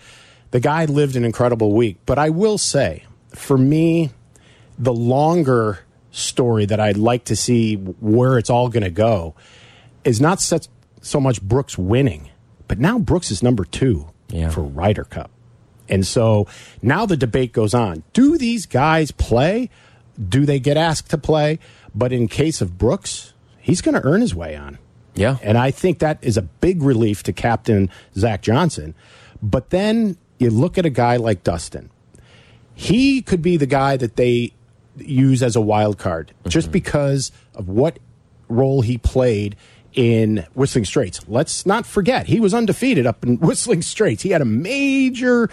the 0.52 0.60
guy 0.60 0.86
lived 0.86 1.16
an 1.16 1.26
incredible 1.26 1.74
week. 1.74 1.98
But 2.06 2.18
I 2.18 2.30
will 2.30 2.58
say, 2.58 3.04
for 3.34 3.58
me, 3.58 4.12
the 4.80 4.94
longer 4.94 5.80
story 6.12 6.66
that 6.66 6.80
I'd 6.80 6.98
like 6.98 7.26
to 7.26 7.36
see 7.36 7.76
where 7.76 8.38
it's 8.38 8.50
all 8.50 8.70
going 8.70 8.84
to 8.84 8.90
go 8.90 9.36
is 10.06 10.22
not 10.22 10.40
such, 10.40 10.68
so 11.02 11.20
much 11.20 11.42
Brooks 11.42 11.78
winning, 11.78 12.30
but 12.68 12.80
now 12.80 12.98
Brooks 13.00 13.32
is 13.32 13.44
number 13.44 13.66
two 13.66 14.10
Yeah. 14.30 14.50
for 14.50 14.62
Ryder 14.62 15.04
Cup. 15.04 15.30
And 15.90 16.08
so 16.08 16.48
now 16.82 17.06
the 17.06 17.18
debate 17.18 17.52
goes 17.54 17.74
on. 17.74 18.04
Do 18.14 18.38
these 18.38 18.66
guys 18.66 19.12
play? 19.12 19.70
Do 20.30 20.46
they 20.46 20.60
get 20.60 20.78
asked 20.78 21.10
to 21.12 21.18
play? 21.18 21.60
But 21.96 22.12
in 22.12 22.28
case 22.28 22.62
of 22.62 22.78
Brooks, 22.78 23.34
he's 23.60 23.82
going 23.82 23.96
to 23.96 24.06
earn 24.06 24.22
his 24.22 24.36
way 24.36 24.56
on. 24.56 24.78
Yeah. 25.16 25.38
And 25.42 25.58
I 25.58 25.72
think 25.72 26.00
that 26.00 26.20
is 26.22 26.38
a 26.38 26.42
big 26.42 26.84
relief 26.84 27.24
to 27.24 27.34
Captain 27.34 27.90
Zach 28.16 28.42
Johnson. 28.42 28.94
But 29.42 29.70
then 29.70 30.18
you 30.38 30.50
look 30.50 30.78
at 30.78 30.86
a 30.86 30.90
guy 30.90 31.16
like 31.16 31.44
Dustin. 31.44 31.90
He 32.74 33.22
could 33.22 33.42
be 33.42 33.56
the 33.56 33.66
guy 33.66 33.96
that 33.96 34.18
they 34.18 34.54
use 34.98 35.42
as 35.42 35.56
a 35.56 35.62
wild 35.62 35.98
card 35.98 36.34
just 36.48 36.68
mm-hmm. 36.68 36.74
because 36.74 37.32
of 37.54 37.70
what 37.70 38.00
role 38.50 38.82
he 38.82 38.98
played 38.98 39.56
in 39.94 40.46
Whistling 40.54 40.86
Straits. 40.86 41.22
Let's 41.28 41.66
not 41.66 41.86
forget, 41.86 42.28
he 42.28 42.40
was 42.42 42.54
undefeated 42.54 43.06
up 43.06 43.24
in 43.24 43.38
Whistling 43.40 43.82
Straits. 43.82 44.24
He 44.24 44.30
had 44.30 44.42
a 44.42 44.46
major 44.46 45.50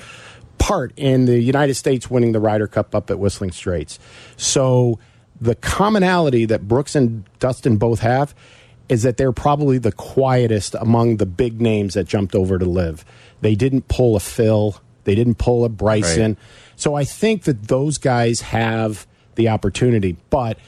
part 0.59 0.93
in 0.97 1.25
the 1.25 1.41
United 1.41 1.75
States 1.75 2.11
winning 2.11 2.33
the 2.33 2.41
Ryder 2.41 2.67
Cup 2.67 2.95
up 2.95 3.11
at 3.11 3.19
Whistling 3.19 3.53
Straits. 3.53 3.99
So 4.37 4.99
the 5.43 5.57
commonality 5.57 6.45
that 6.45 6.69
Brooks 6.69 6.95
and 6.95 7.25
Dustin 7.41 7.77
both 7.77 7.99
have 8.01 8.33
is 8.89 9.03
that 9.03 9.17
they're 9.17 9.33
probably 9.33 9.77
the 9.79 9.91
quietest 9.91 10.77
among 10.77 11.17
the 11.17 11.27
big 11.27 11.61
names 11.61 11.95
that 11.95 12.05
jumped 12.05 12.35
over 12.35 12.59
to 12.59 12.65
LIV. 12.65 13.05
They 13.41 13.57
didn't 13.57 13.89
pull 13.89 14.15
a 14.15 14.21
Phil, 14.21 14.77
they 15.05 15.17
didn't 15.17 15.39
pull 15.39 15.65
a 15.65 15.69
Bryson. 15.69 16.33
Right. 16.33 16.39
So 16.77 16.95
I 16.95 17.05
think 17.05 17.45
that 17.45 17.69
those 17.69 17.99
guys 17.99 18.41
have 18.43 19.07
the 19.35 19.49
opportunity, 19.49 20.17
but 20.31 20.59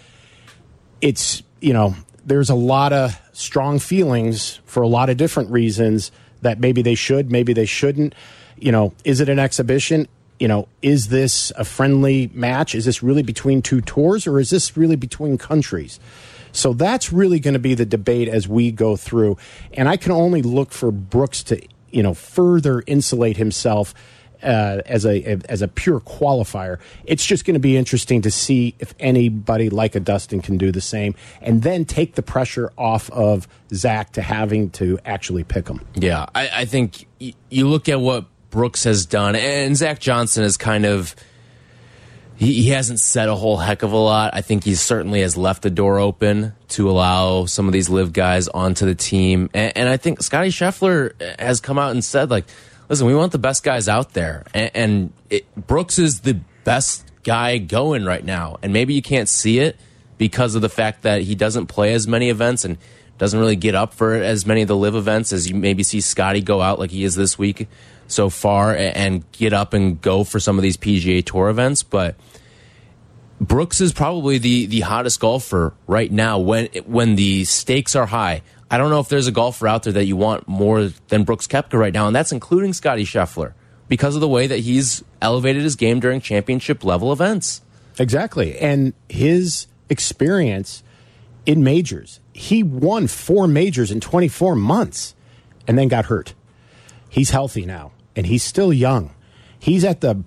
it's, 1.01 1.43
you 1.61 1.73
know, 1.73 1.95
there's 2.25 2.51
a 2.51 2.55
lot 2.55 2.93
of 2.93 3.21
strong 3.33 3.79
feelings 3.79 4.61
for 4.65 4.83
a 4.83 4.89
lot 4.89 5.09
of 5.09 5.17
different 5.17 5.51
reasons 5.51 6.11
that 6.41 6.59
maybe 6.59 6.83
they 6.83 6.95
should, 6.97 7.31
maybe 7.31 7.53
they 7.53 7.67
shouldn't. 7.67 8.15
You 8.59 8.73
know, 8.73 8.93
is 9.05 9.21
it 9.21 9.29
an 9.29 9.39
exhibition? 9.39 10.09
You 10.39 10.49
know, 10.49 10.69
is 10.83 11.09
this 11.09 11.53
a 11.57 11.65
friendly 11.65 12.31
match? 12.35 12.75
Is 12.75 12.85
this 12.85 13.03
really 13.03 13.23
between 13.23 13.63
two 13.63 13.81
tours 13.81 14.27
or 14.27 14.41
is 14.41 14.51
this 14.51 14.77
really 14.77 14.97
between 14.97 15.39
countries? 15.39 16.01
So 16.53 16.73
that's 16.73 17.13
really 17.13 17.41
going 17.41 17.55
to 17.55 17.61
be 17.61 17.75
the 17.75 17.85
debate 17.85 18.29
as 18.29 18.49
we 18.49 18.71
go 18.71 18.97
through. 18.97 19.37
And 19.73 19.89
I 19.89 19.97
can 19.97 20.13
only 20.13 20.43
look 20.43 20.73
for 20.73 20.91
Brooks 20.91 21.43
to, 21.45 21.61
you 21.91 22.03
know, 22.03 22.15
further 22.15 22.83
insulate 22.87 23.37
himself 23.37 23.95
uh, 24.45 24.83
as 24.87 25.05
a 25.07 25.39
as 25.49 25.63
a 25.63 25.69
pure 25.69 26.01
qualifier. 26.01 26.79
It's 27.05 27.25
just 27.25 27.45
going 27.45 27.55
to 27.55 27.61
be 27.61 27.77
interesting 27.77 28.23
to 28.23 28.31
see 28.31 28.75
if 28.79 28.95
anybody 29.01 29.71
like 29.71 29.95
a 29.95 30.01
Dustin 30.01 30.43
can 30.43 30.59
do 30.59 30.71
the 30.71 30.81
same, 30.81 31.15
and 31.41 31.63
then 31.63 31.85
take 31.85 32.15
the 32.15 32.23
pressure 32.23 32.71
off 32.77 33.11
of 33.11 33.49
Zach 33.73 34.13
to 34.13 34.23
having 34.23 34.71
to 34.71 34.99
actually 35.05 35.45
pick 35.45 35.67
him. 35.67 35.81
Yeah, 35.95 36.27
I, 36.35 36.51
I 36.55 36.65
think 36.67 37.07
you 37.19 37.69
look 37.69 37.89
at 37.89 38.01
what 38.01 38.27
Brooks 38.55 38.85
has 38.85 39.05
done, 39.05 39.35
and 39.35 39.77
Zach 39.77 39.99
Johnson 39.99 40.45
is 40.45 40.57
kind 40.57 40.87
of. 40.87 41.17
He, 42.37 42.71
hasn't 42.71 42.99
said 43.01 43.29
a 43.29 43.35
whole 43.37 43.57
heck 43.57 43.83
of 43.83 43.93
a 43.93 43.97
lot. 43.97 44.35
I 44.35 44.43
think 44.43 44.65
he 44.65 44.75
certainly 44.75 45.21
has 45.21 45.37
left 45.37 45.63
the 45.63 45.71
door 45.71 45.99
open 46.01 46.53
to 46.71 46.91
allow 46.91 47.47
some 47.47 47.69
of 47.69 47.73
these 47.73 47.89
LIV 47.89 48.13
guys 48.13 48.49
onto 48.49 48.87
the 48.87 48.95
team. 48.97 49.51
And, 49.55 49.73
and 49.77 49.89
I 49.89 49.97
think 49.97 50.21
Scotty 50.21 50.49
Scheffler 50.49 51.13
has 51.39 51.61
come 51.61 51.79
out 51.79 51.93
and 51.93 52.05
said, 52.05 52.31
like, 52.31 52.45
listen, 52.89 53.07
we 53.07 53.15
want 53.15 53.31
the 53.31 53.39
best 53.39 53.63
guys 53.63 53.89
out 53.89 54.15
there. 54.15 54.45
And, 54.53 54.71
and 54.75 55.13
it, 55.31 55.47
Brooks 55.55 55.99
is 56.01 56.21
the 56.21 56.41
best 56.65 57.07
guy 57.23 57.59
going 57.59 58.05
right 58.05 58.25
now. 58.25 58.59
And 58.63 58.73
maybe 58.73 58.95
you 58.95 59.03
can't 59.03 59.29
see 59.29 59.61
it 59.61 59.79
because 60.19 60.57
of 60.57 60.63
the 60.63 60.69
fact 60.69 61.03
that 61.03 61.23
he 61.23 61.37
doesn't 61.37 61.67
play 61.67 61.95
as 61.95 62.09
many 62.09 62.31
events 62.31 62.65
and 62.65 62.79
doesn't 63.17 63.39
really 63.39 63.57
get 63.57 63.77
up 63.77 63.95
for 63.95 64.13
as 64.15 64.45
many 64.45 64.63
of 64.63 64.69
the 64.69 64.77
LIV 64.77 64.97
events 64.97 65.33
as 65.33 65.49
you 65.49 65.55
maybe 65.55 65.85
see 65.85 66.01
Scotty 66.01 66.41
go 66.41 66.61
out 66.61 66.81
like 66.81 66.91
he 66.91 67.05
is 67.05 67.15
this 67.15 67.39
week 67.39 67.69
so 68.07 68.31
far 68.31 68.75
and 68.75 69.31
get 69.33 69.53
up 69.53 69.75
and 69.75 70.01
go 70.01 70.25
for 70.25 70.41
some 70.41 70.59
of 70.59 70.63
these 70.63 70.77
PGA 70.77 71.25
Tour 71.25 71.49
events. 71.49 71.83
But 71.83 72.17
Brooks 73.41 73.81
is 73.81 73.93
probably 73.93 74.39
the 74.39 74.67
the 74.67 74.81
hottest 74.81 75.21
golfer 75.21 75.75
right 75.87 76.11
now 76.11 76.39
when 76.39 76.67
when 76.87 77.17
the 77.17 77.45
stakes 77.45 77.97
are 77.97 78.07
high. 78.07 78.43
I 78.71 78.79
don't 78.79 78.91
know 78.91 79.01
if 79.01 79.09
there's 79.09 79.27
a 79.27 79.33
golfer 79.33 79.69
out 79.69 79.85
there 79.85 79.93
that 79.93 80.05
you 80.05 80.17
want 80.17 80.49
more 80.49 80.91
than 81.09 81.25
Brooks 81.25 81.47
Koepka 81.47 81.79
right 81.79 81.93
now, 81.93 82.07
and 82.07 82.17
that's 82.17 82.33
including 82.33 82.73
Scotty 82.73 83.05
Scheffler 83.05 83.53
because 83.89 84.15
of 84.15 84.21
the 84.21 84.29
way 84.29 84.47
that 84.47 84.61
he's 84.61 85.05
elevated 85.21 85.63
his 85.63 85.77
game 85.77 86.01
during 86.01 86.21
championship 86.21 86.85
level 86.85 87.13
events. 87.13 87.61
Exactly. 87.99 88.59
And 88.59 88.95
his 89.09 89.67
experience 89.89 90.83
in 91.47 91.63
majors, 91.63 92.21
he 92.33 92.63
won 92.63 93.07
four 93.07 93.47
majors 93.47 93.91
in 93.91 94.01
24 94.01 94.57
months 94.57 95.15
and 95.69 95.79
then 95.79 95.89
got 95.89 96.07
hurt. 96.07 96.35
He's 97.09 97.31
healthy 97.31 97.67
now 97.67 97.93
and 98.17 98.27
he's 98.27 98.43
still 98.43 98.73
young. 98.73 99.15
He's 99.59 99.85
at 99.85 100.01
the 100.01 100.23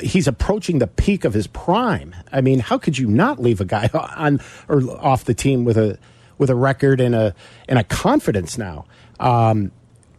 he's 0.00 0.26
approaching 0.26 0.78
the 0.78 0.86
peak 0.86 1.24
of 1.24 1.34
his 1.34 1.46
prime. 1.46 2.14
I 2.32 2.40
mean, 2.40 2.60
how 2.60 2.78
could 2.78 2.98
you 2.98 3.06
not 3.06 3.40
leave 3.40 3.60
a 3.60 3.64
guy 3.64 3.90
on 4.16 4.40
or 4.68 4.82
off 5.00 5.24
the 5.24 5.34
team 5.34 5.64
with 5.64 5.76
a 5.76 5.98
with 6.38 6.50
a 6.50 6.54
record 6.54 7.00
and 7.00 7.14
a 7.14 7.34
and 7.68 7.78
a 7.78 7.84
confidence 7.84 8.58
now? 8.58 8.86
Um, 9.20 9.72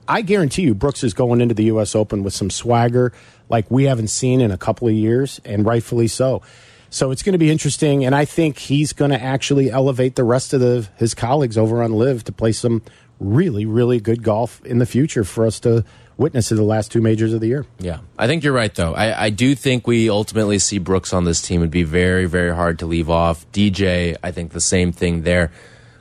I 0.07 0.21
guarantee 0.21 0.61
you, 0.61 0.73
Brooks 0.73 1.03
is 1.03 1.13
going 1.13 1.41
into 1.41 1.53
the 1.53 1.65
U.S. 1.65 1.93
Open 1.93 2.23
with 2.23 2.33
some 2.33 2.49
swagger 2.49 3.11
like 3.49 3.69
we 3.69 3.85
haven't 3.85 4.07
seen 4.07 4.41
in 4.41 4.51
a 4.51 4.57
couple 4.57 4.87
of 4.87 4.93
years, 4.93 5.41
and 5.43 5.65
rightfully 5.65 6.07
so. 6.07 6.41
So 6.89 7.11
it's 7.11 7.21
going 7.21 7.33
to 7.33 7.39
be 7.39 7.51
interesting, 7.51 8.05
and 8.05 8.15
I 8.15 8.23
think 8.23 8.57
he's 8.57 8.93
going 8.93 9.11
to 9.11 9.21
actually 9.21 9.69
elevate 9.69 10.15
the 10.15 10.23
rest 10.23 10.53
of 10.53 10.61
the, 10.61 10.87
his 10.95 11.13
colleagues 11.13 11.57
over 11.57 11.83
on 11.83 11.91
LIV 11.93 12.23
to 12.25 12.31
play 12.31 12.53
some 12.53 12.81
really, 13.19 13.65
really 13.65 13.99
good 13.99 14.23
golf 14.23 14.63
in 14.65 14.77
the 14.79 14.85
future 14.85 15.23
for 15.23 15.45
us 15.45 15.59
to 15.61 15.83
witness 16.17 16.51
in 16.51 16.57
the 16.57 16.63
last 16.63 16.91
two 16.91 17.01
majors 17.01 17.33
of 17.33 17.41
the 17.41 17.47
year. 17.47 17.65
Yeah, 17.79 17.99
I 18.17 18.27
think 18.27 18.43
you're 18.43 18.53
right, 18.53 18.73
though. 18.73 18.93
I, 18.93 19.25
I 19.25 19.29
do 19.29 19.55
think 19.55 19.87
we 19.87 20.09
ultimately 20.09 20.59
see 20.59 20.79
Brooks 20.79 21.13
on 21.13 21.25
this 21.25 21.41
team. 21.41 21.61
It'd 21.61 21.71
be 21.71 21.83
very, 21.83 22.25
very 22.25 22.53
hard 22.53 22.79
to 22.79 22.85
leave 22.85 23.09
off. 23.09 23.49
DJ, 23.51 24.17
I 24.23 24.31
think 24.31 24.51
the 24.51 24.61
same 24.61 24.91
thing 24.91 25.23
there. 25.23 25.51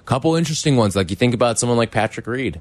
Couple 0.04 0.36
interesting 0.36 0.76
ones, 0.76 0.94
like 0.94 1.10
you 1.10 1.16
think 1.16 1.34
about 1.34 1.58
someone 1.58 1.76
like 1.76 1.90
Patrick 1.90 2.26
Reed. 2.26 2.60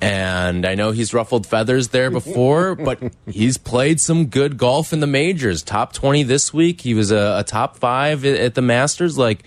And 0.00 0.66
I 0.66 0.74
know 0.74 0.90
he's 0.90 1.14
ruffled 1.14 1.46
feathers 1.46 1.88
there 1.88 2.10
before, 2.10 2.74
but 2.76 2.98
he's 3.26 3.58
played 3.58 4.00
some 4.00 4.26
good 4.26 4.56
golf 4.58 4.92
in 4.92 5.00
the 5.00 5.06
majors. 5.06 5.62
Top 5.62 5.92
20 5.92 6.22
this 6.22 6.52
week. 6.52 6.80
He 6.80 6.94
was 6.94 7.10
a, 7.10 7.38
a 7.38 7.44
top 7.44 7.76
five 7.76 8.24
at, 8.24 8.38
at 8.38 8.54
the 8.54 8.62
Masters. 8.62 9.18
Like, 9.18 9.44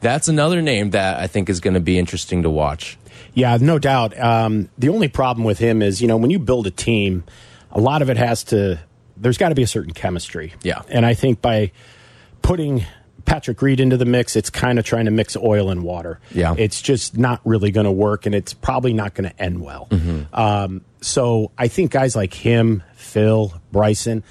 that's 0.00 0.28
another 0.28 0.62
name 0.62 0.90
that 0.90 1.20
I 1.20 1.26
think 1.26 1.48
is 1.48 1.60
going 1.60 1.74
to 1.74 1.80
be 1.80 1.98
interesting 1.98 2.42
to 2.42 2.50
watch. 2.50 2.98
Yeah, 3.34 3.56
no 3.60 3.78
doubt. 3.78 4.18
Um, 4.18 4.68
the 4.78 4.88
only 4.88 5.08
problem 5.08 5.44
with 5.44 5.58
him 5.58 5.82
is, 5.82 6.00
you 6.00 6.08
know, 6.08 6.16
when 6.16 6.30
you 6.30 6.38
build 6.38 6.66
a 6.66 6.70
team, 6.70 7.24
a 7.70 7.80
lot 7.80 8.02
of 8.02 8.10
it 8.10 8.16
has 8.16 8.44
to, 8.44 8.78
there's 9.16 9.38
got 9.38 9.50
to 9.50 9.54
be 9.54 9.62
a 9.62 9.66
certain 9.66 9.92
chemistry. 9.92 10.54
Yeah. 10.62 10.82
And 10.88 11.06
I 11.06 11.14
think 11.14 11.40
by 11.40 11.72
putting 12.42 12.84
Patrick 13.24 13.60
Reed 13.62 13.80
into 13.80 13.96
the 13.96 14.04
mix, 14.04 14.34
it's 14.34 14.50
kind 14.50 14.78
of 14.78 14.84
trying 14.84 15.04
to 15.04 15.10
mix 15.10 15.36
oil 15.36 15.70
and 15.70 15.84
water. 15.84 16.18
Yeah. 16.32 16.54
It's 16.58 16.82
just 16.82 17.16
not 17.16 17.40
really 17.44 17.70
going 17.70 17.84
to 17.84 17.92
work, 17.92 18.26
and 18.26 18.34
it's 18.34 18.54
probably 18.54 18.92
not 18.92 19.14
going 19.14 19.30
to 19.30 19.42
end 19.42 19.60
well. 19.60 19.88
Um, 20.32 20.84
so 21.00 21.52
I 21.56 21.68
think 21.68 21.92
guys 21.92 22.16
like 22.16 22.34
him, 22.34 22.82
Phil, 22.94 23.52
Bryson, 23.70 24.24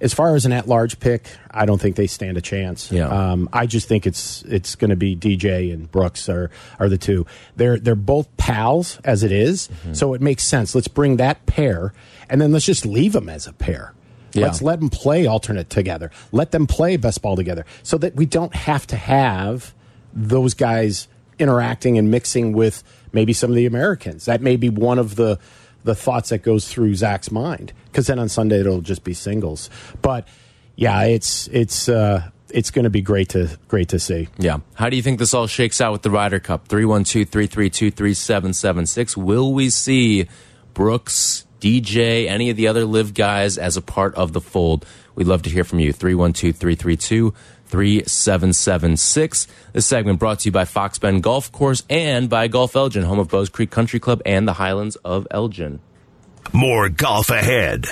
as 0.00 0.14
far 0.14 0.34
as 0.34 0.46
an 0.46 0.52
at-large 0.52 0.98
pick, 0.98 1.26
I 1.50 1.66
don't 1.66 1.80
think 1.80 1.96
they 1.96 2.06
stand 2.06 2.36
a 2.36 2.40
chance. 2.40 2.90
Yeah. 2.90 3.08
Um, 3.08 3.48
I 3.52 3.66
just 3.66 3.86
think 3.86 4.06
it's 4.06 4.42
it's 4.42 4.74
going 4.74 4.90
to 4.90 4.96
be 4.96 5.14
DJ 5.14 5.72
and 5.72 5.90
Brooks 5.90 6.28
are 6.28 6.50
are 6.78 6.88
the 6.88 6.98
two. 6.98 7.26
They're 7.56 7.78
they're 7.78 7.94
both 7.94 8.34
pals 8.36 8.98
as 9.04 9.22
it 9.22 9.32
is, 9.32 9.68
so 9.92 10.14
it 10.14 10.20
makes 10.20 10.44
sense. 10.44 10.74
Let's 10.74 10.88
bring 10.88 11.16
that 11.16 11.44
pair, 11.46 11.92
and 12.28 12.40
then 12.40 12.52
let's 12.52 12.66
just 12.66 12.86
leave 12.86 13.12
them 13.12 13.28
as 13.28 13.46
a 13.46 13.52
pair. 13.52 13.94
Yeah. 14.32 14.46
Let's 14.46 14.62
let 14.62 14.80
them 14.80 14.90
play 14.90 15.26
alternate 15.26 15.70
together. 15.70 16.10
Let 16.32 16.52
them 16.52 16.66
play 16.66 16.96
best 16.96 17.20
ball 17.20 17.36
together, 17.36 17.66
so 17.82 17.98
that 17.98 18.14
we 18.14 18.26
don't 18.26 18.54
have 18.54 18.86
to 18.88 18.96
have 18.96 19.74
those 20.12 20.54
guys 20.54 21.08
interacting 21.38 21.98
and 21.98 22.10
mixing 22.10 22.52
with 22.52 22.82
maybe 23.12 23.32
some 23.32 23.50
of 23.50 23.56
the 23.56 23.66
Americans. 23.66 24.26
That 24.26 24.40
may 24.40 24.56
be 24.56 24.68
one 24.68 24.98
of 24.98 25.16
the 25.16 25.38
the 25.84 25.94
thoughts 25.94 26.30
that 26.30 26.42
goes 26.42 26.68
through 26.68 26.94
Zach's 26.94 27.30
mind 27.30 27.72
because 27.86 28.06
then 28.06 28.18
on 28.18 28.28
Sunday 28.28 28.60
it'll 28.60 28.80
just 28.80 29.04
be 29.04 29.14
singles. 29.14 29.70
But 30.02 30.26
yeah, 30.76 31.02
it's 31.04 31.48
it's 31.48 31.88
uh, 31.88 32.30
it's 32.50 32.70
going 32.70 32.84
to 32.84 32.90
be 32.90 33.02
great 33.02 33.30
to 33.30 33.58
great 33.68 33.88
to 33.90 33.98
see. 33.98 34.28
Yeah. 34.38 34.58
How 34.74 34.88
do 34.88 34.96
you 34.96 35.02
think 35.02 35.18
this 35.18 35.34
all 35.34 35.46
shakes 35.46 35.80
out 35.80 35.92
with 35.92 36.02
the 36.02 36.10
Ryder 36.10 36.40
Cup? 36.40 36.68
312 36.68 37.28
332 37.28 37.90
3776. 37.90 39.16
Will 39.16 39.52
we 39.52 39.70
see 39.70 40.28
Brooks, 40.74 41.46
DJ, 41.60 42.26
any 42.26 42.50
of 42.50 42.56
the 42.56 42.68
other 42.68 42.84
LIV 42.84 43.14
guys 43.14 43.58
as 43.58 43.76
a 43.76 43.82
part 43.82 44.14
of 44.14 44.32
the 44.32 44.40
fold? 44.40 44.86
We'd 45.14 45.26
love 45.26 45.42
to 45.42 45.50
hear 45.50 45.64
from 45.64 45.80
you. 45.80 45.92
312 45.92 46.56
332 46.56 47.34
3776. 47.70 49.46
This 49.72 49.86
segment 49.86 50.18
brought 50.18 50.40
to 50.40 50.48
you 50.48 50.52
by 50.52 50.64
Fox 50.64 50.98
Bend 50.98 51.22
Golf 51.22 51.50
Course 51.52 51.82
and 51.88 52.28
by 52.28 52.48
Golf 52.48 52.76
Elgin, 52.76 53.04
home 53.04 53.18
of 53.18 53.28
Bowes 53.28 53.48
Creek 53.48 53.70
Country 53.70 54.00
Club 54.00 54.20
and 54.26 54.46
the 54.46 54.54
Highlands 54.54 54.96
of 54.96 55.26
Elgin. 55.30 55.80
More 56.52 56.88
golf 56.88 57.30
ahead. 57.30 57.86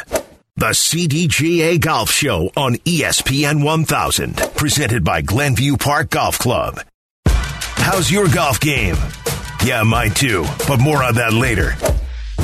The 0.56 0.70
CDGA 0.70 1.80
Golf 1.80 2.10
Show 2.10 2.50
on 2.56 2.74
ESPN 2.78 3.64
1000, 3.64 4.36
presented 4.56 5.04
by 5.04 5.22
Glenview 5.22 5.76
Park 5.76 6.10
Golf 6.10 6.38
Club. 6.38 6.80
How's 7.26 8.10
your 8.10 8.28
golf 8.28 8.58
game? 8.58 8.96
Yeah, 9.64 9.84
mine 9.84 10.10
too, 10.10 10.44
but 10.66 10.80
more 10.80 11.02
on 11.02 11.14
that 11.14 11.32
later. 11.32 11.74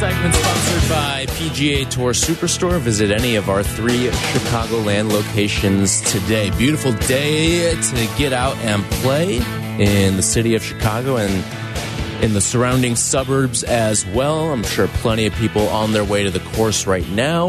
Segment 0.00 0.34
sponsored 0.34 0.88
by 0.88 1.26
PGA 1.26 1.86
Tour 1.90 2.12
Superstore. 2.12 2.80
Visit 2.80 3.10
any 3.10 3.36
of 3.36 3.50
our 3.50 3.62
three 3.62 4.06
Chicagoland 4.08 5.12
locations 5.12 6.00
today. 6.10 6.48
Beautiful 6.56 6.92
day 7.06 7.78
to 7.78 8.08
get 8.16 8.32
out 8.32 8.56
and 8.60 8.82
play 9.02 9.42
in 9.78 10.16
the 10.16 10.22
city 10.22 10.54
of 10.54 10.62
Chicago 10.62 11.18
and 11.18 12.24
in 12.24 12.32
the 12.32 12.40
surrounding 12.40 12.96
suburbs 12.96 13.62
as 13.62 14.06
well. 14.06 14.50
I'm 14.50 14.62
sure 14.62 14.88
plenty 14.88 15.26
of 15.26 15.34
people 15.34 15.68
on 15.68 15.92
their 15.92 16.04
way 16.04 16.24
to 16.24 16.30
the 16.30 16.40
course 16.56 16.86
right 16.86 17.06
now. 17.10 17.48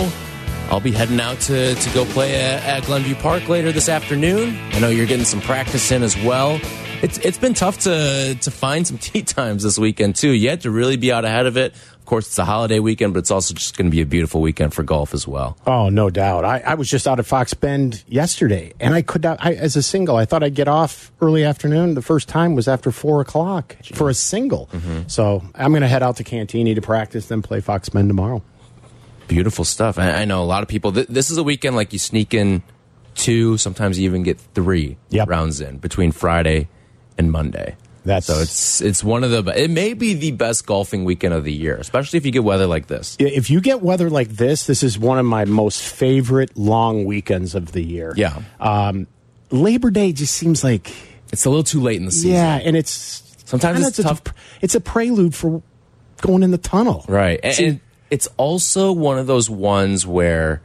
I'll 0.69 0.81
be 0.81 0.91
heading 0.91 1.21
out 1.21 1.39
to, 1.41 1.75
to 1.75 1.93
go 1.93 2.03
play 2.03 2.35
at, 2.35 2.65
at 2.65 2.83
Glenview 2.83 3.15
Park 3.15 3.47
later 3.47 3.71
this 3.71 3.87
afternoon. 3.87 4.59
I 4.73 4.79
know 4.79 4.89
you're 4.89 5.05
getting 5.05 5.25
some 5.25 5.39
practice 5.39 5.89
in 5.89 6.03
as 6.03 6.17
well. 6.17 6.59
It's 7.01 7.17
it's 7.19 7.37
been 7.39 7.53
tough 7.55 7.79
to 7.79 8.35
to 8.41 8.51
find 8.51 8.85
some 8.85 8.97
tee 8.99 9.23
times 9.23 9.63
this 9.63 9.79
weekend 9.79 10.15
too. 10.15 10.29
You 10.29 10.49
had 10.49 10.61
to 10.61 10.71
really 10.71 10.97
be 10.97 11.11
out 11.11 11.25
ahead 11.25 11.45
of 11.47 11.57
it. 11.57 11.73
Of 11.73 12.05
course, 12.05 12.27
it's 12.27 12.37
a 12.39 12.45
holiday 12.45 12.79
weekend, 12.79 13.13
but 13.13 13.19
it's 13.19 13.31
also 13.31 13.53
just 13.53 13.77
going 13.77 13.85
to 13.87 13.91
be 13.91 14.01
a 14.01 14.05
beautiful 14.05 14.41
weekend 14.41 14.73
for 14.73 14.83
golf 14.83 15.13
as 15.13 15.27
well. 15.27 15.57
Oh, 15.65 15.87
no 15.89 16.09
doubt. 16.09 16.43
I, 16.43 16.59
I 16.59 16.73
was 16.73 16.89
just 16.89 17.07
out 17.07 17.19
at 17.19 17.25
Fox 17.25 17.53
Bend 17.53 18.03
yesterday, 18.07 18.73
and 18.81 18.93
I 18.93 19.01
could 19.01 19.23
not. 19.23 19.37
I, 19.39 19.53
as 19.53 19.75
a 19.77 19.83
single, 19.83 20.17
I 20.17 20.25
thought 20.25 20.43
I'd 20.43 20.55
get 20.55 20.67
off 20.67 21.11
early 21.21 21.43
afternoon. 21.45 21.93
The 21.93 22.01
first 22.01 22.27
time 22.27 22.53
was 22.53 22.67
after 22.67 22.91
four 22.91 23.21
o'clock 23.21 23.77
for 23.93 24.09
a 24.09 24.13
single. 24.13 24.67
Mm-hmm. 24.73 25.07
So 25.07 25.41
I'm 25.55 25.71
going 25.71 25.83
to 25.83 25.87
head 25.87 26.03
out 26.03 26.17
to 26.17 26.23
Cantigny 26.23 26.75
to 26.75 26.81
practice, 26.81 27.27
then 27.27 27.41
play 27.41 27.61
Fox 27.61 27.87
Bend 27.89 28.09
tomorrow. 28.09 28.43
Beautiful 29.27 29.63
stuff. 29.63 29.97
I, 29.97 30.11
I 30.11 30.25
know 30.25 30.43
a 30.43 30.45
lot 30.45 30.63
of 30.63 30.69
people. 30.69 30.91
Th 30.91 31.07
this 31.07 31.31
is 31.31 31.37
a 31.37 31.43
weekend 31.43 31.75
like 31.75 31.93
you 31.93 31.99
sneak 31.99 32.33
in 32.33 32.61
two, 33.15 33.57
sometimes 33.57 33.97
you 33.97 34.05
even 34.05 34.23
get 34.23 34.39
three 34.53 34.97
Yep. 35.09 35.29
rounds 35.29 35.61
in 35.61 35.77
between 35.77 36.11
Friday 36.11 36.67
and 37.21 37.31
Monday. 37.31 37.75
That's 38.03 38.25
So 38.25 38.39
it's 38.41 38.81
it's 38.81 39.03
one 39.03 39.23
of 39.23 39.29
the 39.29 39.43
it 39.63 39.69
may 39.69 39.93
be 39.93 40.15
the 40.15 40.31
best 40.31 40.65
golfing 40.65 41.05
weekend 41.05 41.33
of 41.35 41.43
the 41.43 41.53
year, 41.53 41.77
especially 41.77 42.17
if 42.17 42.25
you 42.25 42.31
get 42.31 42.43
weather 42.43 42.65
like 42.65 42.87
this. 42.87 43.15
If 43.19 43.49
you 43.51 43.61
get 43.61 43.81
weather 43.83 44.09
like 44.09 44.29
this, 44.29 44.65
this 44.65 44.81
is 44.81 44.97
one 44.97 45.19
of 45.19 45.25
my 45.25 45.45
most 45.45 45.81
favorite 45.83 46.57
long 46.57 47.05
weekends 47.05 47.53
of 47.53 47.73
the 47.73 47.83
year. 47.83 48.13
Yeah. 48.17 48.41
Um, 48.59 49.05
Labor 49.51 49.91
Day 49.91 50.13
just 50.13 50.33
seems 50.33 50.63
like 50.63 50.91
It's 51.31 51.45
a 51.45 51.49
little 51.49 51.63
too 51.63 51.79
late 51.79 51.97
in 51.97 52.05
the 52.05 52.11
season. 52.11 52.31
yeah, 52.31 52.55
and 52.63 52.75
it's 52.75 53.21
Sometimes 53.45 53.85
it's 53.85 53.99
a- 53.99 54.03
tough. 54.03 54.21
it's 54.61 54.73
a 54.75 54.81
prelude 54.81 55.35
for 55.35 55.61
going 56.21 56.41
in 56.41 56.49
the 56.51 56.57
tunnel. 56.57 57.05
Right. 57.07 57.39
And, 57.43 57.53
See- 57.53 57.65
and 57.67 57.79
it's 58.09 58.27
also 58.37 58.91
one 58.93 59.19
of 59.19 59.27
those 59.27 59.47
ones 59.49 60.07
where 60.07 60.61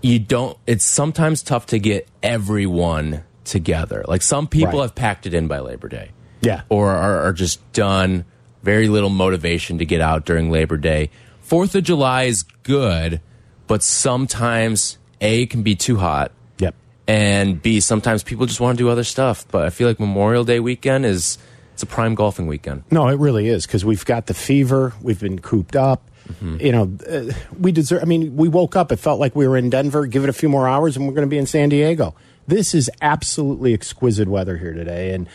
you 0.00 0.18
don't, 0.18 0.58
it's 0.66 0.84
sometimes 0.84 1.42
tough 1.44 1.66
to 1.66 1.78
get 1.78 2.08
everyone 2.22 3.22
together. 3.44 4.04
Like 4.08 4.22
some 4.22 4.46
people 4.46 4.78
Right. 4.78 4.82
have 4.82 4.94
packed 4.94 5.26
it 5.26 5.34
in 5.34 5.48
by 5.48 5.60
Labor 5.60 5.88
Day. 5.88 6.10
Yeah. 6.40 6.62
Or 6.68 6.90
are, 6.90 7.26
are 7.28 7.32
just 7.32 7.60
done. 7.72 8.24
Very 8.62 8.88
little 8.88 9.10
motivation 9.10 9.78
to 9.78 9.84
get 9.84 10.00
out 10.00 10.24
during 10.24 10.50
Labor 10.50 10.76
Day. 10.76 11.10
Fourth 11.40 11.74
of 11.74 11.82
July 11.84 12.24
is 12.24 12.44
good, 12.62 13.20
but 13.66 13.82
sometimes 13.82 14.98
A 15.20 15.46
can 15.46 15.62
be 15.62 15.74
too 15.74 15.96
hot. 15.96 16.30
Yep. 16.58 16.74
And 17.08 17.60
B, 17.60 17.80
sometimes 17.80 18.22
people 18.22 18.46
just 18.46 18.60
want 18.60 18.78
to 18.78 18.84
do 18.84 18.88
other 18.88 19.02
stuff. 19.04 19.44
But 19.50 19.64
I 19.64 19.70
feel 19.70 19.88
like 19.88 19.98
Memorial 19.98 20.44
Day 20.44 20.60
weekend 20.60 21.04
is, 21.04 21.38
it's 21.72 21.82
a 21.82 21.86
prime 21.86 22.14
golfing 22.14 22.46
weekend. 22.46 22.84
No, 22.90 23.08
it 23.08 23.18
really 23.18 23.48
is 23.48 23.66
because 23.66 23.84
we've 23.84 24.04
got 24.04 24.26
the 24.26 24.34
fever. 24.34 24.92
We've 25.02 25.18
been 25.20 25.40
cooped 25.40 25.74
up. 25.76 26.08
You 26.40 26.70
know, 26.72 26.96
uh, 27.10 27.32
we 27.58 27.72
deserve. 27.72 28.00
I 28.00 28.06
mean, 28.06 28.36
we 28.36 28.48
woke 28.48 28.76
up. 28.76 28.92
It 28.92 28.96
felt 28.96 29.18
like 29.18 29.34
we 29.34 29.46
were 29.46 29.56
in 29.56 29.70
Denver. 29.70 30.06
Give 30.06 30.22
it 30.22 30.30
a 30.30 30.32
few 30.32 30.48
more 30.48 30.66
hours, 30.68 30.96
and 30.96 31.06
we're 31.06 31.12
going 31.14 31.26
to 31.26 31.30
be 31.30 31.36
in 31.36 31.46
San 31.46 31.68
Diego. 31.68 32.14
This 32.46 32.74
is 32.74 32.90
absolutely 33.00 33.74
exquisite 33.74 34.28
weather 34.28 34.56
here 34.56 34.72
today, 34.72 35.14
and 35.14 35.28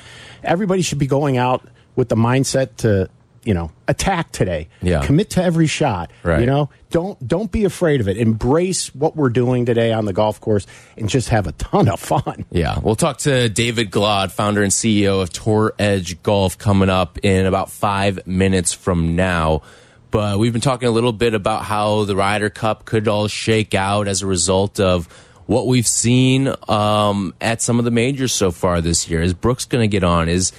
everybody 0.43 0.81
should 0.81 0.99
be 0.99 1.07
going 1.07 1.37
out 1.37 1.67
with 1.95 2.09
the 2.09 2.15
mindset 2.15 2.75
to, 2.77 3.09
you 3.43 3.53
know, 3.53 3.71
attack 3.87 4.31
today. 4.31 4.67
Yeah. 4.81 5.05
commit 5.05 5.29
to 5.31 5.43
every 5.43 5.67
shot. 5.67 6.11
Right. 6.23 6.41
You 6.41 6.45
know, 6.45 6.69
don't 6.91 7.25
don't 7.27 7.51
be 7.51 7.63
afraid 7.65 8.01
of 8.01 8.07
it. 8.07 8.17
Embrace 8.17 8.93
what 8.93 9.15
we're 9.15 9.29
doing 9.29 9.65
today 9.65 9.93
on 9.93 10.05
the 10.05 10.13
golf 10.13 10.41
course, 10.41 10.67
and 10.97 11.09
just 11.09 11.29
have 11.29 11.47
a 11.47 11.53
ton 11.53 11.87
of 11.89 11.99
fun. 11.99 12.45
Yeah, 12.51 12.79
we'll 12.79 12.95
talk 12.95 13.19
to 13.19 13.49
David 13.49 13.91
Glod, 13.91 14.31
founder 14.31 14.61
and 14.63 14.71
CEO 14.71 15.21
of 15.21 15.31
Tour 15.31 15.73
Edge 15.79 16.21
Golf, 16.23 16.57
coming 16.57 16.89
up 16.89 17.19
in 17.23 17.45
about 17.45 17.71
five 17.71 18.25
minutes 18.27 18.73
from 18.73 19.15
now. 19.15 19.61
But 20.09 20.39
we've 20.39 20.53
been 20.53 20.61
talking 20.61 20.87
a 20.87 20.91
little 20.91 21.11
bit 21.11 21.33
about 21.33 21.63
how 21.63 22.05
the 22.05 22.15
Ryder 22.15 22.49
Cup 22.49 22.85
could 22.85 23.07
all 23.07 23.27
shake 23.27 23.75
out 23.75 24.07
as 24.07 24.21
a 24.21 24.25
result 24.25 24.79
of 24.79 25.07
what 25.47 25.65
we've 25.65 25.87
seen 25.87 26.53
um, 26.67 27.33
at 27.41 27.61
some 27.61 27.79
of 27.79 27.85
the 27.85 27.91
majors 27.91 28.33
so 28.33 28.51
far 28.51 28.81
this 28.81 29.09
year. 29.09 29.21
Is 29.21 29.33
Brooks 29.33 29.65
going 29.65 29.81
to 29.81 29.91
get 29.91 30.03
on? 30.03 30.29
Is 30.29 30.51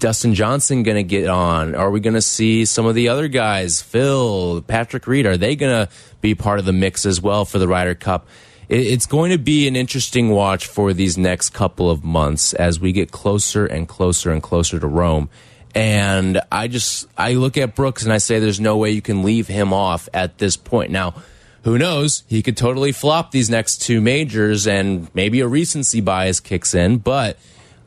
Dustin 0.00 0.34
Johnson 0.34 0.82
going 0.82 0.96
to 0.96 1.02
get 1.02 1.28
on? 1.28 1.74
Are 1.74 1.90
we 1.90 2.00
going 2.00 2.14
to 2.14 2.22
see 2.22 2.64
some 2.64 2.86
of 2.86 2.94
the 2.94 3.10
other 3.10 3.28
guys, 3.28 3.82
Phil, 3.82 4.62
Patrick 4.62 5.06
Reed? 5.06 5.26
Are 5.26 5.36
they 5.36 5.54
going 5.54 5.86
to 5.86 5.92
be 6.22 6.34
part 6.34 6.58
of 6.58 6.64
the 6.64 6.72
mix 6.72 7.06
as 7.06 7.20
well 7.20 7.44
for 7.44 7.58
the 7.58 7.68
Ryder 7.68 7.94
Cup? 7.94 8.26
It's 8.70 9.06
going 9.06 9.32
to 9.32 9.38
be 9.38 9.66
an 9.68 9.76
interesting 9.76 10.30
watch 10.30 10.66
for 10.66 10.94
these 10.94 11.18
next 11.18 11.50
couple 11.50 11.90
of 11.90 12.04
months 12.04 12.54
as 12.54 12.80
we 12.80 12.92
get 12.92 13.10
closer 13.10 13.66
and 13.66 13.86
closer 13.86 14.30
and 14.30 14.42
closer 14.42 14.78
to 14.78 14.86
Rome. 14.86 15.28
And 15.74 16.40
I 16.50 16.68
just, 16.68 17.06
I 17.18 17.34
look 17.34 17.56
at 17.56 17.74
Brooks 17.74 18.04
and 18.04 18.12
I 18.12 18.18
say 18.18 18.38
there's 18.38 18.60
no 18.60 18.76
way 18.76 18.92
you 18.92 19.02
can 19.02 19.22
leave 19.22 19.48
him 19.48 19.72
off 19.72 20.08
at 20.14 20.38
this 20.38 20.56
point. 20.56 20.92
Now, 20.92 21.14
who 21.62 21.78
knows? 21.78 22.22
He 22.26 22.42
could 22.42 22.56
totally 22.56 22.92
flop 22.92 23.30
these 23.30 23.50
next 23.50 23.82
two 23.82 24.00
majors 24.00 24.66
and 24.66 25.12
maybe 25.14 25.40
a 25.40 25.48
recency 25.48 26.00
bias 26.00 26.40
kicks 26.40 26.74
in, 26.74 26.98
but 26.98 27.38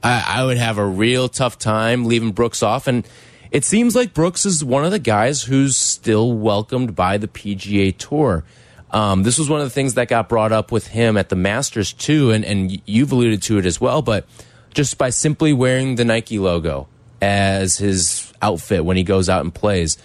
I, 0.03 0.23
I 0.27 0.45
would 0.45 0.57
have 0.57 0.77
a 0.77 0.85
real 0.85 1.27
tough 1.29 1.57
time 1.57 2.05
leaving 2.05 2.31
Brooks 2.33 2.61
off. 2.61 2.87
And 2.87 3.07
it 3.51 3.63
seems 3.63 3.95
like 3.95 4.13
Brooks 4.13 4.45
is 4.45 4.63
one 4.63 4.85
of 4.85 4.91
the 4.91 4.99
guys 4.99 5.43
who's 5.43 5.75
still 5.75 6.33
welcomed 6.33 6.95
by 6.95 7.17
the 7.17 7.27
PGA 7.27 7.97
Tour. 7.97 8.43
Um, 8.91 9.23
this 9.23 9.39
was 9.39 9.49
one 9.49 9.59
of 9.59 9.65
the 9.65 9.71
things 9.71 9.95
that 9.95 10.07
got 10.07 10.29
brought 10.29 10.51
up 10.51 10.71
with 10.71 10.87
him 10.87 11.17
at 11.17 11.29
the 11.29 11.35
Masters 11.35 11.93
too, 11.93 12.29
and, 12.29 12.45
and 12.45 12.79
you've 12.85 13.11
alluded 13.11 13.41
to 13.43 13.57
it 13.57 13.65
as 13.65 13.81
well. 13.81 14.03
But 14.03 14.27
just 14.73 14.99
by 14.99 15.09
simply 15.09 15.51
wearing 15.51 15.95
the 15.95 16.05
Nike 16.05 16.37
logo 16.37 16.87
as 17.19 17.77
his 17.77 18.31
outfit 18.39 18.85
when 18.85 18.97
he 18.97 19.03
goes 19.03 19.29
out 19.29 19.41
and 19.41 19.53
plays, 19.53 19.97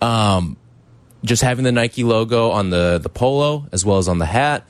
um, 0.00 0.56
just 1.24 1.42
having 1.42 1.64
the 1.64 1.72
Nike 1.72 2.04
logo 2.04 2.50
on 2.50 2.70
the 2.70 2.98
the 3.02 3.08
polo 3.08 3.66
as 3.72 3.84
well 3.84 3.98
as 3.98 4.08
on 4.08 4.18
the 4.18 4.26
hat, 4.26 4.66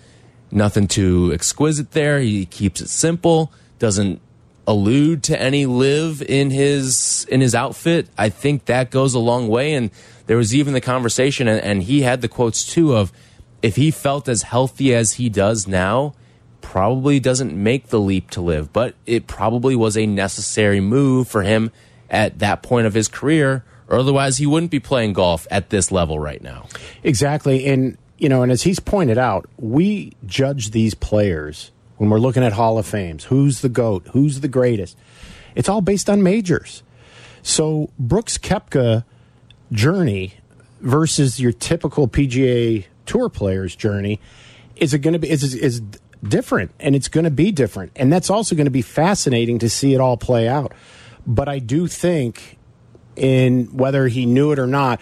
nothing 0.50 0.88
too 0.88 1.30
exquisite 1.32 1.92
there. 1.92 2.20
He 2.20 2.46
keeps 2.46 2.80
it 2.80 2.88
simple, 2.88 3.52
doesn't 3.78 4.20
allude 4.66 5.22
to 5.24 5.40
any 5.40 5.64
LIV 5.64 6.22
in 6.22 6.50
his 6.50 7.26
in 7.30 7.40
his 7.40 7.54
outfit. 7.54 8.08
I 8.18 8.28
think 8.28 8.66
that 8.66 8.90
goes 8.90 9.14
a 9.14 9.18
long 9.18 9.48
way. 9.48 9.74
And 9.74 9.90
there 10.26 10.36
was 10.36 10.54
even 10.54 10.74
the 10.74 10.80
conversation, 10.80 11.48
and, 11.48 11.60
and 11.62 11.82
he 11.82 12.02
had 12.02 12.20
the 12.20 12.28
quotes 12.28 12.64
too 12.64 12.94
of 12.94 13.12
if 13.62 13.76
he 13.76 13.90
felt 13.90 14.28
as 14.28 14.42
healthy 14.42 14.94
as 14.94 15.14
he 15.14 15.28
does 15.28 15.66
now, 15.66 16.14
probably 16.60 17.18
doesn't 17.18 17.52
make 17.52 17.88
the 17.88 17.98
leap 17.98 18.30
to 18.30 18.40
LIV, 18.40 18.72
but 18.72 18.94
it 19.06 19.26
probably 19.26 19.74
was 19.74 19.96
a 19.96 20.06
necessary 20.06 20.80
move 20.80 21.26
for 21.26 21.42
him 21.42 21.72
at 22.10 22.38
that 22.38 22.62
point 22.62 22.86
of 22.86 22.94
his 22.94 23.08
career, 23.08 23.64
or 23.88 23.98
otherwise 23.98 24.36
he 24.36 24.46
wouldn't 24.46 24.70
be 24.70 24.80
playing 24.80 25.14
golf 25.14 25.46
at 25.50 25.70
this 25.70 25.90
level 25.90 26.18
right 26.18 26.42
now. 26.42 26.66
Exactly. 27.02 27.66
And, 27.66 27.96
you 28.18 28.28
know, 28.28 28.42
and 28.42 28.52
as 28.52 28.62
he's 28.62 28.80
pointed 28.80 29.18
out, 29.18 29.46
we 29.56 30.12
judge 30.26 30.70
these 30.70 30.94
players 30.94 31.70
when 31.96 32.10
we're 32.10 32.20
looking 32.20 32.44
at 32.44 32.52
Hall 32.52 32.78
of 32.78 32.86
Fames. 32.86 33.24
Who's 33.24 33.60
the 33.60 33.68
GOAT? 33.68 34.06
Who's 34.12 34.40
the 34.40 34.48
greatest? 34.48 34.96
It's 35.54 35.68
all 35.68 35.80
based 35.80 36.08
on 36.08 36.22
majors. 36.22 36.82
So 37.42 37.90
Brooks 37.98 38.38
Koepka 38.38 39.04
journey 39.72 40.34
versus 40.80 41.40
your 41.40 41.52
typical 41.52 42.08
PGA 42.08 42.84
Tour 43.06 43.28
player's 43.28 43.74
journey 43.74 44.20
is 44.76 44.94
it 44.94 44.98
going 45.00 45.14
to 45.14 45.18
be 45.18 45.30
is 45.30 45.54
is 45.54 45.82
different 46.22 46.70
and 46.78 46.94
it's 46.94 47.08
going 47.08 47.24
to 47.24 47.30
be 47.30 47.50
different 47.50 47.92
and 47.96 48.12
that's 48.12 48.28
also 48.28 48.54
going 48.54 48.66
to 48.66 48.70
be 48.70 48.82
fascinating 48.82 49.58
to 49.60 49.68
see 49.68 49.94
it 49.94 50.00
all 50.00 50.16
play 50.16 50.46
out. 50.46 50.72
But 51.26 51.48
I 51.48 51.58
do 51.58 51.86
think 51.86 52.57
in 53.18 53.66
whether 53.76 54.08
he 54.08 54.24
knew 54.26 54.52
it 54.52 54.58
or 54.58 54.66
not, 54.66 55.00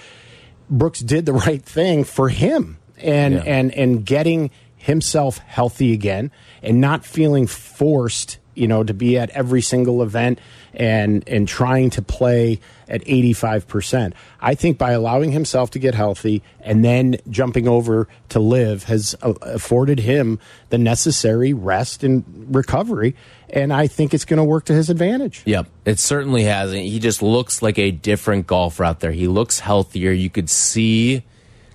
Brooks 0.71 1.01
did 1.01 1.27
the 1.27 1.33
right 1.47 1.63
thing 1.63 2.05
for 2.05 2.29
him 2.29 2.79
and 2.99 3.35
Yeah. 3.35 3.43
and 3.45 3.75
and 3.75 4.05
getting 4.05 4.51
himself 4.77 5.39
healthy 5.39 5.93
again 5.93 6.31
and 6.63 6.81
not 6.81 7.05
feeling 7.05 7.47
forced, 7.47 8.39
you 8.55 8.67
know, 8.69 8.83
to 8.85 8.95
be 8.95 9.19
at 9.19 9.31
every 9.31 9.61
single 9.61 10.03
event 10.03 10.39
and 10.75 11.23
and 11.29 11.47
trying 11.49 11.91
to 11.91 12.03
play 12.03 12.61
at 12.89 13.05
85%. 13.05 14.13
I 14.41 14.55
think 14.55 14.79
by 14.79 14.93
allowing 14.93 15.33
himself 15.33 15.71
to 15.71 15.79
get 15.79 15.95
healthy 15.95 16.43
and 16.61 16.85
then 16.85 17.17
jumping 17.29 17.67
over 17.67 18.09
to 18.31 18.41
LIV 18.41 18.85
has 18.85 19.17
uh, 19.23 19.35
afforded 19.43 20.01
him 20.01 20.39
the 20.71 20.79
necessary 20.79 21.53
rest 21.53 22.05
and 22.05 22.25
recovery 22.55 23.15
and 23.49 23.73
I 23.73 23.87
think 23.87 24.13
it's 24.13 24.25
going 24.25 24.39
to 24.39 24.45
work 24.45 24.65
to 24.67 24.73
his 24.73 24.91
advantage. 24.91 25.43
Yep, 25.45 25.69
it 25.85 25.99
certainly 25.99 26.45
has. 26.45 26.73
And 26.73 26.83
He 26.83 26.99
just 26.99 27.23
looks 27.23 27.63
like 27.63 27.79
a 27.79 27.91
different 27.91 28.47
golfer 28.47 28.85
out 28.85 29.01
there. 29.01 29.13
He 29.13 29.29
looks 29.29 29.61
healthier. 29.61 30.11
You 30.11 30.31
could 30.31 30.51
see 30.51 31.23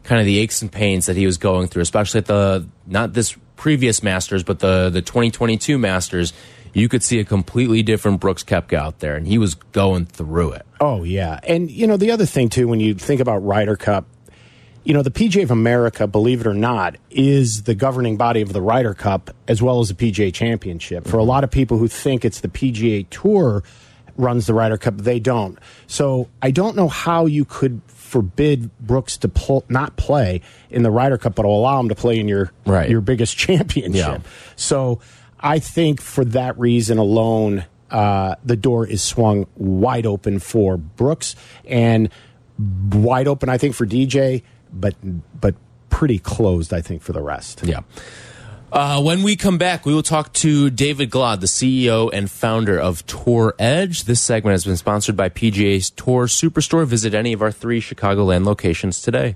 kind 0.03 0.19
of 0.19 0.25
the 0.25 0.39
aches 0.39 0.61
and 0.61 0.71
pains 0.71 1.05
that 1.05 1.15
he 1.15 1.25
was 1.25 1.37
going 1.37 1.67
through, 1.67 1.83
especially 1.83 2.19
at 2.19 2.25
the 2.25 2.67
not 2.85 3.13
this 3.13 3.35
previous 3.55 4.03
Masters, 4.03 4.43
but 4.43 4.59
the 4.59 4.89
the 4.89 5.01
2022 5.01 5.77
Masters. 5.77 6.33
You 6.73 6.87
could 6.89 7.03
see 7.03 7.19
a 7.19 7.25
completely 7.25 7.83
different 7.83 8.19
Brooks 8.21 8.43
Koepka 8.43 8.73
out 8.77 8.99
there, 8.99 9.15
and 9.15 9.27
he 9.27 9.37
was 9.37 9.55
going 9.55 10.05
through 10.05 10.51
it. 10.53 10.65
Oh 10.79 11.03
yeah, 11.03 11.39
and 11.43 11.69
you 11.69 11.85
know 11.87 11.97
the 11.97 12.11
other 12.11 12.25
thing 12.25 12.49
too, 12.49 12.67
when 12.67 12.79
you 12.79 12.93
think 12.93 13.19
about 13.21 13.37
Ryder 13.45 13.75
Cup, 13.75 14.05
you 14.83 14.93
know 14.93 15.01
the 15.03 15.11
PGA 15.11 15.43
of 15.43 15.51
America, 15.51 16.07
believe 16.07 16.41
it 16.41 16.47
or 16.47 16.53
not, 16.53 16.95
is 17.09 17.63
the 17.63 17.75
governing 17.75 18.15
body 18.17 18.41
of 18.41 18.53
the 18.53 18.61
Ryder 18.61 18.93
Cup 18.93 19.31
as 19.47 19.61
well 19.61 19.79
as 19.79 19.89
the 19.89 19.93
PGA 19.95 20.33
Championship. 20.33 21.07
For 21.07 21.17
a 21.17 21.23
lot 21.23 21.43
of 21.43 21.51
people 21.51 21.77
who 21.77 21.87
think 21.87 22.23
it's 22.23 22.39
the 22.39 22.47
PGA 22.47 23.05
Tour 23.09 23.63
runs 24.17 24.45
the 24.47 24.53
Ryder 24.53 24.77
Cup. 24.77 24.97
They 24.97 25.19
don't. 25.19 25.57
So 25.87 26.29
I 26.41 26.51
don't 26.51 26.75
know 26.75 26.87
how 26.87 27.25
you 27.25 27.43
could 27.45 27.81
forbid 27.87 28.69
Brooks 28.79 29.17
to 29.17 29.29
pl- 29.29 29.63
not 29.69 29.95
play 29.95 30.41
in 30.69 30.83
the 30.83 30.91
Ryder 30.91 31.17
Cup, 31.17 31.35
but 31.35 31.45
allow 31.45 31.79
him 31.79 31.89
to 31.89 31.95
play 31.95 32.19
in 32.19 32.27
your 32.27 32.51
Right. 32.65 32.89
your 32.89 33.01
biggest 33.01 33.37
championship. 33.37 33.93
Yeah. 33.93 34.17
So 34.55 34.99
I 35.41 35.59
think 35.59 36.01
for 36.01 36.23
that 36.25 36.57
reason 36.59 36.97
alone, 36.97 37.65
uh, 37.89 38.35
the 38.43 38.55
door 38.55 38.85
is 38.87 39.01
swung 39.01 39.47
wide 39.55 40.05
open 40.05 40.39
for 40.39 40.77
Brooks 40.77 41.35
and 41.65 42.09
wide 42.57 43.27
open, 43.27 43.49
I 43.49 43.57
think, 43.57 43.75
for 43.75 43.85
DJ, 43.85 44.43
but 44.71 44.95
but 45.39 45.55
pretty 45.89 46.19
closed, 46.19 46.73
I 46.73 46.81
think, 46.81 47.01
for 47.01 47.11
the 47.13 47.21
rest. 47.21 47.61
Yeah. 47.63 47.81
Uh, 48.71 49.01
when 49.01 49.21
we 49.21 49.35
come 49.35 49.57
back, 49.57 49.85
we 49.85 49.93
will 49.93 50.01
talk 50.01 50.31
to 50.31 50.69
David 50.69 51.09
Glod, 51.09 51.41
the 51.41 51.45
CEO 51.45 52.09
and 52.13 52.31
founder 52.31 52.79
of 52.79 53.05
Tour 53.05 53.53
Edge. 53.59 54.05
This 54.05 54.21
segment 54.21 54.53
has 54.53 54.63
been 54.63 54.77
sponsored 54.77 55.17
by 55.17 55.27
PGA's 55.27 55.89
Tour 55.89 56.27
Superstore. 56.27 56.85
Visit 56.87 57.13
any 57.13 57.33
of 57.33 57.41
our 57.41 57.51
three 57.51 57.81
Chicagoland 57.81 58.45
locations 58.45 59.01
today. 59.01 59.35